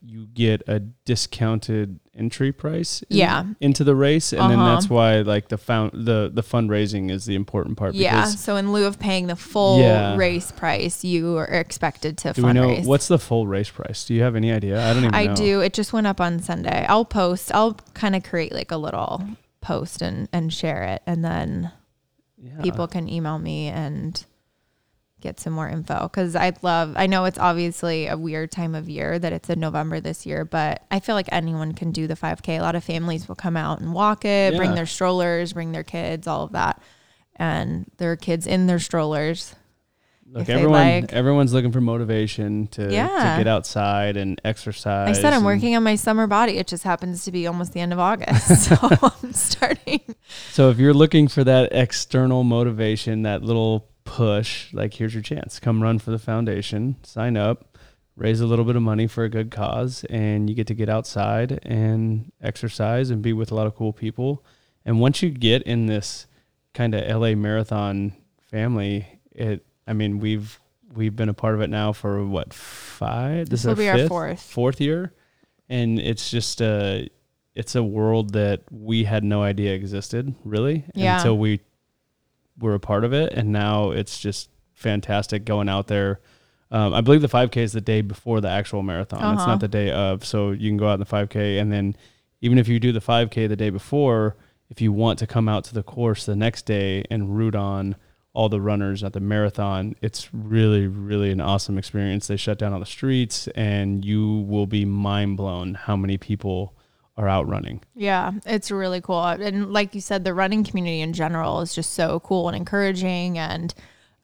you 0.00 0.26
get 0.26 0.62
a 0.68 0.78
discounted 0.80 1.98
entry 2.16 2.52
price? 2.52 3.02
in- 3.10 3.16
Yeah. 3.18 3.44
into 3.60 3.82
the 3.84 3.94
race, 3.94 4.32
and 4.32 4.50
then 4.50 4.58
Uh-huh. 4.58 4.74
that's 4.74 4.88
why 4.88 5.20
like 5.20 5.48
the 5.48 5.58
found 5.58 5.90
the 5.92 6.30
the 6.32 6.42
fundraising 6.42 7.10
is 7.10 7.24
the 7.26 7.34
important 7.34 7.76
part. 7.76 7.94
Yeah. 7.94 8.24
So, 8.26 8.56
in 8.56 8.72
lieu 8.72 8.86
of 8.86 8.98
paying 8.98 9.26
the 9.26 9.36
full 9.36 9.80
Yeah. 9.80 10.16
race 10.16 10.52
price, 10.52 11.04
you 11.04 11.36
are 11.36 11.46
expected 11.46 12.16
to 12.18 12.32
do 12.32 12.44
we 12.46 12.52
know 12.52 12.74
what's 12.84 13.08
the 13.08 13.18
full 13.18 13.46
race 13.46 13.70
price? 13.70 14.04
Do 14.04 14.14
you 14.14 14.22
have 14.22 14.36
any 14.36 14.52
idea? 14.52 14.80
I 14.84 14.94
don't 14.94 15.04
even 15.04 15.14
I 15.14 15.26
know. 15.26 15.34
do. 15.36 15.60
It 15.60 15.72
just 15.74 15.92
went 15.92 16.06
up 16.06 16.20
on 16.20 16.40
Sunday. 16.40 16.86
I'll 16.88 17.04
post. 17.04 17.50
I'll 17.54 17.74
kind 17.94 18.14
of 18.14 18.22
create 18.22 18.52
like 18.52 18.70
a 18.70 18.76
little 18.76 19.22
post 19.60 20.02
and 20.02 20.28
and 20.32 20.52
share 20.52 20.82
it, 20.84 21.02
and 21.06 21.24
then 21.24 21.70
Yeah. 22.42 22.60
people 22.62 22.86
can 22.86 23.08
email 23.08 23.38
me 23.38 23.68
and 23.68 24.22
get 25.24 25.40
some 25.40 25.52
more 25.54 25.68
info 25.68 26.02
because 26.04 26.36
I'd 26.36 26.62
love. 26.62 26.92
I 26.96 27.06
know 27.08 27.24
it's 27.24 27.38
obviously 27.38 28.06
a 28.06 28.16
weird 28.16 28.52
time 28.52 28.74
of 28.76 28.88
year 28.88 29.18
that 29.18 29.32
it's 29.32 29.50
in 29.50 29.58
November 29.58 29.98
this 29.98 30.24
year, 30.26 30.44
but 30.44 30.84
I 30.90 31.00
feel 31.00 31.16
like 31.16 31.28
anyone 31.32 31.72
can 31.72 31.90
do 31.90 32.06
the 32.06 32.14
5K. 32.14 32.58
A 32.58 32.60
lot 32.60 32.76
of 32.76 32.84
families 32.84 33.26
will 33.26 33.34
come 33.34 33.56
out 33.56 33.80
and 33.80 33.92
walk 33.92 34.24
it, 34.24 34.54
bring 34.56 34.74
their 34.76 34.86
strollers, 34.86 35.52
bring 35.54 35.72
their 35.72 35.82
kids, 35.82 36.28
all 36.28 36.44
of 36.44 36.52
that, 36.52 36.80
and 37.36 37.90
their 37.96 38.14
kids 38.16 38.46
in 38.46 38.66
their 38.66 38.78
strollers. 38.78 39.54
Look, 40.30 40.48
everyone 40.48 40.72
like- 40.80 41.12
everyone's 41.12 41.52
looking 41.52 41.70
for 41.70 41.80
motivation 41.80 42.66
to, 42.68 42.92
Yeah. 42.92 43.06
to 43.08 43.44
get 43.44 43.46
outside 43.46 44.16
and 44.16 44.40
exercise. 44.44 45.16
I 45.16 45.20
said 45.20 45.32
I'm 45.32 45.44
working 45.44 45.76
on 45.76 45.82
my 45.84 45.94
summer 45.94 46.26
body. 46.26 46.58
It 46.58 46.66
just 46.66 46.82
happens 46.82 47.24
to 47.24 47.30
be 47.32 47.46
almost 47.46 47.72
the 47.72 47.80
end 47.80 47.92
of 47.92 47.98
August, 48.00 48.64
so 48.68 48.76
I'm 48.80 49.32
starting. 49.32 50.00
So 50.50 50.70
if 50.70 50.78
you're 50.78 50.94
looking 50.94 51.28
for 51.28 51.44
that 51.44 51.68
external 51.72 52.42
motivation, 52.42 53.22
that 53.22 53.42
little 53.42 53.86
push, 54.04 54.72
like 54.72 54.94
here's 54.94 55.14
your 55.14 55.22
chance. 55.22 55.58
Come 55.58 55.82
run 55.82 55.98
for 55.98 56.10
the 56.10 56.18
foundation, 56.18 56.96
sign 57.02 57.36
up, 57.36 57.76
raise 58.16 58.40
a 58.40 58.46
little 58.46 58.64
bit 58.64 58.76
of 58.76 58.82
money 58.82 59.06
for 59.06 59.24
a 59.24 59.28
good 59.28 59.50
cause, 59.50 60.04
and 60.10 60.48
you 60.48 60.54
get 60.54 60.66
to 60.68 60.74
get 60.74 60.88
outside 60.88 61.58
and 61.62 62.30
exercise 62.42 63.10
and 63.10 63.22
be 63.22 63.32
with 63.32 63.50
a 63.50 63.54
lot 63.54 63.66
of 63.66 63.74
cool 63.74 63.92
people 63.92 64.44
And 64.86 65.00
once 65.00 65.22
you 65.22 65.30
get 65.30 65.62
in 65.62 65.86
this 65.86 66.26
kind 66.74 66.94
of 66.94 67.00
LA 67.20 67.34
marathon 67.34 68.12
family, 68.50 69.06
it 69.32 69.64
I 69.86 69.92
mean, 69.94 70.18
we've 70.20 70.60
we've 70.94 71.16
been 71.16 71.28
a 71.30 71.34
part 71.34 71.54
of 71.54 71.60
it 71.62 71.70
now 71.70 71.92
for 71.92 72.24
what 72.26 72.52
five? 72.54 73.48
This 73.48 73.60
is 73.60 73.66
will 73.66 73.74
be 73.76 73.88
our 73.88 74.06
fourth. 74.08 74.40
fourth 74.40 74.80
year, 74.80 75.12
and 75.68 75.98
it's 75.98 76.30
just 76.30 76.60
a 76.60 77.08
it's 77.54 77.74
a 77.74 77.82
world 77.82 78.32
that 78.34 78.62
we 78.70 79.04
had 79.04 79.24
no 79.24 79.42
idea 79.42 79.72
existed 79.74 80.34
really 80.44 80.84
Yeah. 80.94 81.16
until 81.16 81.38
we 81.38 81.60
were 82.58 82.74
a 82.74 82.80
part 82.80 83.04
of 83.04 83.12
it, 83.12 83.32
and 83.32 83.50
now 83.52 83.90
it's 83.90 84.18
just 84.18 84.48
fantastic 84.74 85.44
going 85.44 85.68
out 85.68 85.86
there. 85.88 86.20
Um, 86.70 86.92
I 86.94 87.00
believe 87.00 87.20
the 87.22 87.28
5K 87.28 87.58
is 87.58 87.72
the 87.72 87.80
day 87.80 88.00
before 88.00 88.40
the 88.40 88.48
actual 88.48 88.82
marathon. 88.82 89.34
It's 89.34 89.42
Uh-huh. 89.42 89.52
not 89.52 89.60
the 89.60 89.68
day 89.68 89.90
of, 89.90 90.24
so 90.24 90.50
you 90.50 90.68
can 90.70 90.76
go 90.76 90.88
out 90.88 90.94
in 90.94 91.00
the 91.00 91.06
5K, 91.06 91.58
and 91.60 91.72
then 91.72 91.96
even 92.40 92.58
if 92.58 92.68
you 92.68 92.80
do 92.80 92.92
the 92.92 93.00
5K 93.00 93.46
the 93.46 93.56
day 93.56 93.70
before, 93.70 94.36
if 94.70 94.80
you 94.80 94.92
want 94.92 95.18
to 95.20 95.26
come 95.26 95.48
out 95.48 95.64
to 95.64 95.74
the 95.74 95.82
course 95.82 96.26
the 96.26 96.34
next 96.36 96.66
day 96.66 97.04
and 97.10 97.36
root 97.36 97.54
on 97.54 97.96
all 98.32 98.48
the 98.48 98.60
runners 98.60 99.04
at 99.04 99.12
the 99.12 99.20
marathon, 99.20 99.94
it's 100.02 100.34
really, 100.34 100.86
really 100.88 101.30
an 101.30 101.40
awesome 101.40 101.78
experience. 101.78 102.26
They 102.26 102.36
shut 102.36 102.58
down 102.58 102.72
all 102.72 102.80
the 102.80 102.86
streets, 102.86 103.46
and 103.48 104.04
you 104.04 104.40
will 104.48 104.66
be 104.66 104.84
mind 104.84 105.36
blown 105.36 105.74
how 105.74 105.96
many 105.96 106.18
people 106.18 106.74
are 107.16 107.28
out 107.28 107.48
running. 107.48 107.80
Yeah, 107.94 108.32
it's 108.44 108.70
really 108.70 109.00
cool. 109.00 109.24
And 109.24 109.72
like 109.72 109.94
you 109.94 110.00
said, 110.00 110.24
the 110.24 110.34
running 110.34 110.64
community 110.64 111.00
in 111.00 111.12
general 111.12 111.60
is 111.60 111.74
just 111.74 111.92
so 111.92 112.20
cool 112.20 112.48
and 112.48 112.56
encouraging. 112.56 113.38
And 113.38 113.72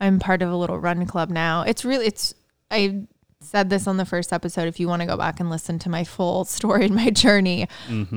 I'm 0.00 0.18
part 0.18 0.42
of 0.42 0.50
a 0.50 0.56
little 0.56 0.78
run 0.78 1.06
club 1.06 1.30
now. 1.30 1.62
It's 1.62 1.84
really, 1.84 2.06
it's, 2.06 2.34
I 2.70 3.02
said 3.40 3.70
this 3.70 3.86
on 3.86 3.96
the 3.96 4.04
first 4.04 4.32
episode. 4.32 4.68
If 4.68 4.80
you 4.80 4.88
want 4.88 5.02
to 5.02 5.06
go 5.06 5.16
back 5.16 5.40
and 5.40 5.48
listen 5.50 5.78
to 5.80 5.88
my 5.88 6.04
full 6.04 6.44
story 6.46 6.84
and 6.86 6.94
my 6.94 7.10
journey 7.10 7.68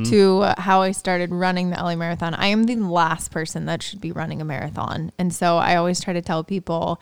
to 0.06 0.40
uh, 0.42 0.56
how 0.60 0.82
I 0.82 0.92
started 0.92 1.32
running 1.32 1.70
the 1.70 1.78
LA 1.78 1.96
Marathon, 1.96 2.34
I 2.34 2.48
am 2.48 2.64
the 2.64 2.76
last 2.76 3.32
person 3.32 3.66
that 3.66 3.84
should 3.84 4.02
be 4.02 4.12
running 4.12 4.42
a 4.42 4.46
marathon. 4.46 5.12
And 5.20 5.34
so 5.34 5.58
I 5.58 5.76
always 5.76 6.02
try 6.02 6.14
to 6.14 6.22
tell 6.22 6.44
people 6.44 7.00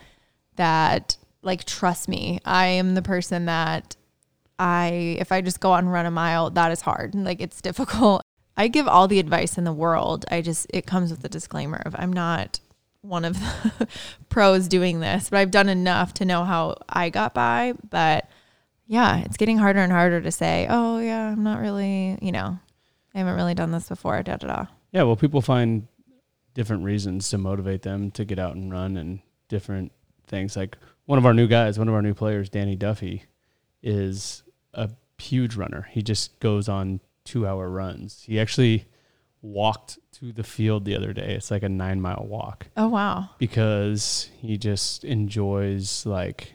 that, 0.57 1.17
like, 1.41 1.63
trust 1.63 2.07
me, 2.09 2.39
I 2.43 2.67
am 2.67 2.95
the 2.95 3.01
person 3.01 3.45
that 3.45 3.95
I 4.61 5.17
if 5.19 5.31
I 5.31 5.41
just 5.41 5.59
go 5.59 5.73
out 5.73 5.79
and 5.79 5.91
run 5.91 6.05
a 6.05 6.11
mile, 6.11 6.51
that 6.51 6.71
is 6.71 6.81
hard. 6.81 7.15
Like 7.15 7.41
it's 7.41 7.61
difficult. 7.61 8.21
I 8.55 8.67
give 8.67 8.87
all 8.87 9.07
the 9.07 9.17
advice 9.17 9.57
in 9.57 9.63
the 9.63 9.73
world. 9.73 10.23
I 10.29 10.41
just 10.41 10.67
it 10.69 10.85
comes 10.85 11.09
with 11.09 11.23
a 11.25 11.29
disclaimer 11.29 11.81
of 11.83 11.95
I'm 11.97 12.13
not 12.13 12.59
one 13.01 13.25
of 13.25 13.39
the 13.79 13.87
pros 14.29 14.67
doing 14.67 14.99
this, 14.99 15.31
but 15.31 15.39
I've 15.39 15.49
done 15.49 15.67
enough 15.67 16.13
to 16.15 16.25
know 16.25 16.43
how 16.43 16.77
I 16.87 17.09
got 17.09 17.33
by. 17.33 17.73
But 17.89 18.29
yeah, 18.85 19.21
it's 19.21 19.35
getting 19.35 19.57
harder 19.57 19.79
and 19.79 19.91
harder 19.91 20.21
to 20.21 20.31
say, 20.31 20.67
oh 20.69 20.99
yeah, 20.99 21.31
I'm 21.31 21.43
not 21.43 21.59
really, 21.59 22.19
you 22.21 22.31
know, 22.31 22.59
I 23.15 23.17
haven't 23.17 23.35
really 23.35 23.55
done 23.55 23.71
this 23.71 23.89
before. 23.89 24.21
Da 24.21 24.35
da 24.35 24.47
da. 24.47 24.65
Yeah, 24.91 25.03
well, 25.03 25.15
people 25.15 25.41
find 25.41 25.87
different 26.53 26.83
reasons 26.83 27.29
to 27.31 27.39
motivate 27.39 27.81
them 27.81 28.11
to 28.11 28.25
get 28.25 28.37
out 28.37 28.55
and 28.55 28.71
run 28.71 28.95
and 28.95 29.21
different 29.47 29.91
things. 30.27 30.55
Like 30.55 30.77
one 31.05 31.17
of 31.17 31.25
our 31.25 31.33
new 31.33 31.47
guys, 31.47 31.79
one 31.79 31.87
of 31.87 31.95
our 31.95 32.03
new 32.03 32.13
players, 32.13 32.47
Danny 32.47 32.75
Duffy, 32.75 33.23
is 33.81 34.43
a 34.73 34.89
huge 35.17 35.55
runner. 35.55 35.87
He 35.91 36.01
just 36.01 36.39
goes 36.39 36.67
on 36.69 36.99
two 37.25 37.45
hour 37.47 37.69
runs. 37.69 38.23
He 38.25 38.39
actually 38.39 38.85
walked 39.41 39.97
to 40.13 40.31
the 40.31 40.43
field 40.43 40.85
the 40.85 40.95
other 40.95 41.13
day. 41.13 41.33
It's 41.35 41.49
like 41.51 41.63
a 41.63 41.69
nine 41.69 41.99
mile 42.01 42.25
walk 42.27 42.67
Oh 42.77 42.87
wow. 42.89 43.29
because 43.39 44.29
he 44.39 44.57
just 44.57 45.03
enjoys 45.03 46.05
like 46.05 46.53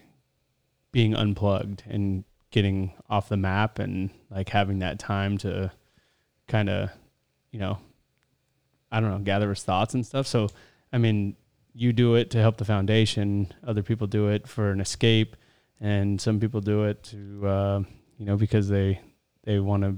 being 0.93 1.14
unplugged 1.14 1.83
and 1.89 2.25
getting 2.51 2.93
off 3.11 3.29
the 3.29 3.37
map 3.37 3.79
and 3.79 4.11
like 4.31 4.49
having 4.49 4.79
that 4.79 4.99
time 4.99 5.37
to 5.39 5.71
kind 6.49 6.69
of, 6.71 6.91
you 7.51 7.59
know, 7.59 7.79
I 8.91 9.01
don't 9.01 9.11
know, 9.11 9.19
gather 9.19 9.51
his 9.51 9.62
thoughts 9.64 9.95
and 9.95 10.07
stuff. 10.07 10.27
So, 10.27 10.49
I 10.93 10.99
mean, 10.99 11.37
you 11.75 11.93
do 11.93 12.14
it 12.14 12.31
to 12.31 12.39
help 12.41 12.57
the 12.57 12.64
foundation. 12.64 13.53
Other 13.67 13.83
people 13.83 14.07
do 14.07 14.29
it 14.29 14.47
for 14.49 14.71
an 14.71 14.81
escape, 14.81 15.37
and 15.81 16.21
some 16.21 16.39
people 16.41 16.61
do 16.61 16.85
it 16.85 17.03
to, 17.05 17.47
uh, 17.47 17.81
you 18.19 18.27
know, 18.27 18.37
because 18.37 18.69
they 18.69 19.01
they 19.45 19.59
want 19.61 19.83
to 19.85 19.97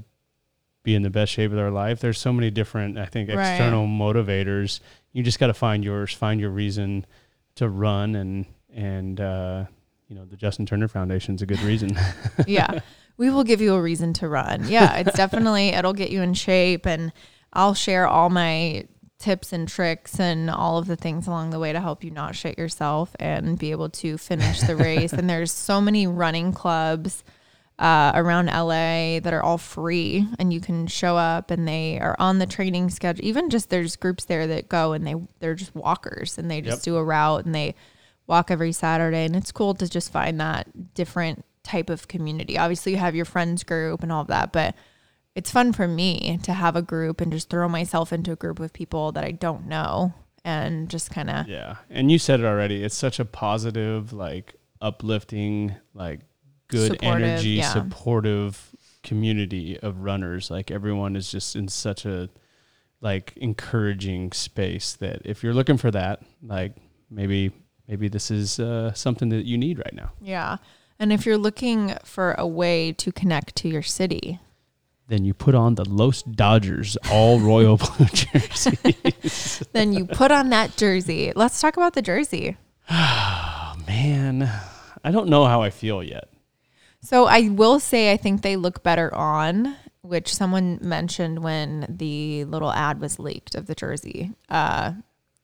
be 0.83 0.95
in 0.95 1.03
the 1.03 1.11
best 1.11 1.33
shape 1.33 1.51
of 1.51 1.57
their 1.57 1.71
life. 1.71 2.01
There's 2.01 2.19
so 2.19 2.33
many 2.33 2.51
different, 2.51 2.99
I 2.99 3.07
think, 3.07 3.29
Right. 3.31 3.51
external 3.53 3.87
motivators. 3.87 4.81
You 5.13 5.23
just 5.23 5.39
got 5.39 5.49
to 5.49 5.55
find 5.55 5.85
yours, 5.85 6.13
find 6.15 6.41
your 6.41 6.51
reason 6.51 7.05
to 7.57 7.69
run, 7.69 8.15
and 8.15 8.47
and 8.73 9.21
uh, 9.21 9.65
you 10.09 10.17
know, 10.17 10.25
the 10.25 10.37
Justin 10.37 10.67
Turner 10.67 10.89
Foundation's 10.89 11.43
a 11.43 11.47
good 11.47 11.61
reason. 11.61 11.99
yeah. 12.47 12.81
We 13.17 13.31
will 13.31 13.43
give 13.45 13.61
you 13.61 13.75
a 13.75 13.83
reason 13.83 14.13
to 14.15 14.29
run. 14.29 14.69
Yeah, 14.69 14.97
it's 14.99 15.17
definitely 15.17 15.71
it'll 15.71 15.93
get 15.93 16.11
you 16.11 16.23
in 16.23 16.35
shape 16.35 16.87
and 16.87 17.13
I'll 17.53 17.75
share 17.75 18.07
all 18.07 18.31
my 18.31 18.85
tips 19.19 19.53
and 19.53 19.67
tricks 19.67 20.21
and 20.21 20.49
all 20.49 20.79
of 20.79 20.87
the 20.87 20.95
things 20.95 21.27
along 21.27 21.51
the 21.51 21.59
way 21.59 21.73
to 21.73 21.81
help 21.81 22.05
you 22.05 22.11
not 22.13 22.37
shit 22.37 22.57
yourself 22.57 23.17
and 23.19 23.59
be 23.59 23.73
able 23.73 23.89
to 23.89 24.17
finish 24.19 24.61
the 24.61 24.77
race. 24.77 25.13
and 25.13 25.29
there's 25.29 25.51
so 25.51 25.81
many 25.81 26.07
running 26.07 26.53
clubs 26.53 27.25
uh, 27.79 28.11
around 28.15 28.47
LA 28.47 29.21
that 29.21 29.33
are 29.33 29.43
all 29.43 29.59
free 29.59 30.27
and 30.39 30.53
you 30.53 30.61
can 30.61 30.87
show 30.89 31.17
up 31.17 31.51
and 31.53 31.67
they 31.69 31.99
are 32.01 32.17
on 32.19 32.39
the 32.41 32.47
training 32.47 32.91
schedule. 32.91 33.25
Even 33.25 33.51
just 33.51 33.71
there's 33.71 33.95
groups 33.97 34.25
there 34.25 34.47
that 34.49 34.69
go 34.69 34.93
and 34.93 35.07
they 35.07 35.15
they're 35.39 35.55
just 35.55 35.75
walkers 35.75 36.39
and 36.39 36.51
they 36.51 36.61
just 36.61 36.79
Yep. 36.79 36.83
do 36.85 36.97
a 36.97 37.05
route 37.05 37.45
and 37.45 37.55
they 37.55 37.75
walk 38.27 38.51
every 38.51 38.73
Saturday 38.73 39.25
and 39.25 39.37
it's 39.37 39.53
cool 39.53 39.75
to 39.75 39.89
just 39.89 40.11
find 40.13 40.41
that 40.41 40.95
different 40.95 41.45
type 41.63 41.89
of 41.89 42.09
community. 42.09 42.59
Obviously 42.59 42.93
you 42.93 42.99
have 42.99 43.15
your 43.15 43.25
friends 43.25 43.63
group 43.63 44.03
and 44.03 44.11
all 44.11 44.23
of 44.23 44.27
that, 44.29 44.53
but 44.53 44.75
it's 45.37 45.51
fun 45.53 45.73
for 45.73 45.87
me 45.87 46.41
to 46.43 46.53
have 46.53 46.75
a 46.75 46.83
group 46.83 47.21
and 47.21 47.31
just 47.31 47.49
throw 47.49 47.69
myself 47.69 48.13
into 48.13 48.33
a 48.33 48.37
group 48.37 48.59
of 48.59 48.73
people 48.73 49.13
that 49.13 49.23
I 49.25 49.31
don't 49.31 49.67
know 49.69 50.13
and 50.45 50.89
just 50.91 51.13
kind 51.13 51.31
of 51.31 51.47
Yeah. 51.47 51.77
And 51.91 52.11
you 52.11 52.19
said 52.19 52.41
it 52.41 52.47
already. 52.47 52.83
It's 52.83 52.97
such 52.97 53.21
a 53.21 53.25
positive, 53.25 54.13
like 54.13 54.57
uplifting, 54.81 55.77
like 55.95 56.21
good 56.69 56.93
Supportive, 56.93 57.23
energy, 57.23 57.49
yeah. 57.51 57.73
supportive 57.73 58.75
community 59.03 59.79
of 59.81 60.01
runners. 60.01 60.51
Like 60.51 60.71
everyone 60.71 61.17
is 61.17 61.31
just 61.31 61.57
in 61.57 61.69
such 61.69 62.05
a 62.05 62.29
like 63.01 63.33
encouraging 63.37 64.33
space 64.33 64.95
that 64.95 65.23
if 65.25 65.43
you're 65.43 65.55
looking 65.55 65.77
for 65.79 65.91
that, 65.91 66.21
like 66.43 66.77
maybe 67.11 67.53
maybe 67.87 68.09
this 68.09 68.31
is 68.31 68.59
uh, 68.61 68.93
something 68.93 69.29
that 69.31 69.47
you 69.47 69.57
need 69.59 69.79
right 69.79 69.95
now. 69.95 70.13
yeah. 70.21 70.57
And 71.01 71.13
if 71.13 71.25
you're 71.25 71.39
looking 71.39 71.95
for 72.05 72.33
a 72.33 72.45
way 72.47 72.91
to 72.95 73.13
connect 73.13 73.55
to 73.57 73.69
your 73.69 73.83
city, 73.83 74.41
Then 75.07 75.25
you 75.25 75.33
put 75.33 75.55
on 75.55 75.77
the 75.77 75.85
Los 75.89 76.23
Dodgers 76.25 76.97
all 77.09 77.39
royal 77.39 77.77
blue 77.97 78.07
jersey. 78.07 78.77
then 79.73 79.93
you 79.93 80.07
put 80.07 80.33
on 80.33 80.51
that 80.51 80.77
jersey. 80.77 81.33
Let's 81.37 81.61
talk 81.61 81.77
about 81.77 81.95
the 81.95 82.03
jersey. 82.03 82.57
oh 82.91 83.75
man, 83.87 84.51
I 85.05 85.11
don't 85.13 85.29
know 85.29 85.47
how 85.47 85.63
I 85.63 85.71
feel 85.71 86.03
yet. 86.03 86.29
So 87.01 87.27
I 87.27 87.49
will 87.49 87.79
say 87.81 88.13
I 88.13 88.17
think 88.17 88.43
they 88.43 88.57
look 88.57 88.83
better 88.83 89.15
on, 89.15 89.77
which 90.03 90.35
someone 90.35 90.79
mentioned 90.83 91.43
when 91.43 91.87
the 91.89 92.45
little 92.45 92.73
ad 92.73 93.01
was 93.01 93.19
leaked 93.19 93.55
of 93.55 93.67
the 93.67 93.75
jersey. 93.75 94.33
Uh, 94.49 94.93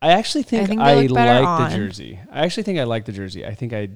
I 0.02 0.10
actually 0.10 0.42
think 0.42 0.64
I, 0.80 0.96
think 0.96 1.14
better 1.14 1.40
like 1.40 1.48
on. 1.48 1.70
the 1.70 1.76
jersey. 1.76 2.20
I 2.30 2.44
actually 2.44 2.64
think 2.64 2.78
I 2.78 2.84
like 2.84 3.04
the 3.04 3.12
jersey. 3.12 3.46
I 3.46 3.54
think 3.54 3.72
I 3.72 3.88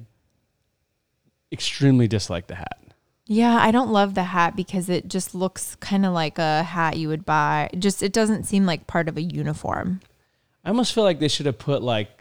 extremely 1.51 2.07
dislike 2.07 2.47
the 2.47 2.55
hat. 2.55 2.79
yeah, 3.25 3.57
I 3.59 3.71
don't 3.71 3.91
love 3.91 4.15
the 4.15 4.23
hat 4.23 4.55
because 4.55 4.89
it 4.89 5.07
just 5.07 5.35
looks 5.35 5.75
kind 5.75 6.05
of 6.05 6.13
like 6.13 6.39
a 6.39 6.63
hat 6.63 6.97
you 6.97 7.09
would 7.09 7.25
buy. 7.25 7.69
Just 7.77 8.01
it 8.01 8.13
doesn't 8.13 8.45
seem 8.45 8.65
like 8.65 8.87
part 8.87 9.07
of 9.09 9.17
a 9.17 9.21
uniform. 9.21 10.01
I 10.63 10.69
almost 10.69 10.93
feel 10.93 11.03
like 11.03 11.19
they 11.19 11.27
should 11.27 11.45
have 11.45 11.59
put 11.59 11.81
like 11.83 12.18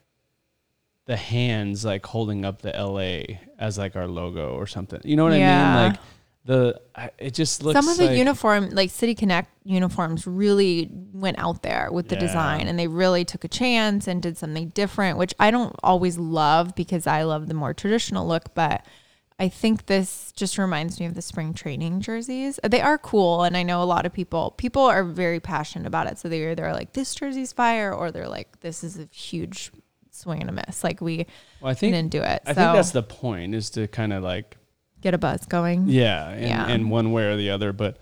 the 1.08 1.16
hands 1.16 1.86
like 1.86 2.04
holding 2.04 2.44
up 2.44 2.60
the 2.60 2.70
LA 2.70 3.38
as 3.58 3.78
like 3.78 3.96
our 3.96 4.06
logo 4.06 4.54
or 4.54 4.66
something. 4.66 5.00
You 5.04 5.16
know 5.16 5.24
what 5.24 5.32
I 5.32 5.38
Yeah. 5.38 5.64
mean? 5.72 5.74
Like 5.90 6.00
the 6.44 6.80
it 7.18 7.32
just 7.32 7.62
looks 7.62 7.74
Some 7.78 7.88
of 7.88 7.96
the 7.96 8.08
like, 8.08 8.18
uniform, 8.18 8.68
like 8.70 8.90
City 8.90 9.14
Connect 9.14 9.50
uniforms, 9.64 10.26
really 10.26 10.90
went 11.12 11.38
out 11.38 11.62
there 11.62 11.88
with 11.90 12.08
the 12.10 12.14
Yeah. 12.14 12.20
design 12.20 12.68
and 12.68 12.78
they 12.78 12.88
really 12.88 13.24
took 13.24 13.42
a 13.42 13.48
chance 13.48 14.06
and 14.06 14.22
did 14.22 14.36
something 14.36 14.68
different, 14.68 15.16
which 15.16 15.32
I 15.40 15.50
don't 15.50 15.74
always 15.82 16.18
love 16.18 16.74
because 16.74 17.06
I 17.06 17.22
love 17.22 17.48
the 17.48 17.54
more 17.54 17.72
traditional 17.72 18.28
look. 18.28 18.54
But 18.54 18.84
I 19.38 19.48
think 19.48 19.86
this 19.86 20.30
just 20.36 20.58
reminds 20.58 21.00
me 21.00 21.06
of 21.06 21.14
the 21.14 21.22
spring 21.22 21.54
training 21.54 22.02
jerseys. 22.02 22.60
They 22.62 22.82
are 22.82 22.98
cool, 22.98 23.44
and 23.44 23.56
I 23.56 23.62
know 23.62 23.82
a 23.82 23.84
lot 23.84 24.04
of 24.04 24.12
people 24.12 24.50
people 24.58 24.82
are 24.82 25.04
very 25.04 25.40
passionate 25.40 25.86
about 25.86 26.06
it. 26.06 26.18
So 26.18 26.28
they're 26.28 26.50
either 26.50 26.66
are 26.66 26.74
like 26.74 26.92
this 26.92 27.14
jersey's 27.14 27.52
fire, 27.54 27.94
or 27.94 28.10
they're 28.10 28.28
like 28.28 28.60
this 28.60 28.84
is 28.84 28.98
a 28.98 29.08
huge 29.10 29.72
swing 30.18 30.40
and 30.42 30.50
a 30.50 30.52
miss. 30.52 30.84
Like 30.84 31.00
we 31.00 31.26
Well, 31.60 31.70
I 31.70 31.74
think 31.74 31.94
didn't 31.94 32.10
do 32.10 32.22
it. 32.22 32.42
I 32.44 32.52
so 32.52 32.54
think 32.60 32.74
that's 32.74 32.90
the 32.90 33.02
point 33.02 33.54
is 33.54 33.70
to 33.70 33.86
kind 33.88 34.12
of 34.12 34.22
like 34.22 34.56
get 35.00 35.14
a 35.14 35.18
buzz 35.18 35.46
going. 35.46 35.84
Yeah, 35.88 36.28
and, 36.30 36.48
Yeah. 36.48 36.68
and 36.68 36.90
one 36.90 37.12
way 37.12 37.24
or 37.24 37.36
the 37.36 37.50
other. 37.50 37.72
But 37.72 37.96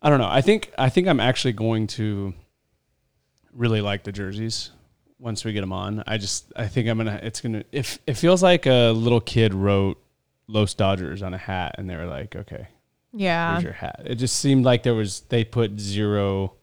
I 0.00 0.10
don't 0.10 0.18
know. 0.20 0.28
I 0.28 0.40
think 0.40 0.72
I 0.78 0.88
think 0.88 1.08
I'm 1.08 1.20
actually 1.20 1.52
going 1.52 1.86
to 1.88 2.32
really 3.52 3.80
like 3.80 4.04
the 4.04 4.12
jerseys 4.12 4.70
once 5.18 5.44
we 5.44 5.52
get 5.52 5.60
them 5.62 5.72
on. 5.72 6.04
I 6.06 6.16
just 6.18 6.52
I 6.56 6.68
think 6.68 6.88
I'm 6.88 6.96
gonna. 6.98 7.20
It's 7.22 7.40
gonna. 7.40 7.64
If 7.72 7.98
it 8.06 8.14
feels 8.14 8.42
like 8.42 8.66
a 8.66 8.90
little 8.92 9.20
kid 9.20 9.52
wrote 9.54 10.00
Los 10.46 10.74
Dodgers 10.74 11.22
on 11.22 11.34
a 11.34 11.38
hat, 11.38 11.74
and 11.78 11.90
they 11.90 11.96
were 11.96 12.06
like, 12.06 12.36
okay, 12.36 12.68
Yeah. 13.12 13.52
Here's 13.52 13.64
your 13.64 13.72
hat. 13.72 14.02
It 14.04 14.14
just 14.16 14.36
seemed 14.38 14.64
like 14.64 14.82
there 14.84 14.94
was 14.94 15.20
they 15.28 15.44
put 15.44 15.80
zero. 15.80 16.54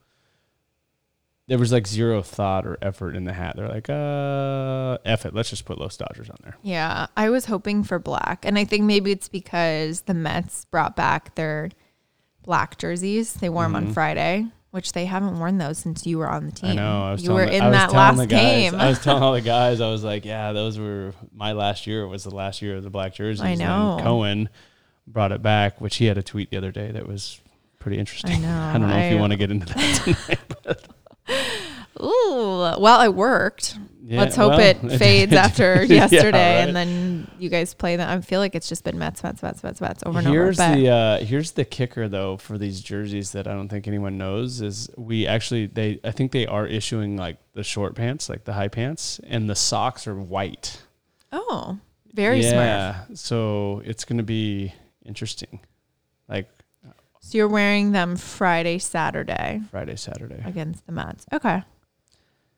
There 1.48 1.58
was 1.60 1.70
they 1.70 1.80
put 1.82 1.88
zero 1.88 2.10
there 2.10 2.18
was 2.18 2.22
like 2.22 2.22
zero 2.22 2.22
thought 2.22 2.66
or 2.66 2.78
effort 2.82 3.16
in 3.16 3.24
the 3.26 3.34
hat. 3.34 3.56
They're 3.56 3.68
like, 3.70 3.90
uh, 3.90 4.98
F 5.06 5.26
it. 5.26 5.34
Let's 5.34 5.50
just 5.50 5.66
put 5.66 5.78
Los 5.80 5.96
Dodgers 5.98 6.30
on 6.30 6.38
there. 6.44 6.58
Yeah, 6.64 7.08
I 7.16 7.30
was 7.30 7.46
hoping 7.46 7.84
for 7.84 8.00
black, 8.00 8.46
and 8.46 8.58
I 8.58 8.66
think 8.66 8.84
maybe 8.86 9.12
it's 9.12 9.28
because 9.30 10.02
the 10.02 10.14
Mets 10.14 10.66
brought 10.66 10.96
back 10.96 11.36
their 11.36 11.70
black 12.44 12.78
jerseys. 12.78 13.34
They 13.34 13.50
wore 13.50 13.64
them 13.64 13.76
on. 13.76 13.94
Friday, 13.94 14.48
which 14.72 14.92
they 14.94 15.06
haven't 15.06 15.38
worn 15.40 15.58
those 15.58 15.78
since 15.78 16.06
you 16.06 16.18
were 16.18 16.28
on 16.30 16.46
the 16.46 16.52
team. 16.52 16.72
I 16.72 16.74
know. 16.74 17.04
I 17.04 17.12
was 17.14 17.24
you 17.24 17.32
were 17.32 17.46
the- 17.46 17.56
in 17.56 17.62
I 17.64 17.70
that 17.72 17.92
last 17.94 18.28
game. 18.30 18.76
I 18.76 18.90
was 18.90 19.00
telling 19.00 19.24
all 19.24 19.34
the 19.34 19.42
guys, 19.58 19.82
I 19.82 19.90
was 19.90 20.04
like, 20.04 20.26
yeah, 20.26 20.52
those 20.52 20.78
were 20.80 21.14
my 21.34 21.52
last 21.54 21.86
year. 21.88 22.02
It 22.04 22.08
was 22.08 22.24
the 22.24 22.34
last 22.36 22.62
year 22.62 22.76
of 22.78 22.84
the 22.84 22.90
black 22.90 23.14
jerseys. 23.14 23.42
I 23.42 23.50
And 23.52 23.60
know. 23.60 24.00
Cohen 24.02 24.50
brought 25.08 25.32
it 25.32 25.42
back, 25.42 25.80
which 25.80 25.98
he 25.98 26.06
had 26.06 26.18
a 26.18 26.24
tweet 26.24 26.50
the 26.50 26.58
other 26.58 26.72
day 26.72 26.92
that 26.92 27.08
was 27.08 27.40
pretty 27.80 27.98
interesting. 28.00 28.42
know. 28.42 28.48
I 28.62 28.74
don't 28.78 28.90
know 28.90 28.98
if 28.98 29.14
you 29.14 29.20
want 29.20 29.32
to 29.32 29.38
get 29.38 29.52
into 29.52 29.68
that. 29.68 30.88
Ooh, 32.02 32.58
well, 32.78 33.02
it 33.02 33.14
worked. 33.14 33.78
Yeah, 34.04 34.20
Let's 34.20 34.36
hope 34.36 34.52
well, 34.52 34.60
it 34.60 34.78
fades 35.00 35.34
after 35.34 35.84
Yeah, 35.86 36.08
yesterday, 36.08 36.60
right. 36.60 36.68
and 36.68 36.76
then 36.76 37.28
you 37.40 37.50
guys 37.50 37.74
play 37.74 37.96
them. 37.96 38.08
I 38.08 38.22
feel 38.22 38.40
like 38.40 38.54
it's 38.54 38.70
just 38.70 38.84
been 38.84 39.00
Mets, 39.00 39.24
Mets, 39.24 39.42
Mets, 39.42 39.64
Mets, 39.64 39.82
Mets 39.82 40.04
over 40.06 40.20
and 40.20 40.28
over. 40.28 40.36
here's 40.36 40.58
the 40.58 40.90
uh, 40.90 41.20
here's 41.26 41.52
the 41.54 41.66
kicker 41.66 42.08
though 42.08 42.38
for 42.38 42.58
these 42.60 42.82
jerseys 42.82 43.32
that 43.32 43.48
I 43.48 43.54
don't 43.54 43.68
think 43.70 43.88
anyone 43.88 44.18
knows 44.18 44.62
is 44.62 44.90
we 44.98 45.26
actually 45.26 45.66
they 45.68 46.00
I 46.04 46.12
think 46.12 46.34
they 46.34 46.46
are 46.46 46.68
issuing 46.68 47.18
like 47.18 47.38
the 47.54 47.64
short 47.64 47.96
pants 47.96 48.30
like 48.30 48.44
the 48.44 48.54
high 48.54 48.68
pants 48.68 49.20
and 49.26 49.50
the 49.50 49.56
socks 49.56 50.06
are 50.06 50.16
white. 50.16 50.84
oh, 51.32 51.80
very 52.14 52.44
smart. 52.44 52.56
yeah, 52.66 53.04
so 53.16 53.82
it's 53.86 54.06
gonna 54.06 54.22
be 54.24 54.72
interesting, 55.04 55.62
like 56.28 56.48
So 57.26 57.40
you're 57.40 57.48
wearing 57.48 57.92
them 57.92 58.18
Friday, 58.18 58.78
Saturday 58.78 59.62
Friday 59.72 59.96
Saturday. 59.96 60.44
against 60.46 60.86
the 60.86 60.92
Mets. 60.92 61.26
Okay. 61.34 61.64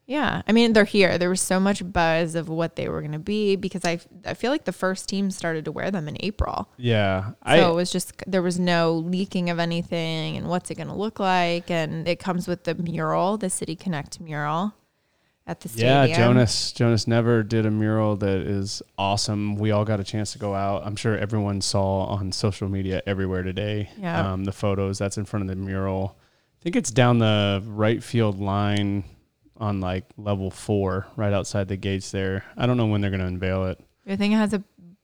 Yeah, 0.05 0.41
I 0.45 0.51
mean 0.51 0.73
they're 0.73 0.83
here. 0.83 1.17
There 1.17 1.29
was 1.29 1.39
so 1.39 1.57
much 1.57 1.89
buzz 1.89 2.35
of 2.35 2.49
what 2.49 2.75
they 2.75 2.89
were 2.89 2.99
going 2.99 3.13
to 3.13 3.19
be 3.19 3.55
because 3.55 3.85
I 3.85 3.99
I 4.25 4.33
feel 4.33 4.51
like 4.51 4.65
the 4.65 4.73
first 4.73 5.07
team 5.07 5.31
started 5.31 5.63
to 5.65 5.71
wear 5.71 5.89
them 5.89 6.09
in 6.09 6.17
April. 6.19 6.69
Yeah, 6.75 7.29
So 7.29 7.33
I 7.43 7.57
it 7.69 7.75
was 7.75 7.91
just 7.91 8.11
there 8.27 8.41
was 8.41 8.59
no 8.59 8.93
leaking 8.93 9.49
of 9.49 9.57
anything 9.57 10.35
and 10.35 10.49
what's 10.49 10.69
it 10.69 10.75
going 10.75 10.87
to 10.89 10.93
look 10.93 11.17
like 11.17 11.71
and 11.71 12.05
it 12.05 12.19
comes 12.19 12.45
with 12.45 12.65
the 12.65 12.75
mural, 12.75 13.37
the 13.37 13.49
City 13.49 13.75
Connect 13.75 14.19
mural 14.19 14.73
at 15.47 15.61
the 15.61 15.69
yeah. 15.75 16.05
Jonas 16.07 16.73
Jonas 16.73 17.07
Never 17.07 17.41
did 17.41 17.65
a 17.65 17.71
mural 17.71 18.17
that 18.17 18.41
is 18.41 18.81
awesome. 18.97 19.55
We 19.55 19.71
all 19.71 19.85
got 19.85 19.99
a 19.99 20.03
chance 20.03 20.33
to 20.33 20.39
go 20.39 20.53
out. 20.53 20.85
I'm 20.85 20.95
sure 20.95 21.17
everyone 21.17 21.61
saw 21.61 22.05
on 22.05 22.31
social 22.31 22.67
media 22.67 23.01
everywhere 23.07 23.43
today. 23.43 23.89
Yeah. 23.97 24.33
um, 24.33 24.43
the 24.43 24.51
photos 24.51 24.97
that's 24.99 25.17
in 25.17 25.25
front 25.25 25.49
of 25.49 25.49
the 25.49 25.55
mural. 25.55 26.17
I 26.59 26.63
think 26.63 26.75
it's 26.75 26.91
down 26.91 27.19
the 27.19 27.63
right 27.65 28.03
field 28.03 28.39
line 28.39 29.05
on 29.55 29.79
like 29.79 30.05
level 30.17 30.51
four, 30.51 31.07
right 31.15 31.33
outside 31.33 31.67
the 31.67 31.77
gates 31.77 32.11
there. 32.11 32.43
I 32.57 32.65
don't 32.65 32.77
know 32.77 32.87
when 32.87 33.01
they're 33.01 33.09
going 33.09 33.21
to 33.21 33.27
unveil 33.27 33.65
it. 33.67 33.79
I 34.07 34.15
think 34.15 34.33
it 34.33 34.37
has 34.37 34.53
a 34.53 34.63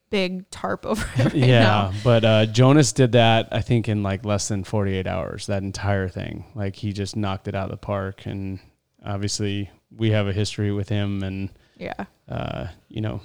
big 0.09 0.49
tarp 0.49 0.85
over 0.85 1.05
it 1.15 1.25
right 1.25 1.35
yeah, 1.35 1.59
now. 1.59 1.93
but 2.03 2.25
uh, 2.25 2.45
Jonas 2.47 2.91
did 2.91 3.13
that. 3.13 3.47
I 3.51 3.61
think 3.61 3.87
in 3.87 4.03
like 4.03 4.25
less 4.25 4.47
than 4.47 4.63
48 4.63 5.07
hours. 5.07 5.47
That 5.47 5.63
entire 5.63 6.09
thing, 6.09 6.45
like 6.53 6.75
he 6.75 6.91
just 6.91 7.15
knocked 7.15 7.47
it 7.47 7.55
out 7.55 7.65
of 7.65 7.71
the 7.71 7.77
park. 7.77 8.25
And 8.25 8.59
obviously, 9.05 9.71
we 9.95 10.11
have 10.11 10.27
a 10.27 10.33
history 10.33 10.71
with 10.71 10.89
him, 10.89 11.23
and 11.23 11.49
Yeah. 11.77 12.05
uh, 12.27 12.67
you 12.89 13.01
know, 13.01 13.21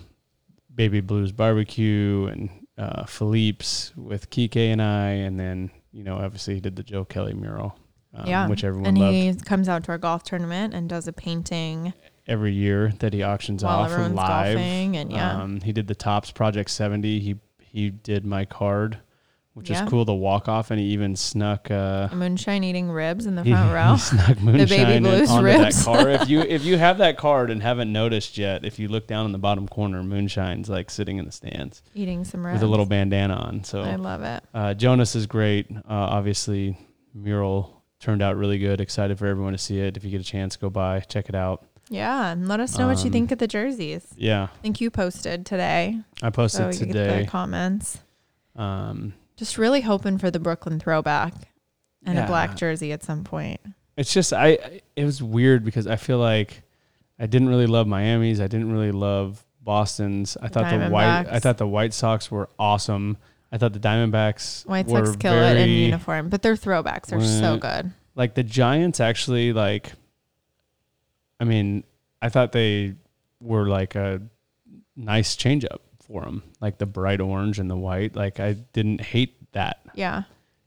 Baby 0.74 1.00
Blues 1.00 1.32
Barbecue 1.32 2.26
and 2.30 2.50
uh, 2.76 3.04
Philippe's 3.06 3.92
with 3.96 4.30
Kike 4.30 4.56
and 4.56 4.80
I, 4.82 5.10
and 5.10 5.38
then 5.38 5.70
you 5.92 6.04
know, 6.04 6.18
obviously 6.18 6.54
he 6.54 6.60
did 6.60 6.76
the 6.76 6.82
Joe 6.82 7.04
Kelly 7.04 7.34
mural, 7.34 7.76
um, 8.14 8.26
yeah. 8.28 8.46
which 8.46 8.62
everyone 8.62 8.88
and 8.88 8.98
loved 8.98 9.14
he 9.14 9.34
comes 9.44 9.68
out 9.68 9.84
to 9.84 9.90
our 9.92 9.98
golf 9.98 10.22
tournament 10.22 10.74
and 10.74 10.88
does 10.88 11.08
a 11.08 11.12
painting 11.12 11.92
every 12.26 12.52
year 12.52 12.92
that 12.98 13.12
he 13.14 13.22
auctions 13.22 13.64
while 13.64 13.78
off 13.80 13.90
everyone's 13.90 14.14
live. 14.14 14.54
golfing 14.56 14.96
and 14.96 15.10
yeah. 15.10 15.40
Um, 15.42 15.60
he 15.62 15.72
did 15.72 15.88
the 15.88 15.94
Topps 15.94 16.30
Project 16.30 16.70
70. 16.70 17.20
He 17.20 17.36
he 17.58 17.90
did 17.90 18.24
my 18.24 18.44
card, 18.44 18.98
which 19.58 19.68
Yeah. 19.70 19.84
is 19.84 19.90
cool 19.90 20.06
to 20.06 20.12
walk 20.14 20.48
off, 20.48 20.70
and 20.70 20.80
he 20.80 20.86
even 20.86 21.14
snuck. 21.16 21.70
Uh, 21.70 22.08
moonshine 22.14 22.64
eating 22.64 22.90
ribs 22.90 23.26
in 23.26 23.34
the 23.34 23.42
he, 23.42 23.50
front 23.50 23.72
row. 23.74 23.92
he 23.94 23.98
snuck 23.98 24.40
moonshine 24.40 24.90
in- 24.90 25.02
Blues 25.02 25.30
onto 25.30 25.44
ribs. 25.44 25.84
that 25.84 25.84
car. 25.84 26.08
If 26.08 26.28
you 26.28 26.40
if 26.48 26.64
you 26.64 26.78
have 26.78 26.98
that 26.98 27.18
card 27.18 27.50
and 27.50 27.62
haven't 27.62 27.92
noticed 27.92 28.38
yet, 28.38 28.64
if 28.64 28.78
you 28.78 28.88
look 28.88 29.06
down 29.06 29.26
in 29.26 29.32
the 29.32 29.38
bottom 29.38 29.68
corner, 29.68 30.02
moonshine's 30.02 30.68
like 30.70 30.90
sitting 30.90 31.18
in 31.18 31.26
the 31.26 31.32
stands 31.32 31.82
eating 31.94 32.24
some 32.24 32.46
ribs. 32.46 32.54
with 32.54 32.62
a 32.62 32.66
little 32.66 32.86
bandana 32.86 33.34
on. 33.34 33.64
So 33.64 33.82
I 33.82 33.96
love 33.96 34.22
it. 34.22 34.42
uh, 34.54 34.74
Jonas 34.74 35.14
is 35.14 35.26
great. 35.26 35.66
Uh, 35.70 35.82
obviously, 35.88 36.78
mural 37.14 37.82
turned 38.00 38.22
out 38.22 38.36
really 38.36 38.58
good. 38.58 38.80
Excited 38.80 39.18
for 39.18 39.26
everyone 39.26 39.52
to 39.52 39.58
see 39.58 39.80
it. 39.80 39.96
If 39.96 40.04
you 40.04 40.10
get 40.10 40.20
a 40.20 40.24
chance, 40.24 40.56
go 40.56 40.70
by, 40.70 41.00
check 41.00 41.28
it 41.28 41.34
out. 41.34 41.64
Yeah, 41.90 42.30
and 42.32 42.46
let 42.48 42.60
us 42.60 42.76
know 42.78 42.86
what 42.86 42.98
you 42.98 43.06
Um, 43.06 43.12
think 43.12 43.32
of 43.32 43.38
the 43.38 43.46
jerseys. 43.48 44.06
Yeah, 44.16 44.44
I 44.44 44.58
think 44.62 44.80
you 44.80 44.90
posted 44.90 45.46
today, 45.46 45.98
I 46.22 46.28
posted 46.28 46.58
so 46.60 46.68
we 46.68 46.76
could 46.76 46.92
get 46.92 47.04
today. 47.04 47.22
the 47.24 47.26
comments. 47.30 47.98
Um, 48.56 49.14
Just 49.38 49.56
really 49.56 49.80
hoping 49.82 50.18
for 50.18 50.30
the 50.30 50.40
Brooklyn 50.40 50.78
throwback 50.80 51.32
and 52.04 52.18
a 52.18 52.26
black 52.26 52.56
jersey 52.56 52.92
at 52.92 53.02
some 53.04 53.22
point. 53.24 53.60
it's 53.96 54.12
just 54.12 54.32
I. 54.32 54.80
It 54.96 55.04
was 55.04 55.22
weird 55.22 55.64
because 55.64 55.86
I 55.86 55.96
feel 55.96 56.18
like 56.18 56.62
I 57.20 57.26
didn't 57.26 57.48
really 57.48 57.66
love 57.66 57.86
Miami's. 57.86 58.40
I 58.40 58.48
didn't 58.48 58.72
really 58.72 58.90
love 58.92 59.44
Boston's. 59.62 60.36
I 60.42 60.48
thought 60.48 60.68
the 60.70 60.88
white. 60.90 61.26
I 61.30 61.38
thought 61.38 61.58
the 61.58 61.68
White 61.68 61.94
Sox 61.94 62.30
were 62.30 62.48
awesome. 62.58 63.16
I 63.52 63.58
thought 63.58 63.72
the 63.72 63.78
Diamondbacks 63.78 64.66
White 64.66 64.86
were 64.86 65.06
Sox 65.06 65.16
kill 65.16 65.32
it 65.34 65.56
in 65.56 65.68
uniform, 65.68 66.28
but 66.28 66.42
their 66.42 66.54
throwbacks 66.54 67.12
are 67.12 67.20
so 67.22 67.40
Well, 67.42 67.58
good. 67.58 67.92
Like 68.16 68.34
the 68.34 68.42
Giants 68.42 68.98
actually 69.00 69.52
like. 69.52 69.92
I 71.40 71.44
mean, 71.44 71.84
I 72.20 72.28
thought 72.28 72.50
they 72.50 72.94
were 73.40 73.68
like 73.68 73.94
a 73.94 74.20
nice 74.96 75.36
change 75.36 75.64
up 75.64 75.80
for 76.08 76.22
them, 76.22 76.42
like 76.60 76.78
the 76.78 76.86
bright 76.86 77.20
orange 77.20 77.58
and 77.60 77.70
the 77.70 77.76
white. 77.76 78.16
Like 78.16 78.40
I 78.40 78.54
didn't 78.72 79.00
hate 79.00 79.36
that, 79.52 79.80
Yeah, 79.94 80.22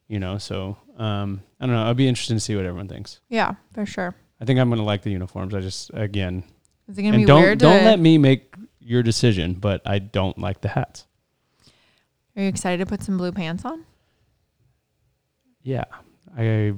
you 0.07 0.19
know. 0.19 0.37
So 0.37 0.77
um, 0.97 1.41
I 1.59 1.65
don't 1.65 1.75
know. 1.75 1.83
I'd 1.89 1.97
be 1.97 2.07
interested 2.07 2.35
to 2.35 2.39
see 2.39 2.55
what 2.55 2.65
everyone 2.65 2.87
thinks. 2.87 3.19
yeah, 3.27 3.55
for 3.73 3.85
sure. 3.85 4.15
I 4.39 4.45
think 4.45 4.59
I'm 4.59 4.69
gonna 4.69 4.83
like 4.83 5.01
the 5.01 5.11
uniforms. 5.11 5.53
I 5.53 5.59
just 5.59 5.91
again 5.93 6.43
Is 6.87 6.97
it 6.97 7.03
gonna 7.03 7.17
be 7.17 7.25
don't 7.25 7.41
weird? 7.41 7.57
don't 7.59 7.79
to, 7.79 7.85
let 7.85 7.99
me 7.99 8.17
make 8.17 8.53
your 8.79 9.03
decision, 9.03 9.53
but 9.55 9.81
I 9.85 9.99
don't 9.99 10.37
like 10.39 10.61
the 10.61 10.69
hats. 10.69 11.05
are 12.35 12.41
you 12.43 12.47
excited 12.49 12.77
to 12.83 12.85
put 12.89 13.03
some 13.03 13.17
blue 13.17 13.31
pants 13.31 13.65
on? 13.65 13.85
Yeah, 15.63 15.85
I 16.37 16.73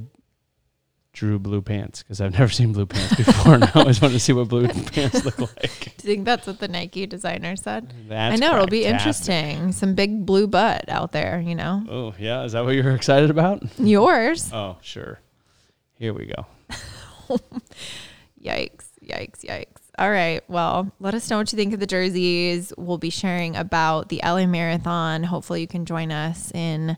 drew 1.14 1.40
blue 1.40 1.62
pants 1.62 2.04
because 2.04 2.20
I've 2.20 2.34
never 2.34 2.50
seen 2.52 2.74
blue 2.74 2.86
pants 2.86 3.16
before, 3.16 3.56
and 3.56 3.64
I 3.64 3.72
always 3.76 4.02
wanted 4.02 4.16
to 4.16 4.20
see 4.20 4.34
what 4.34 4.50
blue 4.50 4.68
pants 4.92 5.24
look 5.24 5.40
like. 5.40 5.96
Do 5.98 6.08
you 6.08 6.16
think 6.16 6.26
that's 6.26 6.46
what 6.46 6.60
the 6.60 6.68
Nike 6.68 7.06
designer 7.06 7.56
said? 7.56 7.94
That's 8.08 8.34
I 8.34 8.36
know 8.38 8.56
it'll 8.56 8.68
be 8.68 8.86
interesting. 8.86 9.72
Some 9.72 9.96
big 9.96 10.26
blue 10.26 10.48
butt 10.48 10.90
out 10.90 11.12
there, 11.12 11.40
you 11.40 11.56
know. 11.56 11.84
Oh 11.90 12.14
yeah, 12.20 12.44
is 12.44 12.52
that 12.52 12.66
what 12.66 12.76
you 12.76 12.84
were 12.84 12.96
excited 12.96 13.30
about? 13.30 13.64
Yours. 13.80 14.52
Oh 14.52 14.78
sure. 14.82 15.20
Here 15.94 16.14
we 16.14 16.26
go. 16.26 16.46
Yikes, 18.44 18.88
yikes, 19.02 19.46
yikes. 19.46 19.78
All 19.98 20.10
right. 20.10 20.44
Well, 20.50 20.92
let 21.00 21.14
us 21.14 21.30
know 21.30 21.38
what 21.38 21.52
you 21.54 21.56
think 21.56 21.74
of 21.74 21.80
the 21.80 21.88
jerseys. 21.88 22.74
We'll 22.78 22.98
be 22.98 23.10
sharing 23.10 23.56
about 23.56 24.10
the 24.10 24.20
LA 24.24 24.46
Marathon. 24.48 25.24
Hopefully, 25.24 25.62
you 25.62 25.68
can 25.68 25.86
join 25.86 26.12
us 26.12 26.52
in 26.52 26.98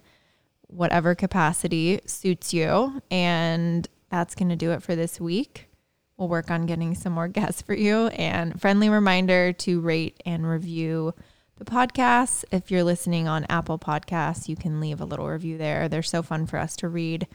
whatever 0.68 1.14
capacity 1.14 2.00
suits 2.08 2.54
you. 2.54 3.02
And 3.12 3.88
that's 4.16 4.36
going 4.36 4.50
to 4.50 4.56
do 4.56 4.72
it 4.72 4.82
for 4.82 4.96
this 4.96 5.20
week. 5.20 5.70
We'll 6.18 6.30
work 6.30 6.50
on 6.50 6.66
getting 6.66 6.96
some 6.96 7.12
more 7.12 7.28
guests 7.28 7.62
for 7.62 7.74
you. 7.74 8.08
And 8.08 8.60
friendly 8.60 8.88
reminder 8.88 9.52
to 9.52 9.82
rate 9.82 10.22
and 10.26 10.50
review 10.50 11.14
the 11.58 11.66
podcast. 11.66 12.46
If 12.50 12.72
you're 12.72 12.84
listening 12.84 13.28
on 13.28 13.46
Apple 13.50 13.78
Podcasts, 13.78 14.48
you 14.48 14.56
can 14.56 14.80
leave 14.80 15.02
a 15.02 15.06
little 15.06 15.28
review 15.28 15.58
there. 15.58 15.90
They're 15.90 16.02
so 16.02 16.24
fun 16.24 16.46
for 16.46 16.58
us 16.58 16.78
to 16.78 16.88
read 16.88 17.28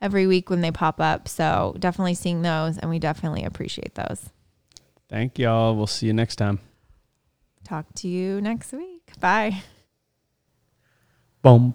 every 0.00 0.28
week 0.28 0.48
when 0.48 0.60
they 0.60 0.70
pop 0.70 1.00
up. 1.00 1.26
So 1.26 1.74
definitely 1.80 2.14
seeing 2.14 2.42
those, 2.42 2.78
and 2.78 2.88
we 2.88 3.00
definitely 3.00 3.42
appreciate 3.42 3.96
those. 3.96 4.30
Thank 5.08 5.40
y'all. 5.40 5.74
We'll 5.74 5.88
see 5.88 6.06
you 6.06 6.12
next 6.12 6.36
time. 6.36 6.60
Talk 7.64 7.86
to 7.96 8.08
you 8.08 8.40
next 8.40 8.72
week. 8.72 9.10
Bye. 9.18 9.62
Bum 11.42 11.74